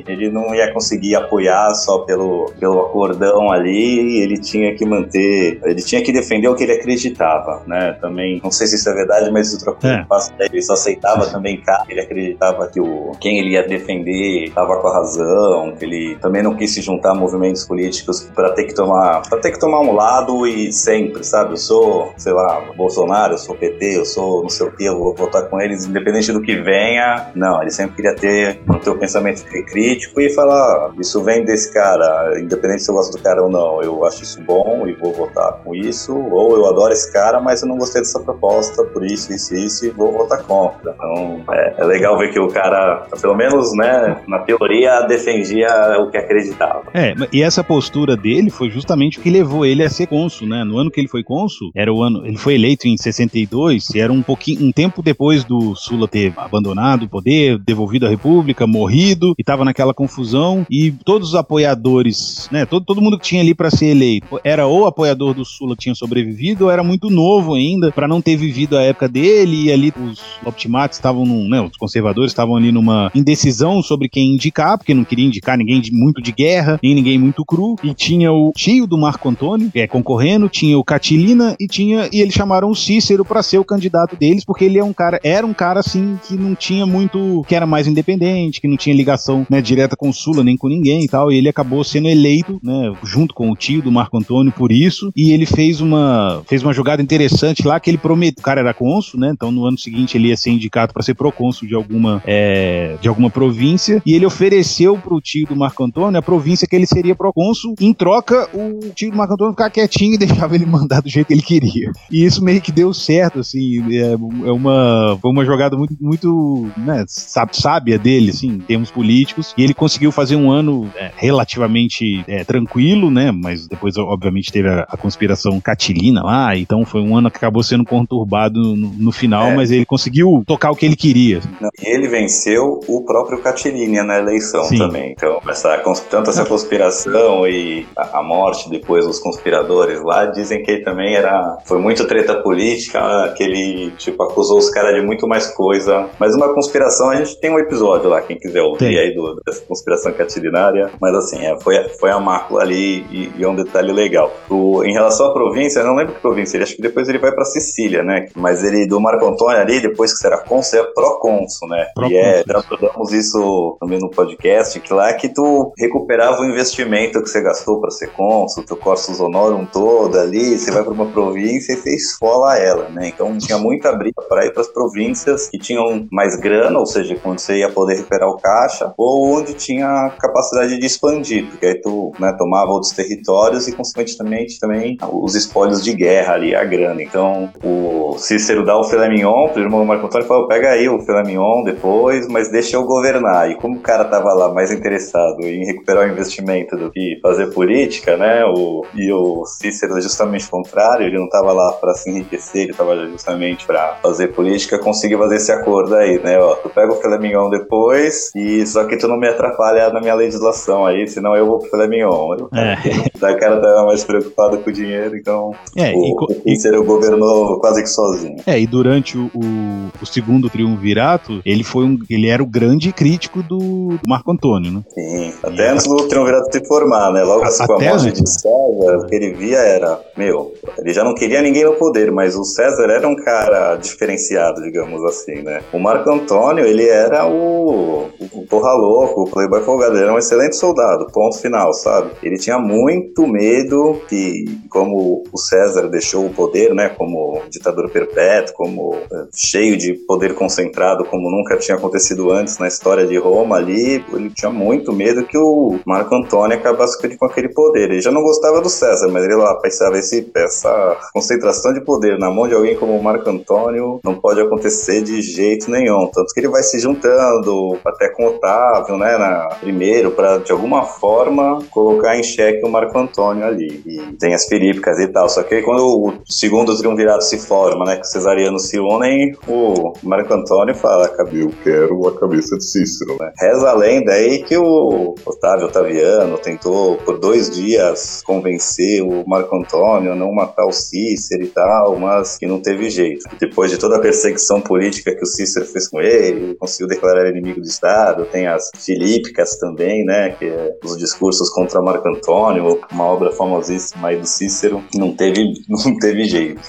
ele 0.08 0.30
não 0.30 0.54
ia 0.54 0.71
conseguir 0.74 1.15
apoiar 1.15 1.74
só 1.76 2.00
pelo, 2.00 2.52
pelo 2.60 2.80
acordão 2.82 3.52
ali, 3.52 4.21
ele 4.21 4.38
tinha 4.38 4.76
que 4.76 4.86
manter, 4.86 5.60
ele 5.63 5.82
tinha 5.82 6.02
que 6.02 6.12
defender 6.12 6.47
o 6.47 6.56
que 6.56 6.63
ele 6.63 6.74
acreditava, 6.74 7.62
né? 7.65 7.97
Também, 8.02 8.39
não 8.43 8.52
sei 8.52 8.67
se 8.67 8.76
isso 8.76 8.89
é 8.89 8.93
verdade, 8.93 9.32
mas 9.32 9.47
isso 9.47 9.63
trocou 9.63 9.89
é. 9.89 10.06
ele 10.39 10.62
só 10.62 10.74
aceitava 10.74 11.28
também 11.28 11.62
cá, 11.62 11.84
ele 11.89 12.02
acreditava 12.02 12.67
que 12.67 12.80
o, 12.80 13.12
quem 13.19 13.39
ele 13.39 13.52
ia 13.52 13.67
defender 13.67 14.45
estava 14.45 14.78
com 14.78 14.88
a 14.88 14.93
razão, 14.93 15.76
que 15.78 15.86
ele 15.86 16.17
também 16.21 16.43
não 16.43 16.56
quis 16.56 16.74
se 16.74 16.82
juntar 16.82 17.12
a 17.12 17.15
movimentos 17.15 17.65
políticos 17.65 18.30
para 18.34 18.52
ter 18.52 18.65
que 18.65 18.74
tomar, 18.74 19.21
para 19.28 19.39
ter 19.39 19.52
que 19.52 19.60
tomar 19.60 19.80
um 19.82 19.93
lado 19.93 20.47
e 20.47 20.71
sempre, 20.71 21.24
sabe? 21.24 21.52
Eu 21.52 21.58
sou, 21.58 22.13
sei 22.17 22.34
lá, 22.34 22.62
Bolsonaro, 22.76 23.34
eu 23.34 23.38
sou 23.38 23.56
PT, 23.56 23.97
eu 23.97 24.06
sou 24.06 24.41
não 24.41 24.50
sei 24.50 24.67
o 24.67 24.71
que, 24.71 24.86
eu 24.86 24.97
vou 24.97 25.15
votar 25.15 25.47
com 25.50 25.60
eles, 25.60 25.86
independente 25.86 26.32
do 26.32 26.41
que 26.41 26.56
venha. 26.56 27.32
Não, 27.36 27.62
ele 27.62 27.71
sempre 27.71 27.95
queria 27.95 28.15
ter 28.15 28.60
o 28.67 28.78
teu 28.80 28.97
pensamento 28.97 29.40
crítico 29.45 30.19
e 30.21 30.30
falar: 30.30 30.91
isso 30.99 31.23
vem 31.23 31.45
desse 31.45 31.73
cara, 31.73 32.39
independente 32.39 32.84
se 32.84 32.89
eu 32.89 32.95
gosto 32.95 33.17
do 33.17 33.23
cara 33.23 33.43
ou 33.43 33.49
não, 33.49 33.82
eu 33.82 34.06
acho 34.06 34.23
isso 34.23 34.41
bom 34.41 34.88
e 34.88 34.93
vou 34.93 35.13
votar 35.13 35.54
com 35.63 35.75
isso, 35.75 36.15
ou 36.15 36.56
eu 36.56 36.65
adoro 36.67 36.93
esse 36.93 37.12
cara, 37.12 37.39
mas 37.39 37.62
eu 37.62 37.67
não 37.67 37.77
gostei 37.77 38.01
dessa 38.01 38.19
proposta 38.19 38.84
por 38.86 39.06
isso, 39.06 39.34
isso, 39.34 39.54
isso, 39.56 39.86
e 39.86 39.89
vou 39.89 40.12
votar 40.12 40.43
contra. 40.43 40.93
Então 40.93 41.43
é, 41.51 41.75
é 41.77 41.84
legal 41.84 42.17
ver 42.17 42.32
que 42.32 42.39
o 42.39 42.47
cara, 42.47 43.08
pelo 43.19 43.36
menos, 43.36 43.75
né, 43.75 44.21
na 44.27 44.39
teoria, 44.39 45.01
defendia 45.01 45.67
o 45.99 46.10
que 46.10 46.17
acreditava. 46.17 46.84
É, 46.93 47.13
e 47.32 47.41
essa 47.41 47.63
postura 47.63 48.15
dele 48.15 48.49
foi 48.49 48.69
justamente 48.69 49.19
o 49.19 49.21
que 49.21 49.30
levou 49.30 49.65
ele 49.65 49.84
a 49.84 49.89
ser 49.89 50.08
cônsul, 50.08 50.47
né? 50.47 50.63
No 50.63 50.77
ano 50.77 50.91
que 50.91 50.99
ele 50.99 51.08
foi 51.08 51.23
cônsul, 51.23 51.71
era 51.75 51.93
o 51.93 52.01
ano, 52.01 52.25
ele 52.25 52.38
foi 52.38 52.56
eleito 52.56 52.88
em 52.88 52.97
62, 52.97 53.89
e 53.95 53.99
era 53.99 54.12
um 54.12 54.21
pouquinho, 54.21 54.65
um 54.65 54.71
tempo 54.71 55.01
depois 55.01 55.43
do 55.43 55.75
Sula 55.75 56.08
ter 56.08 56.34
abandonado 56.38 57.04
o 57.04 57.10
poder, 57.10 57.58
devolvido 57.60 58.06
à 58.06 58.10
República, 58.10 58.67
morrido, 58.67 59.31
e 59.38 59.44
tava 59.44 59.65
naquela 59.65 59.94
confusão, 59.94 60.65
e 60.69 60.92
todos 60.92 61.29
os 61.29 61.36
apoiadores, 61.36 62.48
né? 62.52 62.65
Todo, 62.65 62.86
todo 62.86 63.02
mundo 63.02 63.17
que 63.17 63.25
tinha 63.25 63.42
ali 63.42 63.54
para 63.54 63.71
ser 63.71 63.88
eleito 63.88 64.40
era 64.44 64.67
ou 64.67 64.86
apoiador 64.86 65.34
do 65.34 65.46
Sula 65.46 65.75
que 65.75 65.84
tinha 65.84 65.96
sobrevivido, 65.96 66.65
ou 66.65 66.71
era 66.71 66.84
muito 66.84 67.10
novo 67.10 67.54
ainda, 67.54 67.92
para 67.92 68.08
não 68.08 68.21
ter 68.21 68.36
vivido 68.36 68.77
a 68.77 68.82
época 68.82 69.08
dele, 69.08 69.63
e 69.63 69.71
ali 69.71 69.94
os 69.98 70.21
optimates 70.46 70.98
estavam, 70.98 71.25
né? 71.48 71.62
Os 71.62 71.77
conservadores 71.77 72.32
estavam 72.32 72.56
ali 72.56 72.71
numa 72.71 73.12
indecisão 73.13 73.82
sobre 73.82 74.10
quem 74.10 74.34
indicar, 74.34 74.77
porque 74.77 74.94
não 74.94 75.04
queria 75.04 75.25
indicar 75.25 75.58
ninguém 75.58 75.82
de, 75.82 75.92
muito 75.92 76.21
de 76.21 76.32
guerra, 76.32 76.79
nem 76.82 76.96
ninguém 76.96 77.17
muito 77.17 77.44
cru, 77.46 77.75
e 77.84 77.94
tinha 77.94 78.32
o 78.32 78.52
tio 78.56 78.88
do 78.88 78.98
Marco 78.98 79.29
Antônio, 79.29 79.71
é, 79.73 79.88
concorrendo, 79.88 80.50
tinha 80.50 80.77
o 80.77 80.84
Catilina 80.84 81.56
e 81.60 81.67
tinha 81.67 82.10
e 82.12 82.21
eles 82.21 82.34
chamaram 82.34 82.69
o 82.69 82.75
Cícero 82.75 83.23
para 83.23 83.44
ser 83.44 83.58
o 83.58 83.65
candidato 83.65 84.15
deles, 84.15 84.44
porque 84.44 84.65
ele 84.65 84.77
é 84.77 84.84
um 84.84 84.94
cara, 84.94 85.19
era 85.23 85.46
um 85.46 85.54
cara 85.54 85.79
assim 85.79 86.19
que 86.27 86.36
não 86.36 86.56
tinha 86.56 86.86
muito, 86.86 87.44
que 87.48 87.56
era 87.56 87.65
mais 87.65 87.88
independente, 87.88 88.60
que 88.60 88.67
não 88.67 88.77
tinha 88.77 88.96
ligação, 88.96 89.21
né, 89.50 89.62
direta 89.62 89.96
com 89.96 90.10
o 90.10 90.13
Sula 90.13 90.44
nem 90.44 90.58
com 90.58 90.67
ninguém 90.67 91.04
e 91.04 91.08
tal, 91.08 91.32
e 91.32 91.38
ele 91.38 91.50
acabou 91.50 91.84
sendo 91.84 92.08
eleito, 92.08 92.60
né, 92.63 92.94
junto 93.04 93.34
com 93.34 93.50
o 93.50 93.56
tio 93.56 93.82
do 93.82 93.92
Marco 93.92 94.17
Antônio 94.17 94.52
por 94.52 94.72
isso, 94.72 95.12
e 95.15 95.32
ele 95.32 95.46
fez 95.46 95.82
uma 95.82 96.42
fez 96.48 96.63
uma 96.63 96.74
jogada 96.74 97.02
interessante 97.02 97.67
lá 97.67 97.80
que 97.80 97.90
ele 97.90 97.98
prometeu, 97.98 98.42
o 98.42 98.44
cara 98.44 98.62
era 98.62 98.74
cônsul, 98.74 99.19
né? 99.19 99.32
Então 99.34 99.52
no 99.52 99.65
ano 99.65 99.78
seguinte 99.78 100.17
ele 100.17 100.30
ia 100.30 100.38
ser 100.38 100.52
indicado 100.52 100.94
para 100.94 101.04
ser 101.04 101.13
procônsul 101.13 101.67
de 101.67 101.76
alguma 101.76 102.22
é, 102.26 102.98
de 103.02 103.08
alguma 103.08 103.30
província 103.30 104.02
e 104.06 104.13
ele 104.13 104.26
ofereceu 104.26 104.98
pro 104.98 105.22
tio 105.22 105.48
do 105.48 105.56
Marco 105.56 105.84
Antônio 105.84 106.17
a 106.17 106.22
província 106.22 106.67
que 106.67 106.76
ele 106.76 106.86
seria 106.86 107.15
procônsul. 107.15 107.76
Em 107.80 107.94
troca, 107.94 108.50
o 108.54 108.90
tio 108.94 109.12
do 109.12 109.17
Marco 109.17 109.34
Antônio 109.34 109.54
ficava 109.54 109.69
quietinho 109.69 110.15
e 110.15 110.17
deixava 110.19 110.56
ele 110.56 110.65
mandar 110.65 111.02
do 111.02 111.10
jeito 111.10 111.28
que 111.28 111.34
ele 111.34 111.42
queria. 111.42 111.92
E 112.10 112.24
isso 112.24 112.44
meio 112.44 112.62
que 112.62 112.72
deu 112.72 112.94
certo, 112.94 113.40
assim. 113.40 113.82
É, 113.94 114.13
é 114.13 114.52
uma, 114.52 115.17
foi 115.22 115.32
uma 115.32 115.46
jogada 115.46 115.78
muito, 115.78 115.96
muito 116.00 116.69
né, 116.78 117.06
sábia 117.08 117.98
dele, 117.98 118.32
assim, 118.32 118.48
em 118.48 118.60
termos 118.60 118.92
políticos. 118.92 119.10
E 119.57 119.63
ele 119.63 119.73
conseguiu 119.73 120.12
fazer 120.12 120.35
um 120.35 120.51
ano 120.51 120.89
é, 120.95 121.12
relativamente 121.15 122.23
é, 122.27 122.43
tranquilo, 122.43 123.09
né? 123.09 123.31
Mas 123.31 123.67
depois, 123.67 123.97
obviamente, 123.97 124.51
teve 124.51 124.69
a, 124.69 124.85
a, 124.89 124.97
conspiração 124.97 125.59
Catilina 125.59 126.23
lá. 126.23 126.55
Então 126.55 126.85
foi 126.85 127.01
um 127.01 127.15
ano 127.15 127.29
que 127.29 127.37
acabou 127.37 127.63
sendo 127.63 127.83
conturbado 127.83 128.59
no, 128.75 128.89
no 128.89 129.12
final, 129.12 129.47
é. 129.47 129.55
mas 129.55 129.71
ele 129.71 129.85
conseguiu 129.85 130.43
tocar 130.45 130.71
o 130.71 130.75
que 130.75 130.85
ele 130.85 130.95
queria. 130.95 131.39
E 131.81 131.89
ele 131.89 132.07
venceu 132.07 132.79
o 132.87 133.03
próprio 133.03 133.39
Catilina 133.39 134.03
na 134.03 134.19
eleição 134.19 134.63
Sim. 134.63 134.77
também. 134.77 135.12
Então, 135.12 135.39
essa, 135.47 135.77
tanto 136.09 136.29
essa 136.29 136.45
conspiração 136.45 137.47
e 137.47 137.85
a, 137.95 138.19
a 138.19 138.23
morte 138.23 138.69
depois 138.69 139.05
dos 139.05 139.19
conspiradores 139.19 140.01
lá, 140.03 140.25
dizem 140.25 140.63
que 140.63 140.71
ele 140.71 140.83
também 140.83 141.15
era. 141.15 141.57
Foi 141.65 141.79
muito 141.79 142.07
treta 142.07 142.35
política, 142.35 143.33
que 143.35 143.43
ele, 143.43 143.91
tipo, 143.97 144.21
acusou 144.23 144.57
os 144.57 144.69
caras 144.69 144.95
de 144.95 145.05
muito 145.05 145.27
mais 145.27 145.47
coisa. 145.47 146.07
Mas 146.19 146.35
uma 146.35 146.53
conspiração, 146.53 147.09
a 147.09 147.15
gente 147.15 147.39
tem 147.39 147.51
um 147.51 147.59
episódio 147.59 148.09
lá, 148.09 148.21
quem 148.21 148.37
quiser 148.37 148.62
ouvir 148.62 148.79
tem. 148.79 148.97
Aí 149.02 149.13
do, 149.13 149.41
dessa 149.45 149.62
conspiração 149.62 150.12
catilinária. 150.13 150.91
Mas 150.99 151.15
assim, 151.15 151.45
é, 151.45 151.60
foi, 151.60 151.77
foi 151.99 152.12
a 152.12 152.19
mácula 152.19 152.62
ali 152.62 153.06
e, 153.12 153.31
e, 153.37 153.43
é 153.43 153.47
um 153.47 153.56
detalhe 153.56 153.91
legal. 153.91 154.31
O, 154.49 154.83
em 154.83 154.93
relação 154.93 155.27
à 155.27 155.33
província, 155.33 155.79
eu 155.79 155.85
não 155.85 155.95
lembro 155.95 156.15
que 156.15 156.21
província, 156.21 156.58
ele 156.58 156.63
acho 156.63 156.75
que 156.75 156.81
depois 156.81 157.08
ele 157.10 157.19
vai 157.19 157.31
pra 157.31 157.45
Sicília, 157.45 158.04
né? 158.04 158.27
Mas 158.35 158.63
ele, 158.63 158.87
do 158.87 158.99
Marco 158.99 159.25
Antônio 159.25 159.60
ali, 159.60 159.79
depois 159.79 160.13
que 160.13 160.19
será 160.19 160.37
cônsul, 160.37 160.79
é 160.79 160.83
procônsul, 160.83 161.67
né? 161.67 161.87
Pro 161.93 162.08
e 162.08 162.17
é, 162.17 162.43
já 162.47 162.62
tratamos 162.62 163.12
isso 163.12 163.77
também 163.79 163.99
no 163.99 164.10
podcast, 164.10 164.79
que 164.79 164.93
lá 164.93 165.10
é 165.10 165.13
que 165.13 165.29
tu 165.29 165.73
recuperava 165.77 166.41
o 166.41 166.45
investimento 166.45 167.21
que 167.21 167.29
você 167.29 167.41
gastou 167.41 167.79
para 167.79 167.91
ser 167.91 168.12
cônsul, 168.12 168.65
teu 168.65 168.77
cursus 168.77 169.19
honorum 169.19 169.65
todo 169.65 170.19
ali, 170.19 170.58
você 170.58 170.71
vai 170.71 170.83
para 170.83 170.93
uma 170.93 171.08
província 171.08 171.73
e 171.73 171.75
você 171.75 171.95
esfola 171.95 172.58
ela, 172.58 172.89
né? 172.89 173.08
Então 173.08 173.37
tinha 173.37 173.58
muita 173.58 173.91
briga 173.93 174.21
para 174.27 174.45
ir 174.45 174.52
para 174.52 174.62
as 174.62 174.67
províncias 174.67 175.49
que 175.49 175.58
tinham 175.58 176.08
mais 176.12 176.35
grana, 176.35 176.79
ou 176.79 176.85
seja, 176.85 177.15
quando 177.15 177.39
você 177.39 177.60
ia 177.60 177.69
poder 177.69 177.95
recuperar 177.95 178.29
o 178.29 178.37
caixa, 178.37 178.90
ou 178.98 179.37
onde 179.37 179.54
tinha 179.54 180.12
capacidade 180.19 180.77
de 180.77 180.85
expandir, 180.85 181.48
porque 181.48 181.65
aí 181.65 181.75
tu 181.75 182.12
né, 182.19 182.33
tomava 182.37 182.71
outros 182.71 182.92
territórios 182.92 183.67
e, 183.67 183.71
consequentemente, 183.71 184.60
também 184.60 184.98
os 185.12 185.35
espólios 185.35 185.83
de 185.83 185.94
guerra 185.94 186.33
ali, 186.33 186.56
a 186.56 186.63
grana. 186.63 187.02
Então 187.02 187.50
o 187.63 188.17
Cícero 188.17 188.65
dá 188.65 188.77
o 188.77 188.83
filé 188.83 189.10
mignon 189.10 189.50
pro 189.50 189.62
irmão 189.62 189.85
Marco 189.85 190.06
Antônio 190.06 190.25
e 190.25 190.27
falou: 190.27 190.48
pega 190.48 190.69
aí 190.69 190.87
o 190.87 191.00
filé 191.00 191.23
mignon 191.23 191.63
depois, 191.63 192.27
mas 192.27 192.52
deixa 192.52 192.75
eu 192.75 192.83
governar. 192.83 193.50
E 193.50 193.56
como 193.56 193.77
o 193.77 193.81
cara 193.81 194.06
tava 194.06 194.33
lá 194.33 194.54
mais 194.54 194.71
interessado 194.71 195.42
em 195.42 195.65
recuperar 195.65 196.08
o 196.08 196.12
investimento 196.12 196.75
do 196.75 196.92
que 196.92 197.19
fazer 197.21 197.48
política, 197.48 198.17
né? 198.17 198.44
O, 198.46 198.85
e 198.96 199.12
o 199.12 199.46
Cícero 199.46 200.00
justamente 200.02 200.46
o 200.46 200.50
contrário, 200.50 201.06
ele 201.06 201.17
não 201.17 201.25
estava 201.25 201.52
lá 201.52 201.71
para 201.73 201.94
se 201.94 202.10
enriquecer, 202.10 202.63
ele 202.63 202.71
estava 202.71 202.96
justamente 203.08 203.65
para 203.65 203.96
fazer 204.02 204.29
política, 204.29 204.79
conseguiu 204.79 205.19
fazer 205.19 205.35
esse 205.35 205.52
acordo 205.52 205.96
aí, 205.96 206.21
né? 206.23 206.39
Ó, 206.39 206.56
tu 206.56 206.69
pega 206.69 206.92
o 206.92 206.96
filé 206.96 207.17
mignon 207.17 207.50
depois 207.50 208.31
e 208.35 208.65
só 208.65 208.81
que 208.88 208.98
tu 208.98 209.08
não 209.08 209.17
me 209.17 209.27
atrapalha 209.27 209.90
na 209.90 210.00
minha 210.00 210.15
legislação 210.15 210.86
aí, 210.86 211.08
senão 211.08 211.36
eu 211.36 211.46
vou 211.46 211.60
pro 211.60 211.69
filé 211.69 211.88
mignon. 211.88 212.36
É. 212.54 212.77
Cara 213.42 213.60
tava 213.60 213.86
mais 213.86 214.04
preocupado 214.04 214.58
com 214.60 214.69
o 214.69 214.73
dinheiro, 214.73 215.15
então 215.15 215.54
é, 215.75 215.94
o, 215.94 216.06
e, 216.06 216.13
o 216.13 216.42
Cícero 216.44 216.84
governou 216.84 217.60
quase 217.60 217.82
que 217.82 217.90
sozinho. 217.90 218.38
É, 218.46 218.60
e 218.60 218.67
durante 218.67 219.17
o, 219.17 219.32
o, 219.34 219.92
o, 220.02 220.06
segundo 220.06 220.50
triunvirato, 220.50 221.42
ele 221.46 221.63
foi 221.63 221.86
um, 221.86 221.98
ele 222.10 222.27
era 222.27 222.44
o 222.44 222.46
grande 222.46 222.92
crítico 222.92 223.42
do, 223.42 224.00
Marco 224.08 224.32
Antônio, 224.32 224.71
né? 224.71 224.82
Sim, 224.94 225.34
até 225.44 225.67
e 225.67 225.69
antes 225.69 225.88
do 225.88 226.08
triunvirato 226.08 226.52
se 226.52 226.65
formar, 226.67 227.12
né? 227.13 227.23
Logo 227.23 227.44
assim, 227.44 227.65
com 227.65 227.73
a 227.73 227.79
morte 227.79 228.12
de 228.12 228.29
César, 228.29 228.98
o 228.98 229.08
que 229.08 229.15
ele 229.15 229.34
via 229.34 229.60
era, 229.60 230.00
meu, 230.17 230.54
ele 230.77 230.94
já 230.94 231.04
não 231.04 231.15
queria 231.15 231.42
ninguém 231.42 231.63
no 231.63 231.73
poder, 231.73 232.12
mas 232.12 232.36
o 232.36 232.44
César 232.44 232.90
era 232.90 233.08
um 233.08 233.15
cara 233.15 233.75
diferenciado, 233.75 234.62
digamos 234.62 235.04
assim, 235.06 235.42
né? 235.42 235.62
O 235.73 235.79
Marco 235.79 236.10
Antônio, 236.12 236.65
ele 236.65 236.88
era 236.88 237.27
o, 237.27 238.10
o 238.19 238.46
porra 238.48 238.71
louco, 238.74 239.24
o 239.24 239.30
playboy 239.30 239.62
folgado, 239.62 239.98
era 239.98 240.13
um 240.13 240.17
excelente 240.17 240.56
soldado, 240.56 241.08
ponto 241.08 241.38
final, 241.38 241.74
sabe? 241.74 242.12
Ele 242.24 242.38
tinha 242.38 242.58
muito 242.58 243.28
medo 243.28 244.02
que, 244.08 244.46
como 244.69 245.24
o 245.32 245.38
César 245.38 245.88
deixou 245.88 246.26
o 246.26 246.34
poder, 246.34 246.74
né, 246.74 246.90
como 246.90 247.42
ditador 247.50 247.90
perpétuo, 247.90 248.56
como 248.56 248.96
é, 248.96 249.26
cheio 249.34 249.78
de 249.78 249.94
poder 250.08 250.36
concentrado, 250.36 251.06
como 251.06 251.30
nunca 251.30 251.58
tinha 251.58 251.78
acontecido 251.78 252.32
antes 252.32 252.58
na 252.58 252.67
história 252.67 253.06
de 253.06 253.17
Roma 253.17 253.58
ali, 253.58 254.04
ele 254.13 254.30
tinha 254.30 254.52
muito 254.52 254.94
medo 254.94 255.26
que 255.26 255.38
o 255.38 255.80
Marco 255.86 256.13
Antônio 256.15 256.58
acabasse 256.58 256.98
com 257.17 257.26
aquele 257.26 257.50
poder. 257.50 257.92
Ele 257.92 258.02
já 258.02 258.12
não 258.12 258.22
gostava 258.22 258.62
do 258.62 258.69
César, 258.69 259.08
mas 259.10 259.24
ele 259.24 259.36
lá 259.36 259.56
pensava 259.56 259.98
esse, 259.98 260.30
essa 260.36 260.98
concentração 261.13 261.74
de 261.74 261.82
poder 261.82 262.17
na 262.17 262.30
mão 262.30 262.48
de 262.48 262.54
alguém 262.54 262.76
como 262.76 262.96
o 262.96 263.04
Marco 263.04 263.30
Antônio 263.30 264.00
não 264.04 264.15
pode 264.15 264.42
acontecer 264.42 265.02
de 265.02 265.22
jeito 265.22 265.69
nenhum. 265.69 266.10
Tanto 266.13 266.34
que 266.34 266.40
ele 266.40 266.50
vai 266.50 266.63
se 266.63 266.80
juntando 266.80 267.78
até 267.86 268.10
com 268.10 268.26
Otávio, 268.26 268.50
né, 268.97 269.17
na, 269.17 269.49
primeiro, 269.60 270.12
para 270.12 270.37
de 270.37 270.52
alguma 270.52 270.83
forma 270.83 271.60
colocar 271.69 272.17
em 272.17 272.23
xeque 272.23 272.65
o 272.65 272.69
Marco 272.69 272.97
Antônio 272.97 273.45
ali. 273.45 273.81
E 273.85 274.13
tem 274.17 274.33
as 274.33 274.45
filípicas 274.45 274.99
e 274.99 275.08
tal. 275.08 275.29
Só 275.29 275.43
que 275.43 275.62
quando 275.62 275.83
o 275.83 276.13
segundo 276.25 276.77
triunvirato 276.77 277.23
se 277.23 277.37
forma, 277.39 277.85
né, 277.85 277.95
que 277.95 278.02
os 278.02 278.12
cesarianos 278.12 278.67
se 278.67 278.79
unem, 278.79 279.35
o 279.47 279.93
Marco 280.04 280.33
Antônio 280.33 280.75
fala: 280.75 281.12
Eu 281.33 281.52
quero 281.63 282.08
a 282.08 282.19
cabeça 282.19 282.58
de 282.58 282.63
Cícero. 282.63 283.17
Né? 283.19 283.31
Reza 283.39 283.69
a 283.69 283.73
lenda 283.73 284.13
aí 284.13 284.43
que 284.43 284.58
o 284.58 285.15
Otávio 285.25 285.67
Otaviano 285.67 286.37
tentou 286.37 286.97
por 286.97 287.19
dois 287.19 287.49
dias 287.49 288.21
convencer 288.25 289.02
o 289.02 289.27
Marco 289.27 289.56
Antônio 289.56 290.12
a 290.12 290.15
não 290.15 290.31
matar 290.33 290.65
o 290.65 290.71
Cícero 290.71 291.43
e 291.43 291.47
tal, 291.47 291.97
mas 291.97 292.37
que 292.37 292.45
não 292.45 292.62
teve 292.62 292.89
jeito. 292.89 293.25
Depois 293.39 293.71
de 293.71 293.77
toda 293.77 293.97
a 293.97 293.99
perseguição 293.99 294.62
política 294.62 295.15
que 295.15 295.23
o 295.23 295.27
Cícero 295.27 295.65
fez 295.65 295.87
com 295.87 296.02
ele, 296.02 296.41
ele 296.43 296.56
conseguiu 296.56 296.87
declarar 296.87 297.29
inimigo 297.29 297.62
do 297.62 297.67
Estado. 297.67 298.25
Tem 298.25 298.40
as 298.48 298.69
Filípicas 298.75 299.58
também, 299.58 300.04
né, 300.06 300.29
que 300.31 300.46
é 300.46 300.71
os 300.83 300.98
discursos 300.98 301.50
contra 301.50 301.81
Marco 301.81 302.08
Antônio, 302.08 302.79
uma 302.92 303.06
obra 303.06 303.31
famosíssima 303.31 304.10
aí 304.10 304.17
do 304.17 304.27
Cícero. 304.27 304.83
Não 304.96 305.13
teve, 305.13 305.54
não 305.67 305.98
teve 305.98 306.25
jeito. 306.25 306.62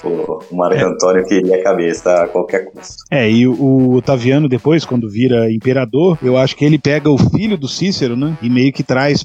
O 0.51 0.55
Marco 0.55 0.79
é. 0.79 0.83
Antônio 0.83 1.25
queria 1.25 1.57
a 1.57 1.63
cabeça 1.63 2.23
a 2.23 2.27
qualquer 2.27 2.71
custo. 2.71 3.03
É, 3.11 3.29
e 3.29 3.47
o 3.47 3.93
Otaviano 3.95 4.47
depois, 4.47 4.85
quando 4.85 5.09
vira 5.09 5.51
imperador, 5.51 6.17
eu 6.21 6.37
acho 6.37 6.55
que 6.55 6.65
ele 6.65 6.77
pega 6.77 7.09
o 7.09 7.17
filho 7.17 7.57
do 7.57 7.67
Cícero, 7.67 8.15
né, 8.15 8.37
e 8.41 8.49
meio 8.49 8.71
que 8.71 8.83
traz 8.83 9.23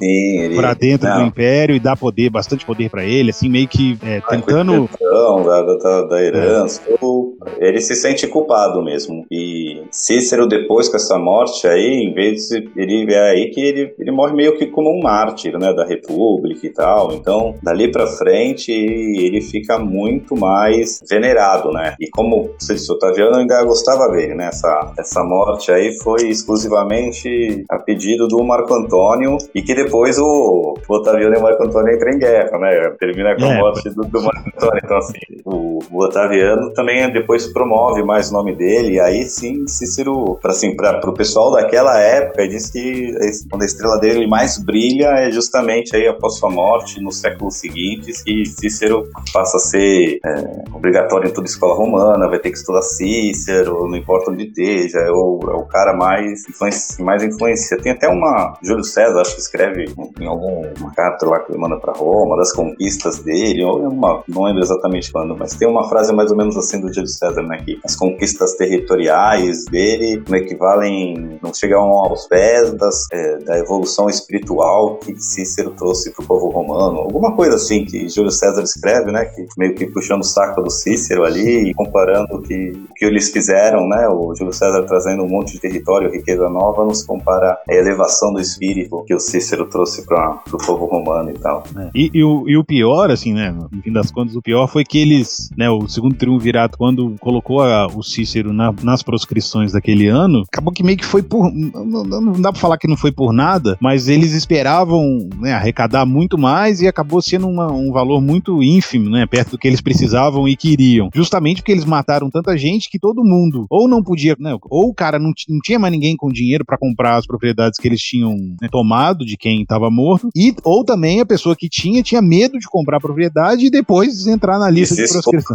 ele... 0.00 0.56
pra 0.56 0.74
dentro 0.74 1.08
não. 1.08 1.22
do 1.22 1.26
império 1.26 1.74
e 1.74 1.80
dá 1.80 1.96
poder, 1.96 2.30
bastante 2.30 2.64
poder 2.64 2.90
para 2.90 3.04
ele, 3.04 3.30
assim, 3.30 3.48
meio 3.48 3.68
que 3.68 3.98
é, 4.02 4.20
tentando... 4.28 4.88
Da, 5.00 5.62
da, 5.62 6.02
da 6.02 6.22
herança, 6.22 6.82
é. 6.88 7.68
ele 7.68 7.80
se 7.80 7.94
sente 7.94 8.26
culpado 8.26 8.82
mesmo. 8.82 9.24
E 9.30 9.82
Cícero, 9.90 10.46
depois 10.46 10.88
com 10.88 10.96
essa 10.96 11.18
morte 11.18 11.66
aí, 11.70 12.04
em 12.04 12.12
vez 12.12 12.48
de 12.48 12.68
ele 12.76 13.12
é 13.12 13.30
aí 13.30 13.50
que 13.50 13.60
ele, 13.60 13.94
ele 13.98 14.10
morre 14.10 14.34
meio 14.34 14.56
que 14.56 14.66
como 14.66 14.90
um 14.90 15.02
mártir, 15.02 15.58
né, 15.58 15.72
da 15.72 15.84
República 15.84 16.66
e 16.66 16.70
tal. 16.70 17.12
Então, 17.14 17.54
dali 17.62 17.90
para 17.90 18.06
frente, 18.06 18.70
ele 18.72 19.40
fica 19.40 19.78
muito 19.78 20.36
mais 20.36 21.00
venerado, 21.08 21.70
né? 21.72 21.94
E 22.00 22.08
como 22.10 22.50
você 22.58 22.74
disse, 22.74 22.90
Otaviano 22.92 23.36
ainda 23.36 23.62
gostava 23.64 24.08
dele, 24.10 24.34
né? 24.34 24.48
Essa, 24.48 24.92
essa 24.98 25.22
morte 25.24 25.70
aí 25.72 25.96
foi 26.02 26.28
exclusivamente 26.28 27.64
a 27.70 27.78
pedido 27.78 28.26
do 28.28 28.42
Marco 28.44 28.72
Antônio 28.74 29.36
e 29.54 29.62
que 29.62 29.74
depois 29.74 30.18
o, 30.18 30.74
o 30.88 30.94
Otaviano 30.94 31.34
e 31.34 31.38
o 31.38 31.42
Marco 31.42 31.64
Antônio 31.64 31.94
entra 31.94 32.10
em 32.14 32.18
guerra, 32.18 32.58
né? 32.58 32.94
Termina 32.98 33.36
com 33.36 33.44
a 33.44 33.52
É. 33.54 33.58
morte 33.58 33.90
do, 33.90 34.02
do 34.02 34.22
Marco 34.22 34.48
Antônio. 34.48 34.80
Então, 34.84 34.96
assim, 34.96 35.18
o, 35.44 35.69
o 35.90 36.04
Otaviano 36.04 36.72
também 36.72 37.10
depois 37.12 37.46
promove 37.52 38.02
mais 38.02 38.30
o 38.30 38.32
nome 38.32 38.54
dele, 38.54 38.94
e 38.94 39.00
aí 39.00 39.24
sim, 39.24 39.66
Cícero, 39.66 40.38
pra, 40.40 40.52
assim, 40.52 40.74
pra, 40.76 41.00
pessoal 41.12 41.52
daquela 41.52 41.98
época, 41.98 42.48
diz 42.48 42.70
que 42.70 43.12
quando 43.48 43.62
a 43.62 43.66
estrela 43.66 43.98
dele 43.98 44.26
mais 44.26 44.58
brilha 44.58 45.08
é 45.08 45.30
justamente 45.30 45.94
aí 45.94 46.06
após 46.06 46.36
sua 46.36 46.50
morte, 46.50 47.00
nos 47.00 47.20
séculos 47.20 47.56
seguintes, 47.56 48.22
que 48.22 48.44
Cícero 48.46 49.04
passa 49.32 49.56
a 49.56 49.60
ser 49.60 50.18
é, 50.24 50.62
obrigatório 50.74 51.28
em 51.28 51.32
toda 51.32 51.46
escola 51.46 51.74
romana, 51.74 52.28
vai 52.28 52.38
ter 52.38 52.50
que 52.50 52.58
estudar 52.58 52.82
Cícero, 52.82 53.86
não 53.88 53.96
importa 53.96 54.30
onde 54.30 54.44
esteja, 54.44 54.98
é 54.98 55.10
o, 55.10 55.40
é 55.48 55.54
o 55.54 55.64
cara 55.66 55.92
mais, 55.92 56.48
influenci, 56.48 57.02
mais 57.02 57.22
influencia. 57.22 57.76
Tem 57.78 57.92
até 57.92 58.08
uma, 58.08 58.58
Júlio 58.62 58.84
César, 58.84 59.20
acho 59.20 59.34
que 59.34 59.40
escreve 59.40 59.86
em 60.20 60.26
alguma 60.26 60.92
carta 60.94 61.26
lá 61.28 61.40
que 61.40 61.52
ele 61.52 61.60
manda 61.60 61.78
pra 61.78 61.92
Roma, 61.92 62.36
das 62.36 62.52
conquistas 62.52 63.18
dele, 63.18 63.64
ou 63.64 63.84
é 63.84 63.88
uma, 63.88 64.22
não 64.28 64.44
lembro 64.44 64.62
exatamente 64.62 65.12
quando, 65.12 65.36
mas 65.36 65.54
tem 65.54 65.68
uma 65.70 65.88
frase 65.88 66.12
mais 66.12 66.30
ou 66.30 66.36
menos 66.36 66.56
assim 66.56 66.80
do 66.80 66.92
Júlio 66.92 67.08
César, 67.08 67.42
né, 67.42 67.58
que 67.64 67.78
as 67.84 67.96
conquistas 67.96 68.54
territoriais 68.54 69.64
dele 69.66 70.22
não 70.28 70.36
equivalem, 70.36 71.38
não 71.42 71.52
chegam 71.54 71.80
aos 71.80 72.26
pés 72.26 72.72
das, 72.74 73.06
é, 73.12 73.38
da 73.38 73.58
evolução 73.58 74.08
espiritual 74.08 74.96
que 74.96 75.20
Cícero 75.20 75.70
trouxe 75.70 76.12
pro 76.12 76.24
povo 76.24 76.48
romano, 76.48 76.98
alguma 76.98 77.34
coisa 77.34 77.56
assim 77.56 77.84
que 77.84 78.08
Júlio 78.08 78.30
César 78.30 78.62
escreve, 78.62 79.10
né, 79.12 79.24
que 79.24 79.46
meio 79.56 79.74
que 79.74 79.86
puxando 79.86 80.20
o 80.20 80.24
saco 80.24 80.62
do 80.62 80.70
Cícero 80.70 81.24
ali 81.24 81.70
e 81.70 81.74
comparando 81.74 82.36
o 82.36 82.42
que, 82.42 82.72
o 82.90 82.94
que 82.94 83.04
eles 83.04 83.30
fizeram, 83.30 83.88
né, 83.88 84.08
o 84.08 84.34
Júlio 84.34 84.52
César 84.52 84.82
trazendo 84.82 85.22
um 85.22 85.28
monte 85.28 85.52
de 85.52 85.60
território, 85.60 86.10
riqueza 86.10 86.48
nova, 86.48 86.84
nos 86.84 87.04
compara 87.04 87.58
a 87.68 87.74
elevação 87.74 88.32
do 88.32 88.40
espírito 88.40 89.04
que 89.06 89.14
o 89.14 89.20
Cícero 89.20 89.66
trouxe 89.66 90.04
para 90.04 90.40
o 90.52 90.58
povo 90.58 90.86
romano 90.86 91.30
e 91.30 91.34
tal. 91.34 91.64
E, 91.94 92.10
e 92.12 92.24
o, 92.24 92.48
e 92.48 92.56
o 92.56 92.64
pior, 92.64 93.10
assim, 93.10 93.32
né? 93.32 93.50
No 93.50 93.82
fim 93.82 93.92
das 93.92 94.10
contas, 94.10 94.36
o 94.36 94.42
pior 94.42 94.66
foi 94.66 94.84
que 94.84 94.98
eles, 94.98 95.50
né? 95.60 95.68
O 95.70 95.86
segundo 95.86 96.14
triunvirato, 96.16 96.78
quando 96.78 97.14
colocou 97.20 97.60
a- 97.62 97.86
o 97.86 98.02
Cícero 98.02 98.52
na- 98.52 98.74
nas 98.82 99.02
proscrições 99.02 99.72
daquele 99.72 100.06
ano, 100.08 100.42
acabou 100.50 100.72
que 100.72 100.82
meio 100.82 100.96
que 100.96 101.04
foi 101.04 101.22
por. 101.22 101.52
Não, 101.52 102.02
não- 102.04 102.40
dá 102.40 102.50
pra 102.50 102.60
falar 102.60 102.78
que 102.78 102.88
não 102.88 102.96
foi 102.96 103.12
por 103.12 103.30
nada, 103.32 103.76
mas 103.80 104.08
eles 104.08 104.32
esperavam 104.32 105.28
né, 105.38 105.52
arrecadar 105.52 106.06
muito 106.06 106.38
mais 106.38 106.80
e 106.80 106.88
acabou 106.88 107.20
sendo 107.20 107.46
uma- 107.46 107.70
um 107.70 107.92
valor 107.92 108.20
muito 108.20 108.62
ínfimo, 108.62 109.10
né? 109.10 109.26
Perto 109.26 109.50
do 109.52 109.58
que 109.58 109.68
eles 109.68 109.80
precisavam 109.80 110.48
e 110.48 110.56
queriam. 110.56 111.10
Justamente 111.14 111.56
porque 111.60 111.72
eles 111.72 111.84
mataram 111.84 112.30
tanta 112.30 112.56
gente 112.56 112.88
que 112.90 112.98
todo 112.98 113.22
mundo 113.22 113.66
ou 113.68 113.86
não 113.88 114.02
podia, 114.02 114.34
né? 114.40 114.56
Ou 114.70 114.88
o 114.88 114.94
cara 114.94 115.18
não, 115.18 115.32
não 115.48 115.58
tinha 115.62 115.78
mais 115.78 115.92
ninguém 115.92 116.16
com 116.16 116.30
dinheiro 116.32 116.64
pra 116.64 116.78
comprar 116.78 117.16
as 117.16 117.26
propriedades 117.26 117.78
que 117.78 117.86
eles 117.86 118.00
tinham 118.00 118.34
né, 118.60 118.68
tomado 118.70 119.24
de 119.26 119.36
quem 119.36 119.62
estava 119.62 119.90
morto, 119.90 120.28
e 120.34 120.54
ou 120.64 120.84
também 120.84 121.20
a 121.20 121.26
pessoa 121.26 121.54
que 121.54 121.68
tinha 121.68 122.02
tinha 122.02 122.22
medo 122.22 122.58
de 122.58 122.66
comprar 122.68 122.96
a 122.96 123.00
propriedade 123.00 123.66
e 123.66 123.70
depois 123.70 124.26
entrar 124.26 124.58
na 124.58 124.70
lista 124.70 124.94
de 124.94 125.02
proscrição. 125.12 125.49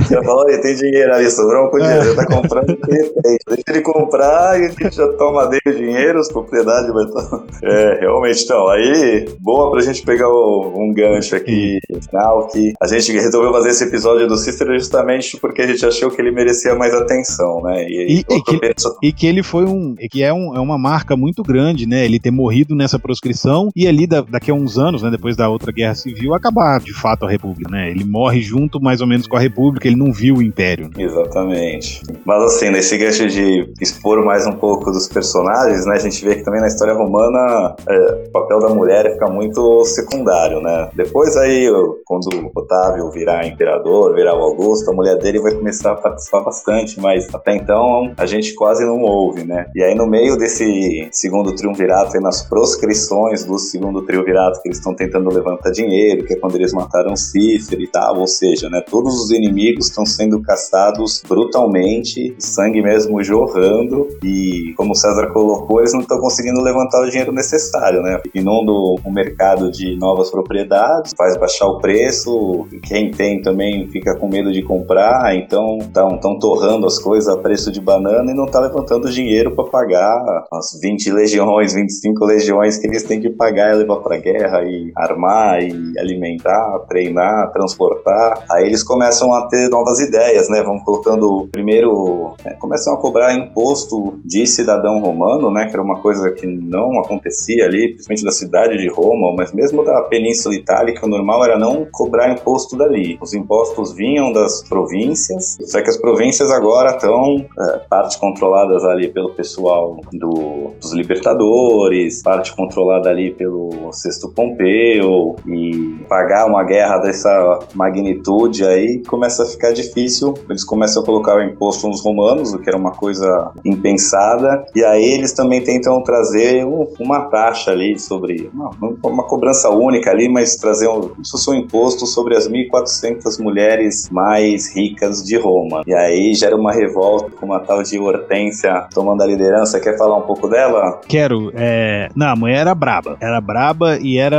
Você 0.00 0.14
falou, 0.24 0.44
"Olha, 0.44 0.60
tem 0.60 0.74
dinheiro 0.74 1.12
ali, 1.14 1.30
sobrou 1.30 1.66
um 1.66 1.70
pouco 1.70 1.80
de 1.80 1.88
dinheiro, 1.92 2.16
tá 2.16 2.26
comprando 2.26 2.66
de 2.66 2.96
repente. 2.96 3.38
Deixa 3.48 3.62
ele 3.68 3.80
comprar 3.82 4.60
e 4.60 4.66
a 4.66 4.68
gente 4.68 4.96
já 4.96 5.08
toma 5.14 5.46
dele 5.46 5.62
o 5.66 5.74
dinheiro, 5.74 6.18
as 6.18 6.28
propriedades 6.28 6.92
vai 6.92 7.04
estar. 7.04 7.26
É, 7.62 7.98
realmente, 8.00 8.44
então, 8.44 8.68
aí, 8.68 9.28
boa 9.40 9.70
pra 9.70 9.80
gente 9.80 10.02
pegar 10.02 10.28
o- 10.28 10.72
um 10.76 10.92
gancho 10.92 11.34
aqui 11.34 11.78
final, 12.02 12.46
que 12.48 12.72
a 12.80 12.86
gente 12.86 13.10
resolveu 13.12 13.50
fazer 13.52 13.70
esse 13.70 13.84
episódio 13.84 14.28
do 14.28 14.36
Cícero 14.36 14.78
justamente 14.78 15.36
porque 15.40 15.62
a 15.62 15.66
gente 15.66 15.84
achou 15.84 16.10
que 16.10 16.20
ele 16.20 16.30
merecia 16.30 16.74
mais 16.74 16.94
atenção, 16.94 17.62
né? 17.62 17.84
E- 17.88 18.20
e 18.28 18.42
que- 18.42 18.58
penso- 18.58 18.96
E 19.02 19.12
que 19.12 19.26
ele 19.26 19.42
foi 19.42 19.64
um. 19.64 19.94
e 19.98 20.08
Que 20.08 20.22
é, 20.22 20.32
um, 20.32 20.54
é 20.54 20.60
uma 20.60 20.78
marca 20.78 21.16
muito 21.16 21.42
grande, 21.42 21.86
né? 21.86 22.04
Ele 22.04 22.18
ter 22.20 22.30
morrido 22.30 22.74
nessa 22.74 22.98
proscrição 22.98 23.70
e 23.74 23.86
ali 23.88 24.06
da- 24.06 24.20
daqui 24.22 24.50
a 24.50 24.54
uns 24.54 24.78
anos, 24.78 25.02
né? 25.02 25.10
Depois 25.10 25.36
da 25.36 25.48
outra 25.48 25.72
guerra 25.72 25.94
civil, 25.94 26.34
acabar 26.34 26.78
de 26.80 26.92
fato 26.94 27.24
a 27.26 27.30
República, 27.30 27.70
né? 27.70 27.90
Ele 27.90 28.04
morre 28.04 28.40
junto 28.42 28.75
mais 28.80 29.00
ou 29.00 29.06
menos 29.06 29.26
com 29.26 29.36
a 29.36 29.40
República, 29.40 29.86
ele 29.86 29.96
não 29.96 30.12
viu 30.12 30.36
o 30.36 30.42
Império. 30.42 30.86
né? 30.86 31.04
Exatamente. 31.04 32.02
Mas 32.24 32.42
assim, 32.44 32.70
nesse 32.70 32.96
gancho 32.98 33.26
de 33.26 33.72
expor 33.80 34.24
mais 34.24 34.46
um 34.46 34.52
pouco 34.52 34.90
dos 34.90 35.08
personagens, 35.08 35.86
né? 35.86 35.94
A 35.94 35.98
gente 35.98 36.24
vê 36.24 36.36
que 36.36 36.42
também 36.44 36.60
na 36.60 36.66
história 36.66 36.94
romana 36.94 37.74
é, 37.88 38.24
o 38.26 38.30
papel 38.30 38.60
da 38.60 38.68
mulher 38.68 39.12
fica 39.12 39.28
muito 39.28 39.84
secundário, 39.84 40.60
né? 40.60 40.88
Depois 40.94 41.36
aí, 41.36 41.68
quando 42.04 42.26
o 42.32 42.50
Otávio 42.54 43.10
virar 43.10 43.46
imperador, 43.46 44.14
virar 44.14 44.34
o 44.34 44.42
Augusto, 44.42 44.90
a 44.90 44.94
mulher 44.94 45.18
dele 45.18 45.40
vai 45.40 45.52
começar 45.52 45.92
a 45.92 45.96
participar 45.96 46.40
bastante, 46.40 47.00
mas 47.00 47.32
até 47.34 47.54
então 47.56 48.12
a 48.16 48.26
gente 48.26 48.54
quase 48.54 48.84
não 48.84 49.00
ouve, 49.02 49.44
né? 49.44 49.66
E 49.74 49.82
aí 49.82 49.94
no 49.94 50.06
meio 50.06 50.36
desse 50.36 51.08
segundo 51.12 51.54
triunvirato, 51.54 52.18
nas 52.20 52.42
proscrições 52.42 53.44
do 53.44 53.58
segundo 53.58 54.02
triunvirato, 54.02 54.60
que 54.62 54.68
eles 54.68 54.78
estão 54.78 54.94
tentando 54.94 55.30
levantar 55.30 55.70
dinheiro, 55.70 56.24
que 56.24 56.34
é 56.34 56.36
quando 56.36 56.56
eles 56.56 56.72
mataram 56.72 57.16
Cícero 57.16 57.80
e 57.80 57.86
tal, 57.86 58.18
ou 58.18 58.26
seja, 58.26 58.65
né? 58.70 58.80
Todos 58.80 59.14
os 59.20 59.30
inimigos 59.30 59.86
estão 59.86 60.04
sendo 60.04 60.40
caçados 60.40 61.22
brutalmente, 61.26 62.34
sangue 62.38 62.82
mesmo 62.82 63.22
jorrando, 63.22 64.08
e 64.22 64.72
como 64.76 64.92
o 64.92 64.94
César 64.94 65.28
colocou, 65.32 65.80
eles 65.80 65.92
não 65.92 66.00
estão 66.00 66.18
conseguindo 66.18 66.60
levantar 66.60 67.00
o 67.00 67.08
dinheiro 67.08 67.32
necessário, 67.32 68.02
né? 68.02 68.20
Inunda 68.34 68.72
o 68.72 69.10
mercado 69.10 69.70
de 69.70 69.96
novas 69.96 70.30
propriedades, 70.30 71.12
faz 71.16 71.36
baixar 71.36 71.66
o 71.66 71.78
preço, 71.78 72.66
quem 72.82 73.10
tem 73.10 73.40
também 73.40 73.88
fica 73.88 74.16
com 74.16 74.28
medo 74.28 74.52
de 74.52 74.62
comprar, 74.62 75.34
então 75.36 75.78
estão 75.78 76.38
torrando 76.38 76.86
as 76.86 76.98
coisas 76.98 77.28
a 77.28 77.36
preço 77.36 77.70
de 77.70 77.80
banana 77.80 78.30
e 78.30 78.34
não 78.34 78.46
tá 78.46 78.60
levantando 78.60 79.10
dinheiro 79.10 79.54
para 79.54 79.64
pagar 79.64 80.44
as 80.52 80.78
20 80.80 81.12
legiões, 81.12 81.74
25 81.74 82.24
legiões 82.24 82.78
que 82.78 82.86
eles 82.86 83.02
têm 83.02 83.20
que 83.20 83.30
pagar 83.30 83.74
e 83.74 83.78
levar 83.78 83.96
pra 83.96 84.16
guerra 84.16 84.62
e 84.64 84.92
armar 84.96 85.62
e 85.62 85.98
alimentar, 85.98 86.78
treinar, 86.88 87.52
transportar. 87.52 88.44
Aí 88.50 88.66
eles 88.66 88.82
começam 88.82 89.32
a 89.32 89.46
ter 89.48 89.68
novas 89.68 90.00
ideias, 90.00 90.48
né? 90.48 90.62
Vão 90.62 90.78
colocando 90.80 91.48
primeiro, 91.52 92.34
né, 92.44 92.54
começam 92.58 92.94
a 92.94 92.96
cobrar 92.96 93.34
imposto 93.34 94.18
de 94.24 94.46
cidadão 94.46 95.00
romano, 95.00 95.50
né? 95.50 95.66
Que 95.66 95.72
era 95.72 95.82
uma 95.82 96.00
coisa 96.00 96.30
que 96.30 96.46
não 96.46 96.98
acontecia 97.00 97.64
ali, 97.64 97.88
principalmente 97.88 98.24
da 98.24 98.30
cidade 98.30 98.76
de 98.78 98.88
Roma, 98.88 99.34
mas 99.36 99.52
mesmo 99.52 99.84
da 99.84 100.02
Península 100.02 100.54
Itálica, 100.54 101.04
o 101.06 101.08
normal 101.08 101.44
era 101.44 101.58
não 101.58 101.86
cobrar 101.90 102.30
imposto 102.30 102.76
dali. 102.76 103.18
Os 103.20 103.34
impostos 103.34 103.92
vinham 103.92 104.32
das 104.32 104.62
províncias, 104.68 105.56
só 105.62 105.80
que 105.82 105.90
as 105.90 105.96
províncias 105.96 106.50
agora 106.50 106.90
estão 106.90 107.44
é, 107.58 107.78
parte 107.88 108.18
controladas 108.18 108.84
ali 108.84 109.08
pelo 109.08 109.30
pessoal 109.30 109.98
do- 110.12 110.70
dos 110.80 110.92
libertadores, 110.92 112.22
parte 112.22 112.54
controlada 112.54 113.08
ali 113.10 113.32
pelo 113.32 113.92
Sexto 113.92 114.30
Pompeu, 114.30 115.36
e 115.46 115.96
pagar 116.08 116.46
uma 116.46 116.62
guerra 116.64 116.98
dessa 116.98 117.58
magnitude 117.74 118.35
aí 118.66 119.02
começa 119.06 119.42
a 119.42 119.46
ficar 119.46 119.72
difícil. 119.72 120.34
Eles 120.48 120.64
começam 120.64 121.02
a 121.02 121.06
colocar 121.06 121.36
o 121.36 121.42
imposto 121.42 121.88
nos 121.88 122.02
romanos, 122.04 122.52
o 122.52 122.58
que 122.58 122.68
era 122.68 122.76
uma 122.78 122.92
coisa 122.92 123.50
impensada, 123.64 124.64
e 124.74 124.84
aí 124.84 125.04
eles 125.04 125.32
também 125.32 125.62
tentam 125.62 126.02
trazer 126.02 126.64
um- 126.64 126.86
uma 127.00 127.20
taxa 127.26 127.70
ali 127.70 127.98
sobre 127.98 128.50
uma, 128.52 128.70
uma 129.02 129.22
cobrança 129.24 129.70
única 129.70 130.10
ali, 130.10 130.28
mas 130.28 130.56
trazer 130.56 130.88
um, 130.88 131.10
se 131.24 131.30
fosse 131.30 131.50
um 131.50 131.54
imposto 131.54 132.06
sobre 132.06 132.36
as 132.36 132.48
1.400 132.48 133.38
mulheres 133.42 134.08
mais 134.10 134.74
ricas 134.74 135.22
de 135.22 135.36
Roma. 135.36 135.82
E 135.86 135.94
aí 135.94 136.34
gera 136.34 136.56
uma 136.56 136.72
revolta 136.72 137.30
com 137.30 137.46
uma 137.46 137.60
tal 137.60 137.82
de 137.82 137.98
Hortência 137.98 138.86
tomando 138.94 139.22
a 139.22 139.26
liderança. 139.26 139.80
Quer 139.80 139.96
falar 139.96 140.16
um 140.16 140.22
pouco 140.22 140.48
dela? 140.48 141.00
Quero, 141.08 141.52
é. 141.54 142.08
Não, 142.14 142.28
a 142.28 142.36
mulher 142.36 142.58
era 142.58 142.74
braba. 142.74 143.16
Era 143.20 143.40
braba 143.40 143.98
e 144.00 144.18
era. 144.18 144.36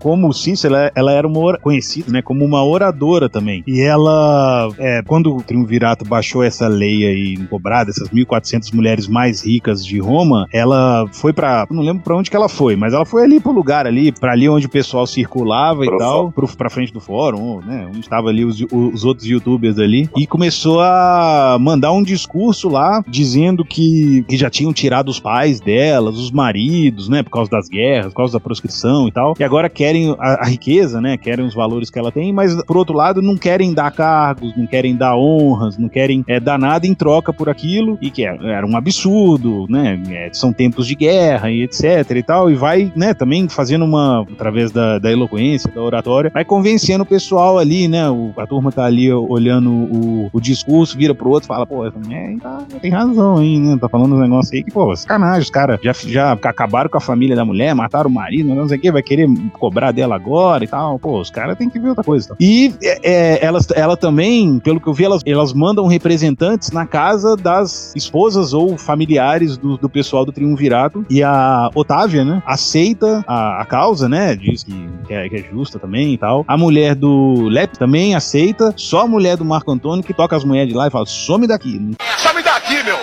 Como 0.00 0.32
Cícero, 0.32 0.74
ela, 0.74 0.92
ela 0.94 1.12
era 1.12 1.26
uma 1.26 1.58
conhecida, 1.58 2.10
né? 2.10 2.22
Como 2.22 2.44
uma 2.44 2.64
oradora 2.64 3.25
também. 3.28 3.62
E 3.66 3.80
ela. 3.80 4.68
é, 4.78 5.02
quando 5.02 5.34
o 5.34 5.42
Triunvirato 5.42 6.04
baixou 6.04 6.42
essa 6.42 6.68
lei 6.68 7.06
aí 7.06 7.36
cobrada, 7.46 7.90
essas 7.90 8.08
1.400 8.08 8.74
mulheres 8.74 9.08
mais 9.08 9.44
ricas 9.44 9.84
de 9.84 9.98
Roma, 9.98 10.46
ela 10.52 11.06
foi 11.12 11.32
pra. 11.32 11.66
Não 11.70 11.82
lembro 11.82 12.02
pra 12.02 12.16
onde 12.16 12.30
que 12.30 12.36
ela 12.36 12.48
foi, 12.48 12.76
mas 12.76 12.92
ela 12.92 13.04
foi 13.04 13.22
ali 13.22 13.40
pro 13.40 13.52
lugar 13.52 13.86
ali, 13.86 14.12
pra 14.12 14.32
ali 14.32 14.48
onde 14.48 14.66
o 14.66 14.70
pessoal 14.70 15.06
circulava 15.06 15.84
e 15.84 15.88
Pro 15.88 15.98
tal, 15.98 16.32
pro, 16.32 16.48
pra 16.48 16.70
frente 16.70 16.92
do 16.92 17.00
fórum, 17.00 17.60
né? 17.60 17.86
Onde 17.88 18.00
estavam 18.00 18.28
ali 18.28 18.44
os, 18.44 18.60
os 18.70 19.04
outros 19.04 19.26
youtubers 19.26 19.78
ali. 19.78 20.08
E 20.16 20.26
começou 20.26 20.80
a 20.80 21.56
mandar 21.60 21.92
um 21.92 22.02
discurso 22.02 22.68
lá 22.68 23.02
dizendo 23.06 23.64
que, 23.64 24.24
que 24.28 24.36
já 24.36 24.50
tinham 24.50 24.72
tirado 24.72 25.08
os 25.08 25.20
pais 25.20 25.60
delas, 25.60 26.16
os 26.16 26.30
maridos, 26.30 27.08
né? 27.08 27.22
Por 27.22 27.30
causa 27.30 27.50
das 27.50 27.68
guerras, 27.68 28.12
por 28.12 28.18
causa 28.18 28.32
da 28.34 28.40
proscrição 28.40 29.08
e 29.08 29.12
tal. 29.12 29.34
E 29.38 29.44
agora 29.44 29.68
querem 29.68 30.14
a, 30.18 30.44
a 30.44 30.46
riqueza, 30.46 31.00
né? 31.00 31.16
Querem 31.16 31.44
os 31.44 31.54
valores 31.54 31.90
que 31.90 31.98
ela 31.98 32.12
tem, 32.12 32.32
mas 32.32 32.54
por 32.64 32.76
outro 32.76 32.96
lado 32.96 33.15
triunvirato 33.16 33.22
não 33.22 33.36
querem 33.36 33.72
dar 33.72 33.90
cargos, 33.90 34.56
não 34.56 34.66
querem 34.66 34.94
dar 34.94 35.16
honras, 35.16 35.78
não 35.78 35.88
querem 35.88 36.24
é, 36.28 36.38
dar 36.40 36.58
nada 36.58 36.86
em 36.86 36.94
troca 36.94 37.32
por 37.32 37.48
aquilo, 37.48 37.98
e 38.00 38.10
que 38.10 38.24
é, 38.26 38.36
era 38.42 38.66
um 38.66 38.76
absurdo, 38.76 39.66
né? 39.68 40.00
É, 40.10 40.30
são 40.32 40.52
tempos 40.52 40.86
de 40.86 40.94
guerra 40.94 41.50
e 41.50 41.62
etc 41.62 42.10
e 42.10 42.22
tal, 42.22 42.50
e 42.50 42.54
vai, 42.54 42.92
né, 42.94 43.14
também 43.14 43.48
fazendo 43.48 43.84
uma, 43.84 44.22
através 44.22 44.70
da, 44.70 44.98
da 44.98 45.10
eloquência, 45.10 45.70
da 45.70 45.82
oratória, 45.82 46.30
vai 46.32 46.44
convencendo 46.44 47.02
o 47.02 47.06
pessoal 47.06 47.58
ali, 47.58 47.88
né? 47.88 48.08
O, 48.08 48.32
a 48.36 48.46
turma 48.46 48.72
tá 48.72 48.84
ali 48.84 49.12
olhando 49.12 49.70
o, 49.70 50.30
o 50.32 50.40
discurso, 50.40 50.96
vira 50.96 51.14
pro 51.14 51.30
outro 51.30 51.46
fala, 51.46 51.66
pô, 51.66 51.86
essa 51.86 51.98
mulher 51.98 52.36
tá, 52.40 52.58
tem 52.80 52.90
razão, 52.90 53.42
hein, 53.42 53.60
né? 53.60 53.78
Tá 53.80 53.88
falando 53.88 54.14
um 54.14 54.20
negócio 54.20 54.54
aí 54.54 54.62
que, 54.62 54.72
pô, 54.72 54.94
sacanagem, 54.96 55.42
os 55.42 55.50
caras 55.50 55.78
já, 55.82 55.92
já 55.92 56.32
acabaram 56.32 56.90
com 56.90 56.98
a 56.98 57.00
família 57.00 57.36
da 57.36 57.44
mulher, 57.44 57.74
mataram 57.74 58.10
o 58.10 58.12
marido, 58.12 58.54
não 58.54 58.68
sei 58.68 58.78
o 58.78 58.80
que, 58.80 58.90
vai 58.90 59.02
querer 59.02 59.28
cobrar 59.52 59.92
dela 59.92 60.14
agora 60.14 60.64
e 60.64 60.68
tal. 60.68 60.98
Pô, 60.98 61.20
os 61.20 61.30
caras 61.30 61.56
têm 61.56 61.68
que 61.68 61.78
ver 61.78 61.90
outra 61.90 62.04
coisa. 62.04 62.34
E 62.40 62.72
é, 63.06 63.38
elas, 63.40 63.68
ela 63.74 63.96
também, 63.96 64.58
pelo 64.58 64.80
que 64.80 64.88
eu 64.88 64.92
vi, 64.92 65.04
elas, 65.04 65.22
elas 65.24 65.52
mandam 65.52 65.86
representantes 65.86 66.72
na 66.72 66.84
casa 66.84 67.36
das 67.36 67.94
esposas 67.94 68.52
ou 68.52 68.76
familiares 68.76 69.56
do, 69.56 69.76
do 69.76 69.88
pessoal 69.88 70.24
do 70.24 70.32
Triunvirato. 70.32 71.06
E 71.08 71.22
a 71.22 71.70
Otávia, 71.72 72.24
né, 72.24 72.42
aceita 72.44 73.24
a, 73.26 73.62
a 73.62 73.64
causa, 73.64 74.08
né? 74.08 74.34
Diz 74.34 74.64
que, 74.64 74.88
que, 75.06 75.14
é, 75.14 75.28
que 75.28 75.36
é 75.36 75.42
justa 75.42 75.78
também 75.78 76.14
e 76.14 76.18
tal. 76.18 76.44
A 76.48 76.58
mulher 76.58 76.96
do 76.96 77.48
Lep 77.48 77.78
também 77.78 78.16
aceita. 78.16 78.74
Só 78.76 79.02
a 79.02 79.06
mulher 79.06 79.36
do 79.36 79.44
Marco 79.44 79.70
Antônio 79.70 80.02
que 80.02 80.12
toca 80.12 80.34
as 80.34 80.44
mulheres 80.44 80.68
de 80.68 80.74
lá 80.74 80.88
e 80.88 80.90
fala: 80.90 81.06
some 81.06 81.46
daqui. 81.46 81.80
Some 82.18 82.42
daqui, 82.42 82.82
meu! 82.82 82.98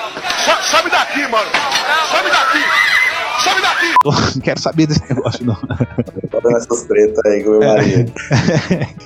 Some 0.64 0.89
daqui, 0.89 1.22
mano! 1.32 1.49
Some 2.12 2.30
daqui! 2.30 2.60
Some 3.43 3.62
daqui! 3.62 3.72
Não 4.05 4.11
quero 4.43 4.59
saber 4.59 4.88
desse 4.88 5.01
negócio, 5.07 5.45
não. 5.45 5.55
Tô 6.29 6.41
dando 6.41 6.57
essas 6.57 6.84
tretas 6.84 7.19
aí 7.25 7.43
com 7.43 7.51
meu 7.51 7.59
marido. 7.59 8.11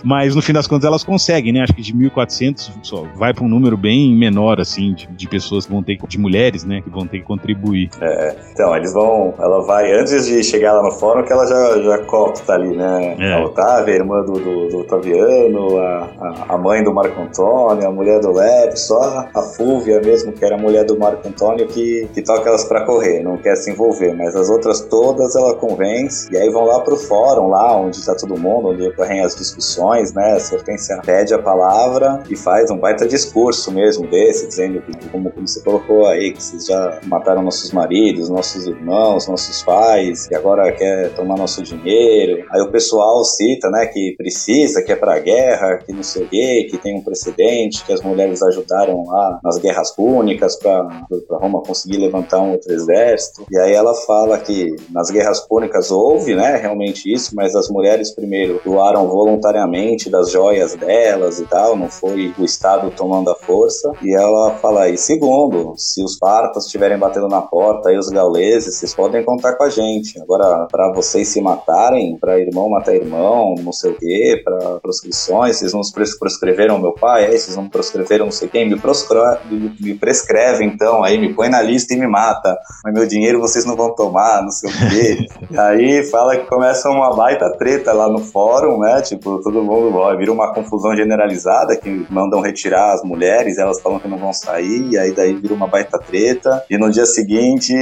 Mas 0.03 0.36
no 0.36 0.41
fim 0.41 0.53
das 0.53 0.67
contas 0.67 0.86
elas 0.86 1.03
conseguem, 1.03 1.53
né? 1.53 1.61
Acho 1.61 1.73
que 1.73 1.82
de 1.82 1.93
1.400 1.93 2.71
só 2.82 3.05
vai 3.15 3.34
para 3.34 3.43
um 3.43 3.47
número 3.47 3.78
bem 3.78 4.15
menor, 4.15 4.59
assim, 4.59 4.93
de, 4.93 5.07
de, 5.07 5.28
pessoas 5.28 5.65
que 5.65 5.71
vão 5.71 5.84
ter 5.84 5.97
de 6.07 6.17
mulheres, 6.17 6.63
né? 6.63 6.82
Que 6.82 6.89
vão 6.89 7.05
ter 7.05 7.19
que 7.19 7.25
contribuir. 7.25 7.89
É, 8.01 8.36
então, 8.51 8.75
eles 8.75 8.93
vão. 8.93 9.34
Ela 9.38 9.61
vai, 9.65 9.91
antes 9.93 10.25
de 10.25 10.43
chegar 10.43 10.73
lá 10.73 10.84
no 10.84 10.91
fórum, 10.91 11.23
que 11.23 11.32
ela 11.32 11.45
já, 11.45 11.82
já 11.82 11.97
copta 11.99 12.53
ali, 12.53 12.75
né? 12.75 13.15
É. 13.19 13.34
A 13.34 13.43
Otávia, 13.43 13.93
a 13.93 13.97
irmã 13.97 14.23
do, 14.23 14.34
do, 14.34 14.69
do 14.69 14.78
Otaviano, 14.80 15.78
a, 15.78 16.09
a, 16.19 16.45
a, 16.55 16.57
mãe 16.57 16.84
do 16.84 16.93
Marco 16.93 17.21
Antônio, 17.21 17.88
a 17.88 17.91
mulher 17.91 18.19
do 18.19 18.32
Lep, 18.32 18.78
só 18.80 19.28
a 19.34 19.41
Fúvia 19.41 20.01
mesmo, 20.01 20.32
que 20.32 20.43
era 20.43 20.55
a 20.55 20.57
mulher 20.57 20.86
do 20.86 20.97
Marco 20.97 21.28
Antônio, 21.28 21.67
que, 21.67 22.07
que 22.13 22.21
toca 22.21 22.49
elas 22.49 22.63
para 22.63 22.86
correr, 22.86 23.21
não 23.21 23.38
quer 23.38 23.55
se 23.55 23.71
envolver, 23.71 24.13
mas 24.15 24.36
as 24.36 24.49
outras 24.49 24.66
todas 24.89 25.36
ela 25.36 25.55
convence, 25.55 26.28
e 26.32 26.38
aí 26.38 26.49
vão 26.49 26.65
lá 26.65 26.80
pro 26.82 26.95
fórum, 26.95 27.47
lá 27.47 27.76
onde 27.78 28.03
tá 28.05 28.15
todo 28.15 28.38
mundo, 28.38 28.70
onde 28.70 28.88
ocorrem 28.88 29.22
as 29.22 29.36
discussões, 29.36 30.13
né? 30.13 30.38
A 30.38 30.55
Hortência 30.55 31.01
pede 31.05 31.34
a 31.34 31.39
palavra 31.39 32.24
e 32.30 32.36
faz 32.36 32.72
um 32.72 32.78
baita 32.78 33.07
discurso 33.07 33.72
mesmo 33.72 34.07
desse, 34.07 34.47
dizendo 34.47 34.82
que, 34.82 35.09
como, 35.09 35.32
como 35.32 35.47
você 35.47 35.61
colocou 35.61 36.05
aí, 36.07 36.32
que 36.32 36.41
vocês 36.41 36.65
já 36.65 36.99
mataram 37.05 37.41
nossos 37.41 37.72
maridos, 37.72 38.30
nossos 38.30 38.65
irmãos, 38.65 39.28
nossos 39.28 39.61
pais, 39.63 40.28
e 40.32 40.36
agora 40.36 40.72
quer 40.72 41.13
tomar 41.15 41.38
nosso 41.38 41.61
dinheiro. 41.61 42.45
Aí 42.51 42.61
o 42.61 42.72
pessoal 42.72 43.24
cita, 43.24 43.70
né, 43.70 43.86
que 43.88 44.15
precisa, 44.18 44.82
que 44.82 44.91
é 44.91 44.95
pra 44.95 45.20
guerra, 45.20 45.78
que 45.78 45.93
não 45.93 46.03
sei 46.03 46.24
o 46.24 46.28
quê, 46.28 46.68
que 46.70 46.78
tem 46.78 46.95
um 46.95 47.01
precedente, 47.01 47.84
que 47.86 47.93
as 47.93 48.01
mulheres 48.01 48.41
ajudaram 48.41 49.05
lá 49.05 49.39
nas 49.43 49.57
guerras 49.57 49.91
púnicas 49.91 50.55
para 50.55 51.05
Roma 51.30 51.61
conseguir 51.61 51.97
levantar 51.97 52.39
um 52.41 52.51
outro 52.51 52.72
exército. 52.74 53.45
E 53.51 53.57
aí 53.57 53.74
ela 53.74 53.93
fala 53.93 54.38
que 54.38 54.57
nas 54.91 55.10
guerras 55.10 55.39
púnicas 55.39 55.91
houve, 55.91 56.36
né, 56.36 56.58
realmente 56.58 57.12
isso, 57.12 57.36
mas 57.36 57.55
as 57.55 57.70
mulheres 57.70 58.12
primeiro 58.12 58.60
doaram 58.64 59.08
voluntariamente 59.08 60.10
das 60.10 60.32
joias 60.32 60.76
delas 60.76 61.39
e 61.39 61.45
tal, 61.45 61.76
não 61.76 61.89
foi 61.89 62.34
o 62.38 62.43
Estado 62.43 62.91
tomando 62.91 63.30
a 63.30 63.36
força. 63.36 63.91
E 64.01 64.16
ela 64.16 64.55
fala, 64.55 64.89
e 64.89 64.97
segundo, 64.97 65.74
se 65.78 66.03
os 66.03 66.18
partas 66.18 66.66
estiverem 66.66 66.97
batendo 66.97 67.28
na 67.28 67.41
porta 67.41 67.91
e 67.91 67.97
os 67.97 68.10
gauleses, 68.10 68.76
vocês 68.76 68.93
podem 68.93 69.24
contar 69.24 69.53
com 69.55 69.64
a 69.64 69.70
gente. 69.70 70.20
Agora, 70.22 70.68
para 70.72 70.91
vocês 70.93 71.28
se 71.28 71.41
matarem, 71.41 72.18
para 72.18 72.39
irmão 72.39 72.70
matar 72.70 72.95
irmão, 72.95 73.55
não 73.60 73.72
sei 73.72 73.91
o 73.91 73.97
quê, 73.97 74.41
para 74.43 74.80
proscrições, 74.80 75.58
vocês 75.58 75.74
não 75.74 75.82
prescreveram 76.20 76.80
meu 76.80 76.93
pai, 76.93 77.26
aí 77.26 77.38
vocês 77.38 77.55
não 77.55 77.70
prescreveram 77.70 78.26
não 78.26 78.32
sei 78.32 78.47
quem, 78.47 78.68
me, 78.70 78.76
me, 78.76 79.76
me 79.80 79.93
prescreve 79.95 80.64
então, 80.64 81.03
aí 81.03 81.18
me 81.18 81.34
põe 81.34 81.49
na 81.49 81.62
lista 81.62 81.93
e 81.93 81.97
me 81.97 82.08
mata. 82.08 82.58
Mas 82.84 82.93
meu 82.93 83.08
dinheiro 83.08 83.39
vocês 83.39 83.66
não 83.66 83.76
vão 83.76 83.93
tomar, 83.95 84.43
não 84.48 84.52
sei 84.52 84.70
o 84.70 84.74
quê. 84.89 85.28
aí 85.58 86.04
fala 86.04 86.38
que 86.38 86.45
começa 86.48 86.89
uma 86.89 87.16
baita 87.16 87.50
treta 87.58 87.93
lá 87.93 88.10
no 88.10 88.20
fórum, 88.20 88.80
né? 88.80 89.02
Tipo, 89.02 89.41
todo 89.41 89.64
mundo 89.64 89.98
ó, 89.98 90.16
vira 90.16 90.32
uma 90.32 90.54
confusão 90.54 90.95
generalizada 90.95 91.76
que 91.76 92.06
mandam 92.10 92.41
retirar 92.41 92.93
as 92.93 93.04
mulheres, 93.04 93.58
elas 93.58 93.80
falam 93.80 94.00
que 94.00 94.08
não 94.08 94.18
vão 94.18 94.34
sair, 94.34 94.89
e 94.91 94.98
aí 94.98 95.12
daí 95.14 95.34
vira 95.34 95.54
uma 95.54 95.68
baita 95.68 95.98
treta. 96.00 96.64
E 96.70 96.78
no 96.78 96.89
dia 96.89 97.06
seguinte, 97.06 97.74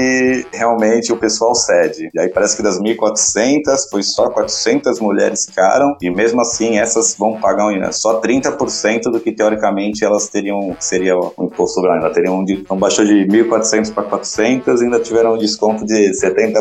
realmente 0.54 1.12
o 1.12 1.18
pessoal 1.18 1.56
cede. 1.56 2.10
E 2.14 2.20
aí 2.20 2.30
parece 2.30 2.56
que 2.56 2.64
das 2.64 2.80
1.400, 2.80 3.90
foi 3.90 4.04
só 4.04 4.30
400 4.30 5.00
mulheres 5.00 5.46
ficaram, 5.46 5.96
e 6.02 6.10
mesmo 6.10 6.42
assim 6.42 6.78
essas 6.78 7.16
vão 7.18 7.40
pagar 7.40 7.66
só 7.92 8.22
30% 8.22 9.04
do 9.12 9.20
que 9.20 9.32
teoricamente 9.32 10.04
elas 10.04 10.28
teriam, 10.28 10.76
seria 10.80 11.18
o 11.18 11.34
imposto 11.40 11.76
sobre 11.76 11.92
ainda 11.92 12.10
teriam 12.12 12.44
de, 12.44 12.54
então 12.54 12.78
baixou 12.78 13.06
de 13.06 13.26
1.400 13.26 13.94
para 13.94 14.04
400 14.04 14.82
e 14.82 14.86
ainda 14.86 15.00
tiveram 15.00 15.34
um 15.34 15.38
desconto 15.38 15.86
de 15.86 16.12
70% 16.12 16.55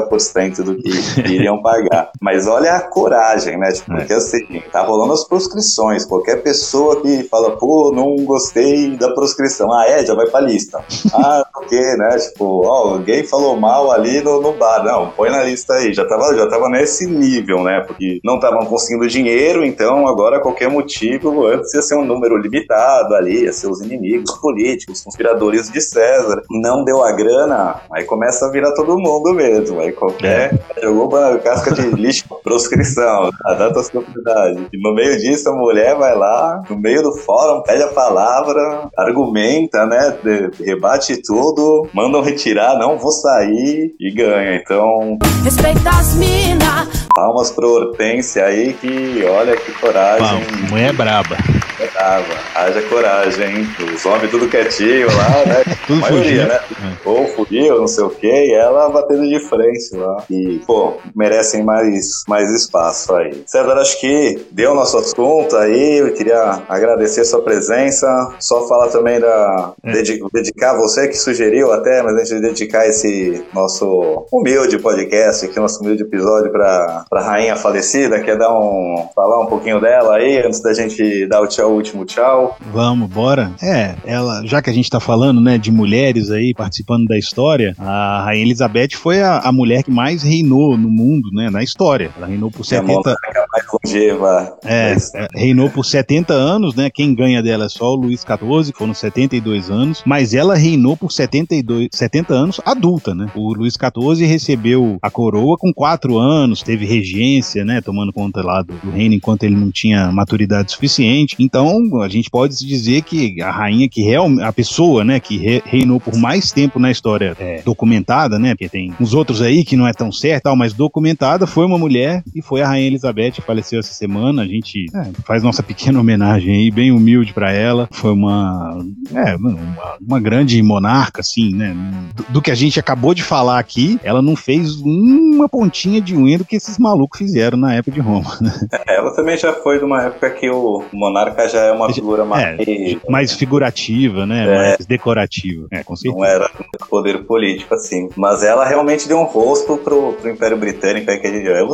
do 0.63 0.77
que 0.77 0.91
iriam 1.21 1.63
pagar. 1.63 2.11
Mas 2.21 2.47
olha 2.47 2.75
a 2.75 2.81
coragem, 2.81 3.59
né? 3.59 3.73
Tipo, 3.73 3.95
porque 3.95 4.13
assim, 4.13 4.63
tá 4.73 4.83
rolando 4.83 5.13
as 5.13 5.25
proscrições. 5.25 6.05
Qualquer 6.05 6.43
pessoa 6.43 7.01
que 7.01 7.25
fala, 7.25 7.57
pô, 7.57 7.93
não 7.95 8.17
gostei 8.25 8.97
da 8.97 9.13
proscrição. 9.13 9.73
Ah, 9.73 9.87
é, 9.89 10.05
já 10.05 10.15
vai 10.15 10.27
pra 10.27 10.41
lista. 10.41 10.85
ah, 11.15 11.45
o 11.57 11.61
quê, 11.67 11.97
né? 11.97 12.17
Tipo, 12.19 12.67
ó, 12.67 12.95
alguém 12.95 13.25
falou 13.25 13.57
mal 13.57 13.91
ali 13.91 14.21
no, 14.21 14.41
no 14.41 14.53
bar. 14.53 14.85
Não, 14.85 15.11
põe 15.11 15.31
na 15.31 15.43
lista 15.43 15.75
aí. 15.75 15.93
Já 15.93 16.07
tava, 16.07 16.35
já 16.37 16.49
tava 16.49 16.69
nesse 16.69 17.07
nível, 17.07 17.63
né? 17.63 17.85
Porque 17.87 18.21
não 18.25 18.37
estavam 18.37 18.67
conseguindo 18.67 19.07
dinheiro, 19.09 19.65
então 19.65 20.07
agora 20.07 20.41
qualquer 20.41 20.69
motivo, 20.69 21.47
antes 21.47 21.75
ia 21.75 21.83
ser 21.83 21.97
um 21.97 22.05
número 22.05 22.37
limitado 22.37 23.15
ali, 23.15 23.45
ia 23.45 23.53
ser 23.53 23.69
os 23.69 23.81
inimigos 23.81 24.33
políticos, 24.39 25.03
conspiradores 25.03 25.71
de 25.71 25.81
César. 25.81 26.43
Não 26.51 26.85
deu 26.85 27.03
a 27.03 27.13
grana, 27.13 27.81
aí 27.91 28.05
começa 28.05 28.47
a 28.47 28.51
virar 28.51 28.73
todo 28.75 28.99
mundo 28.99 29.33
mesmo. 29.33 29.74
Aí 29.81 29.93
qualquer. 29.93 30.55
É. 30.77 30.83
Jogou 30.83 31.09
uma 31.09 31.39
casca 31.39 31.72
de 31.72 31.83
lixo, 31.91 32.25
proscrição, 32.43 33.31
a 33.45 33.55
data 33.55 33.83
propriedade. 33.91 34.68
E 34.72 34.83
no 34.83 34.95
meio 34.95 35.16
disso, 35.18 35.49
a 35.49 35.55
mulher 35.55 35.97
vai 35.97 36.16
lá, 36.16 36.62
no 36.68 36.77
meio 36.79 37.03
do 37.03 37.12
fórum, 37.12 37.62
pede 37.62 37.83
a 37.83 37.89
palavra, 37.89 38.89
argumenta, 38.97 39.87
né? 39.87 40.16
Rebate 40.64 41.20
tudo, 41.22 41.89
mandam 41.93 42.22
retirar, 42.22 42.79
não 42.79 42.99
vou 42.99 43.12
sair 43.12 43.95
e 43.99 44.11
ganha. 44.11 44.57
Então. 44.57 45.18
Respeita 45.43 45.91
as 45.91 46.14
minas. 46.14 47.05
Palmas 47.14 47.51
pro 47.53 47.70
Hortência 47.70 48.45
aí, 48.45 48.72
que 48.72 49.25
olha 49.25 49.57
que 49.57 49.70
coragem. 49.72 50.27
Pá, 50.27 50.68
mulher 50.68 50.93
braba. 50.93 51.37
É 51.79 51.87
brava. 51.87 52.35
Haja 52.57 52.83
coragem, 52.83 53.59
hein? 53.59 53.68
Os 53.95 54.05
homens 54.05 54.31
tudo 54.31 54.49
quietinho 54.49 55.07
lá, 55.07 55.29
né? 55.47 55.62
tudo 55.87 56.05
a 56.05 56.11
maioria, 56.11 56.43
fugiu. 56.43 56.49
né? 56.49 56.61
É. 57.05 57.09
Ou 57.09 57.27
fugiu, 57.29 57.79
não 57.81 57.87
sei 57.87 58.05
o 58.05 58.11
quê, 58.11 58.47
e 58.49 58.53
ela 58.55 58.89
batendo 58.89 59.29
de 59.29 59.39
frente 59.49 59.64
lá. 59.97 60.25
E, 60.31 60.61
pô, 60.67 60.95
merecem 61.15 61.62
mais, 61.62 62.23
mais 62.29 62.51
espaço 62.51 63.15
aí. 63.15 63.43
César, 63.47 63.75
acho 63.75 64.01
que 64.01 64.47
deu 64.51 64.75
nosso 64.75 64.97
assunto 64.99 65.57
aí. 65.57 65.99
Eu 65.99 66.12
queria 66.15 66.62
agradecer 66.69 67.25
sua 67.25 67.43
presença. 67.43 68.07
Só 68.41 68.67
falar 68.67 68.89
também 68.89 69.21
da. 69.21 69.73
É. 69.83 69.93
dedicar 70.33 70.75
você 70.77 71.09
que 71.09 71.17
sugeriu 71.17 71.73
até, 71.73 72.03
mas 72.03 72.17
a 72.17 72.25
gente 72.25 72.41
dedicar 72.41 72.87
esse 72.87 73.45
nosso 73.53 74.27
humilde 74.33 74.79
podcast 74.79 75.47
aqui, 75.47 75.59
nosso 75.59 75.81
humilde 75.83 76.03
episódio 76.03 76.51
para 76.51 77.05
a 77.12 77.21
rainha 77.21 77.57
falecida. 77.57 78.21
Quer 78.21 78.37
dar 78.37 78.53
um. 78.53 79.09
falar 79.15 79.41
um 79.41 79.47
pouquinho 79.47 79.81
dela 79.81 80.17
aí 80.17 80.39
antes 80.39 80.61
da 80.61 80.73
gente 80.73 81.27
dar 81.27 81.41
o 81.41 81.47
tchau, 81.47 81.71
o 81.71 81.75
último 81.75 82.05
tchau? 82.05 82.57
Vamos, 82.73 83.09
bora. 83.11 83.53
É, 83.62 83.95
ela, 84.05 84.43
já 84.45 84.61
que 84.61 84.71
a 84.71 84.73
gente 84.73 84.91
tá 84.91 85.01
falando, 85.01 85.41
né, 85.41 85.59
de 85.59 85.71
mulheres 85.71 86.31
aí 86.31 86.55
participando 86.55 87.07
da 87.07 87.19
história, 87.19 87.75
a 87.79 88.25
Rainha 88.25 88.45
Elizabeth 88.45 88.97
foi 88.97 89.21
a, 89.21 89.39
a 89.39 89.53
mulher 89.55 89.83
que 89.83 89.91
mais 89.91 90.23
reinou 90.23 90.77
no 90.77 90.91
mundo, 90.91 91.31
né, 91.33 91.49
na 91.51 91.63
história. 91.63 92.11
Ela 92.17 92.27
reinou 92.27 92.51
por 92.51 92.65
70 92.65 93.11
é 93.11 93.45
mais 93.53 93.65
longeva. 93.73 94.59
É, 94.65 94.97
é, 95.15 95.29
reinou 95.35 95.71
por 95.71 95.85
70 95.85 96.33
anos, 96.33 96.75
né? 96.75 96.91
Quem 96.91 97.15
ganha 97.15 97.43
dela 97.43 97.65
é 97.65 97.69
só 97.69 97.93
o 97.93 97.97
Luiz 97.97 98.21
XIV, 98.21 98.73
que 98.73 98.79
foram 98.79 98.95
72 98.95 99.71
anos, 99.71 100.03
mas 100.05 100.35
ela 100.35 100.55
reinou 100.55 100.97
por 100.97 101.11
72, 101.13 101.89
70 101.93 102.35
anos 102.35 102.61
adulta, 102.65 103.15
né? 103.15 103.31
O 103.35 103.55
Luiz 103.55 103.75
XIV 103.75 104.27
recebeu 104.27 104.99
a 105.01 105.11
coroa 105.11 105.57
com 105.57 105.73
4 105.73 106.19
anos, 106.19 106.63
teve 106.63 106.85
regência, 106.85 107.65
né? 107.65 107.81
Tomando 107.81 108.13
conta 108.13 108.43
lá 108.43 108.63
do, 108.63 108.75
do 108.75 108.91
reino 108.91 109.15
enquanto 109.15 109.45
ele 109.45 109.57
não 109.57 109.71
tinha 109.71 110.11
maturidade 110.13 110.73
suficiente. 110.73 111.37
Então 111.39 112.03
a 112.03 112.09
gente 112.09 112.31
pode 112.31 112.57
dizer 112.67 113.03
que 113.03 113.41
a 113.43 113.51
rainha 113.51 113.89
que 113.89 114.03
realmente, 114.03 114.43
a 114.43 114.53
pessoa, 114.53 115.05
né, 115.05 115.21
que 115.21 115.37
re, 115.37 115.63
reinou 115.65 116.01
por 116.01 116.17
mais 116.17 116.53
tempo 116.53 116.79
na 116.79 116.91
história 116.91 117.37
é, 117.39 117.63
documentada, 117.63 118.39
né, 118.39 118.51
porque 118.51 118.69
tem 118.69 118.93
uns 119.01 119.15
outros 119.15 119.41
aí 119.45 119.65
que 119.65 119.77
não 119.77 119.87
é 119.87 119.93
tão 119.93 120.11
certo, 120.11 120.45
tal, 120.45 120.57
mas 120.57 120.73
documentada, 120.73 121.47
foi 121.47 121.65
uma 121.65 121.79
mulher 121.79 122.23
e 122.35 122.43
foi 122.43 122.63
a 122.63 122.69
rainha 122.69 122.87
Elizabeth, 122.87 123.33
que 123.33 123.41
faleceu 123.41 123.81
essa 123.81 123.93
semana. 123.93 124.43
A 124.43 124.47
gente 124.47 124.87
é, 124.95 125.11
faz 125.25 125.43
nossa 125.43 125.63
pequena 125.63 126.01
homenagem 126.01 126.55
aí, 126.55 126.71
bem 126.71 126.91
humilde 126.91 127.33
para 127.33 127.53
ela. 127.53 127.89
Foi 127.93 128.13
uma, 128.13 128.85
é, 129.15 129.37
uma, 129.37 129.59
uma, 130.01 130.21
grande 130.21 130.63
monarca, 130.63 131.21
assim, 131.21 131.55
né, 131.55 131.75
do, 132.15 132.35
do, 132.35 132.43
que 132.43 132.51
a 132.51 132.55
gente 132.55 132.79
acabou 132.79 133.15
de 133.15 133.23
falar 133.23 133.59
aqui, 133.59 133.99
ela 134.03 134.23
não 134.23 134.37
fez 134.37 134.77
uma 134.77 135.49
pontinha 135.49 136.01
de 136.01 136.17
unha 136.17 136.39
do 136.39 136.45
que 136.45 136.57
esses 136.57 136.79
malucos 136.79 137.19
fizeram 137.19 137.59
na 137.59 137.75
época 137.75 137.93
de 137.93 138.01
Roma. 138.01 138.37
Né? 138.41 138.53
É, 138.73 138.97
ela 138.97 139.15
também 139.15 139.37
já 139.37 139.53
foi 139.53 139.79
de 139.79 139.85
uma 139.85 140.03
época 140.03 140.31
que 140.31 140.51
o 140.51 140.85
monarca 140.93 141.49
já 141.49 141.61
é 141.61 141.73
uma 141.73 141.93
figura 141.93 142.25
mais... 142.25 142.59
É, 142.59 142.99
mais 143.09 143.33
figurativa, 143.35 144.27
né, 144.27 144.45
é, 144.45 144.57
mais 144.57 144.87
decorativa. 144.87 145.67
É, 145.71 145.83
com 145.83 145.97
certeza. 145.97 146.19
Não 146.19 146.25
era 146.25 146.51
poder 146.89 147.25
político, 147.25 147.75
assim. 147.75 148.09
Mas 148.17 148.43
ela 148.43 148.65
realmente 148.65 149.09
deu 149.09 149.19
um 149.19 149.27
rosto 149.35 149.76
pro, 149.76 150.12
pro 150.12 150.30
Império 150.30 150.57
Britânico, 150.57 151.11
aí 151.11 151.18
que 151.18 151.26
a 151.26 151.32
gente, 151.32 151.45
eu 151.45 151.66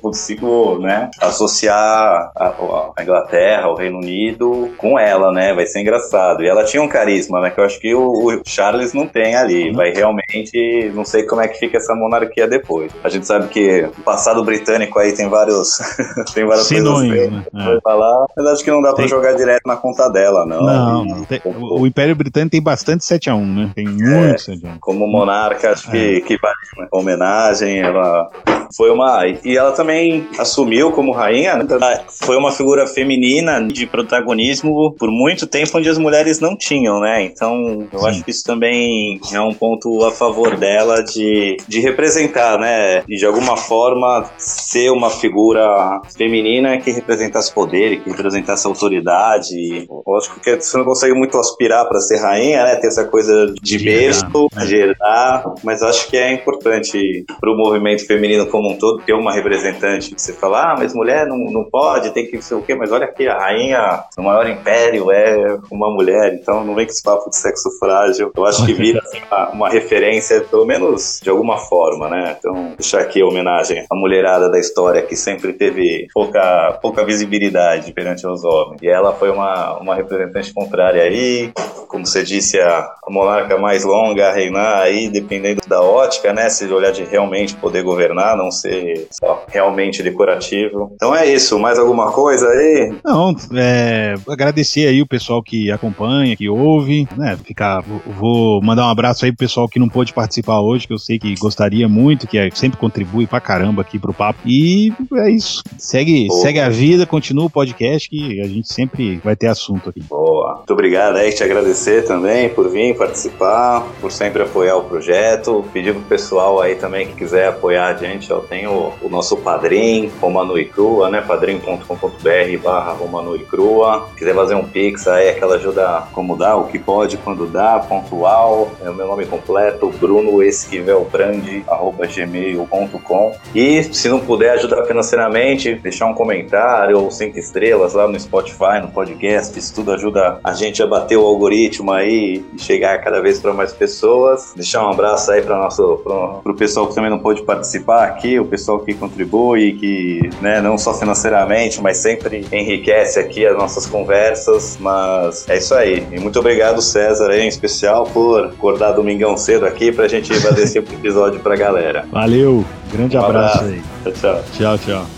consigo, 0.00 0.78
né, 0.78 1.10
associar 1.20 2.30
a, 2.36 2.54
a, 2.96 3.02
Inglaterra, 3.02 3.68
o 3.68 3.74
Reino 3.74 3.98
Unido 3.98 4.70
com 4.78 4.96
ela, 4.96 5.32
né, 5.32 5.52
vai 5.52 5.66
ser 5.66 5.80
engraçado. 5.80 6.44
E 6.44 6.48
ela 6.48 6.64
tinha 6.64 6.80
um 6.80 6.88
carisma, 6.88 7.40
né, 7.40 7.50
que 7.50 7.58
eu 7.58 7.64
acho 7.64 7.80
que 7.80 7.92
o, 7.92 8.28
o 8.28 8.42
Charles 8.46 8.92
não 8.94 9.08
tem 9.08 9.34
ali, 9.34 9.70
uhum. 9.70 9.76
vai 9.76 9.90
realmente, 9.90 10.92
não 10.94 11.04
sei 11.04 11.24
como 11.24 11.40
é 11.40 11.48
que 11.48 11.58
fica 11.58 11.78
essa 11.78 11.92
monarquia 11.92 12.46
depois. 12.46 12.92
A 13.02 13.08
gente 13.08 13.26
sabe 13.26 13.48
que 13.48 13.88
o 13.98 14.02
passado 14.02 14.44
britânico 14.44 14.96
aí 15.00 15.12
tem 15.12 15.28
vários, 15.28 15.78
tem 16.32 16.46
várias 16.46 16.66
Sinônimo, 16.66 17.14
coisas 17.14 17.32
né? 17.32 17.44
é. 17.76 17.80
falar, 17.82 18.26
mas 18.36 18.46
acho 18.46 18.62
que 18.62 18.70
não 18.70 18.80
dá 18.80 18.92
tem... 18.92 19.08
pra 19.08 19.16
jogar 19.16 19.32
direto 19.32 19.62
na 19.66 19.76
conta 19.76 20.08
dela, 20.08 20.46
não. 20.46 20.62
Não, 20.62 21.04
não. 21.04 21.24
Tem, 21.24 21.40
o, 21.44 21.84
Império 21.84 22.14
Britânico 22.14 22.52
tem 22.52 22.62
bastante 22.62 23.02
7x1, 23.02 23.44
né, 23.44 23.72
tem 23.74 23.88
muito 23.88 24.06
é, 24.06 24.34
7x1. 24.34 24.78
Como 24.80 25.06
monarca, 25.08 25.72
acho 25.72 25.90
que, 25.90 26.18
é. 26.18 26.20
que 26.20 26.38
vale 26.38 26.54
uma 26.76 27.07
homenagem, 27.08 27.80
ela 27.80 28.28
foi 28.76 28.90
uma. 28.90 29.26
E 29.26 29.56
ela 29.56 29.72
também 29.72 30.28
assumiu 30.38 30.92
como 30.92 31.12
rainha, 31.12 31.56
né? 31.56 31.66
foi 32.08 32.36
uma 32.36 32.52
figura 32.52 32.86
feminina 32.86 33.66
de 33.66 33.86
protagonismo 33.86 34.94
por 34.98 35.10
muito 35.10 35.46
tempo 35.46 35.78
onde 35.78 35.88
as 35.88 35.98
mulheres 35.98 36.40
não 36.40 36.56
tinham, 36.56 37.00
né? 37.00 37.24
Então 37.24 37.88
eu 37.92 38.00
Sim. 38.00 38.06
acho 38.06 38.24
que 38.24 38.30
isso 38.30 38.44
também 38.44 39.20
é 39.32 39.40
um 39.40 39.54
ponto 39.54 40.04
a 40.04 40.10
favor 40.10 40.56
dela 40.56 41.02
de, 41.02 41.56
de 41.66 41.80
representar, 41.80 42.58
né? 42.58 43.02
E 43.08 43.16
de 43.16 43.26
alguma 43.26 43.56
forma 43.56 44.28
ser 44.36 44.90
uma 44.90 45.10
figura 45.10 46.00
feminina 46.16 46.78
que 46.78 46.90
representasse 46.90 47.52
poder, 47.52 48.02
que 48.02 48.10
representasse 48.10 48.66
autoridade. 48.66 49.86
Lógico 50.06 50.40
que 50.40 50.56
você 50.56 50.76
não 50.76 50.84
consegue 50.84 51.14
muito 51.14 51.38
aspirar 51.38 51.86
para 51.86 52.00
ser 52.00 52.18
rainha, 52.18 52.64
né? 52.64 52.76
Ter 52.76 52.88
essa 52.88 53.04
coisa 53.04 53.52
de 53.62 53.78
berço, 53.78 54.48
de 54.66 54.76
herdar, 54.76 55.44
mas 55.62 55.82
acho 55.82 56.08
que 56.08 56.16
é 56.16 56.32
importante 56.32 56.97
para 57.40 57.50
o 57.50 57.56
movimento 57.56 58.06
feminino 58.06 58.46
como 58.46 58.72
um 58.72 58.78
todo 58.78 59.02
ter 59.02 59.12
uma 59.12 59.32
representante 59.32 60.14
você 60.16 60.32
fala, 60.32 60.72
ah, 60.72 60.74
mas 60.78 60.94
mulher 60.94 61.26
não, 61.26 61.38
não 61.38 61.64
pode, 61.64 62.10
tem 62.10 62.26
que 62.26 62.40
ser 62.42 62.54
o 62.54 62.62
quê? 62.62 62.74
Mas 62.74 62.92
olha 62.92 63.04
aqui, 63.04 63.26
a 63.26 63.38
rainha 63.38 64.04
do 64.16 64.22
maior 64.22 64.48
império 64.48 65.10
é 65.10 65.58
uma 65.70 65.90
mulher, 65.90 66.34
então 66.34 66.64
não 66.64 66.74
vem 66.74 66.86
com 66.86 66.92
esse 66.92 67.02
papo 67.02 67.30
de 67.30 67.36
sexo 67.36 67.70
frágil. 67.78 68.32
Eu 68.36 68.46
acho 68.46 68.64
que 68.66 68.72
vira 68.72 69.00
assim, 69.00 69.18
uma, 69.30 69.50
uma, 69.50 69.68
referência, 69.68 70.40
pelo 70.40 70.66
menos 70.66 71.20
de 71.22 71.30
alguma 71.30 71.58
forma, 71.58 72.08
né? 72.08 72.36
Então, 72.38 72.74
deixar 72.76 73.00
aqui 73.00 73.20
a 73.20 73.26
homenagem 73.26 73.84
à 73.90 73.94
mulherada 73.94 74.50
da 74.50 74.58
história 74.58 75.02
que 75.02 75.16
sempre 75.16 75.52
teve 75.52 76.08
pouca, 76.12 76.78
pouca 76.82 77.04
visibilidade 77.04 77.92
perante 77.92 78.26
os 78.26 78.44
homens. 78.44 78.82
E 78.82 78.88
ela 78.88 79.12
foi 79.14 79.30
uma, 79.30 79.78
uma 79.78 79.94
representante 79.94 80.52
contrária 80.52 81.02
aí, 81.02 81.52
como 81.86 82.06
você 82.06 82.22
disse, 82.22 82.60
a, 82.60 82.78
a 82.78 83.10
monarca 83.10 83.56
mais 83.56 83.84
longa 83.84 84.28
a 84.28 84.32
reinar 84.32 84.80
aí, 84.80 85.08
dependendo 85.08 85.60
da 85.66 85.80
ótica, 85.80 86.32
né? 86.32 86.48
Se 86.48 86.66
olhar 86.66 86.87
de 86.90 87.04
realmente 87.04 87.54
poder 87.56 87.82
governar, 87.82 88.36
não 88.36 88.50
ser 88.50 89.08
só 89.10 89.44
realmente 89.48 90.02
decorativo. 90.02 90.92
Então 90.94 91.14
é 91.14 91.26
isso. 91.26 91.58
Mais 91.58 91.78
alguma 91.78 92.12
coisa 92.12 92.48
aí? 92.48 92.94
Não, 93.04 93.34
é, 93.54 94.14
agradecer 94.28 94.86
aí 94.86 95.00
o 95.02 95.06
pessoal 95.06 95.42
que 95.42 95.70
acompanha, 95.70 96.36
que 96.36 96.48
ouve, 96.48 97.08
né? 97.16 97.36
Ficar, 97.44 97.82
vou 98.06 98.62
mandar 98.62 98.86
um 98.86 98.90
abraço 98.90 99.24
aí 99.24 99.32
pro 99.32 99.46
pessoal 99.46 99.68
que 99.68 99.78
não 99.78 99.88
pôde 99.88 100.12
participar 100.12 100.60
hoje, 100.60 100.86
que 100.86 100.92
eu 100.92 100.98
sei 100.98 101.18
que 101.18 101.34
gostaria 101.36 101.88
muito, 101.88 102.26
que 102.26 102.38
é, 102.38 102.50
sempre 102.50 102.78
contribui 102.78 103.26
pra 103.26 103.40
caramba 103.40 103.82
aqui 103.82 103.98
pro 103.98 104.14
papo. 104.14 104.40
E 104.44 104.92
é 105.14 105.30
isso. 105.30 105.62
Segue, 105.78 106.28
segue 106.42 106.60
a 106.60 106.68
vida, 106.68 107.06
continua 107.06 107.46
o 107.46 107.50
podcast 107.50 108.08
que 108.08 108.40
a 108.40 108.46
gente 108.46 108.72
sempre 108.72 109.20
vai 109.24 109.36
ter 109.36 109.48
assunto 109.48 109.90
aqui. 109.90 110.00
Boa. 110.02 110.56
Muito 110.56 110.72
obrigado 110.72 111.16
aí, 111.16 111.32
te 111.32 111.42
agradecer 111.42 112.06
também 112.06 112.48
por 112.48 112.68
vir 112.68 112.96
participar, 112.96 113.86
por 114.00 114.10
sempre 114.10 114.42
apoiar 114.42 114.76
o 114.76 114.84
projeto. 114.84 115.64
Pedir 115.72 115.94
pro 115.94 116.02
pessoal 116.02 116.60
aí 116.60 116.67
também 116.76 117.06
que 117.06 117.14
quiser 117.14 117.48
apoiar 117.48 117.88
a 117.88 117.94
gente, 117.94 118.32
ó, 118.32 118.40
tem 118.40 118.66
o, 118.66 118.92
o 119.02 119.08
nosso 119.08 119.36
padrinho, 119.36 120.10
Romanu 120.20 120.58
e 120.58 120.64
Crua, 120.64 121.10
né? 121.10 121.20
padrim.com.br 121.20 122.62
barra 122.62 122.92
Romanu 122.92 123.36
e 123.36 123.40
Crua. 123.40 124.08
Quiser 124.16 124.34
fazer 124.34 124.54
um 124.54 124.64
pix 124.64 125.06
aí, 125.06 125.30
aquela 125.30 125.56
ajuda 125.56 126.04
como 126.12 126.36
dá, 126.36 126.56
o 126.56 126.64
que 126.64 126.78
pode, 126.78 127.16
quando 127.18 127.46
dá, 127.46 127.78
pontual. 127.78 128.70
É 128.82 128.90
o 128.90 128.94
meu 128.94 129.06
nome 129.06 129.26
completo, 129.26 129.90
Bruno 129.98 130.42
Esquivelbrand, 130.42 131.62
arroba 131.68 132.06
gmail.com. 132.06 133.34
E 133.54 133.82
se 133.84 134.08
não 134.08 134.20
puder 134.20 134.50
ajudar 134.52 134.84
financeiramente, 134.84 135.74
deixar 135.74 136.06
um 136.06 136.14
comentário 136.14 136.98
ou 136.98 137.10
cinco 137.10 137.38
estrelas 137.38 137.94
lá 137.94 138.06
no 138.06 138.18
Spotify, 138.18 138.80
no 138.80 138.88
podcast, 138.88 139.58
isso 139.58 139.74
tudo 139.74 139.92
ajuda 139.92 140.40
a 140.42 140.52
gente 140.52 140.82
a 140.82 140.86
bater 140.86 141.16
o 141.16 141.24
algoritmo 141.24 141.92
aí 141.92 142.44
e 142.54 142.58
chegar 142.60 142.98
cada 143.02 143.20
vez 143.20 143.38
para 143.38 143.52
mais 143.52 143.72
pessoas. 143.72 144.52
Deixar 144.54 144.86
um 144.86 144.90
abraço 144.90 145.30
aí 145.30 145.42
para 145.42 145.56
nosso 145.56 145.98
pro, 146.42 146.54
pessoal 146.58 146.86
que 146.88 146.94
também 146.94 147.10
não 147.10 147.18
pôde 147.18 147.42
participar 147.42 148.04
aqui, 148.04 148.38
o 148.38 148.44
pessoal 148.44 148.80
que 148.80 148.92
contribui, 148.92 149.72
que 149.74 150.30
né, 150.42 150.60
não 150.60 150.76
só 150.76 150.92
financeiramente, 150.92 151.80
mas 151.80 151.98
sempre 151.98 152.46
enriquece 152.52 153.18
aqui 153.18 153.46
as 153.46 153.56
nossas 153.56 153.86
conversas. 153.86 154.76
Mas 154.80 155.48
é 155.48 155.56
isso 155.56 155.74
aí. 155.74 156.06
E 156.12 156.18
muito 156.18 156.38
obrigado, 156.38 156.82
César, 156.82 157.30
aí, 157.30 157.42
em 157.42 157.48
especial, 157.48 158.04
por 158.04 158.46
acordar 158.46 158.92
domingão 158.92 159.36
cedo 159.36 159.64
aqui 159.64 159.92
pra 159.92 160.08
gente 160.08 160.34
fazer 160.40 160.62
esse 160.62 160.78
episódio 160.78 161.40
pra 161.40 161.56
galera. 161.56 162.04
Valeu, 162.10 162.64
grande 162.92 163.16
um 163.16 163.24
abraço, 163.24 163.60
abraço 163.60 163.74
aí. 163.74 163.82
Tchau, 164.02 164.12
tchau. 164.12 164.44
Tchau, 164.52 164.78
tchau. 164.78 165.17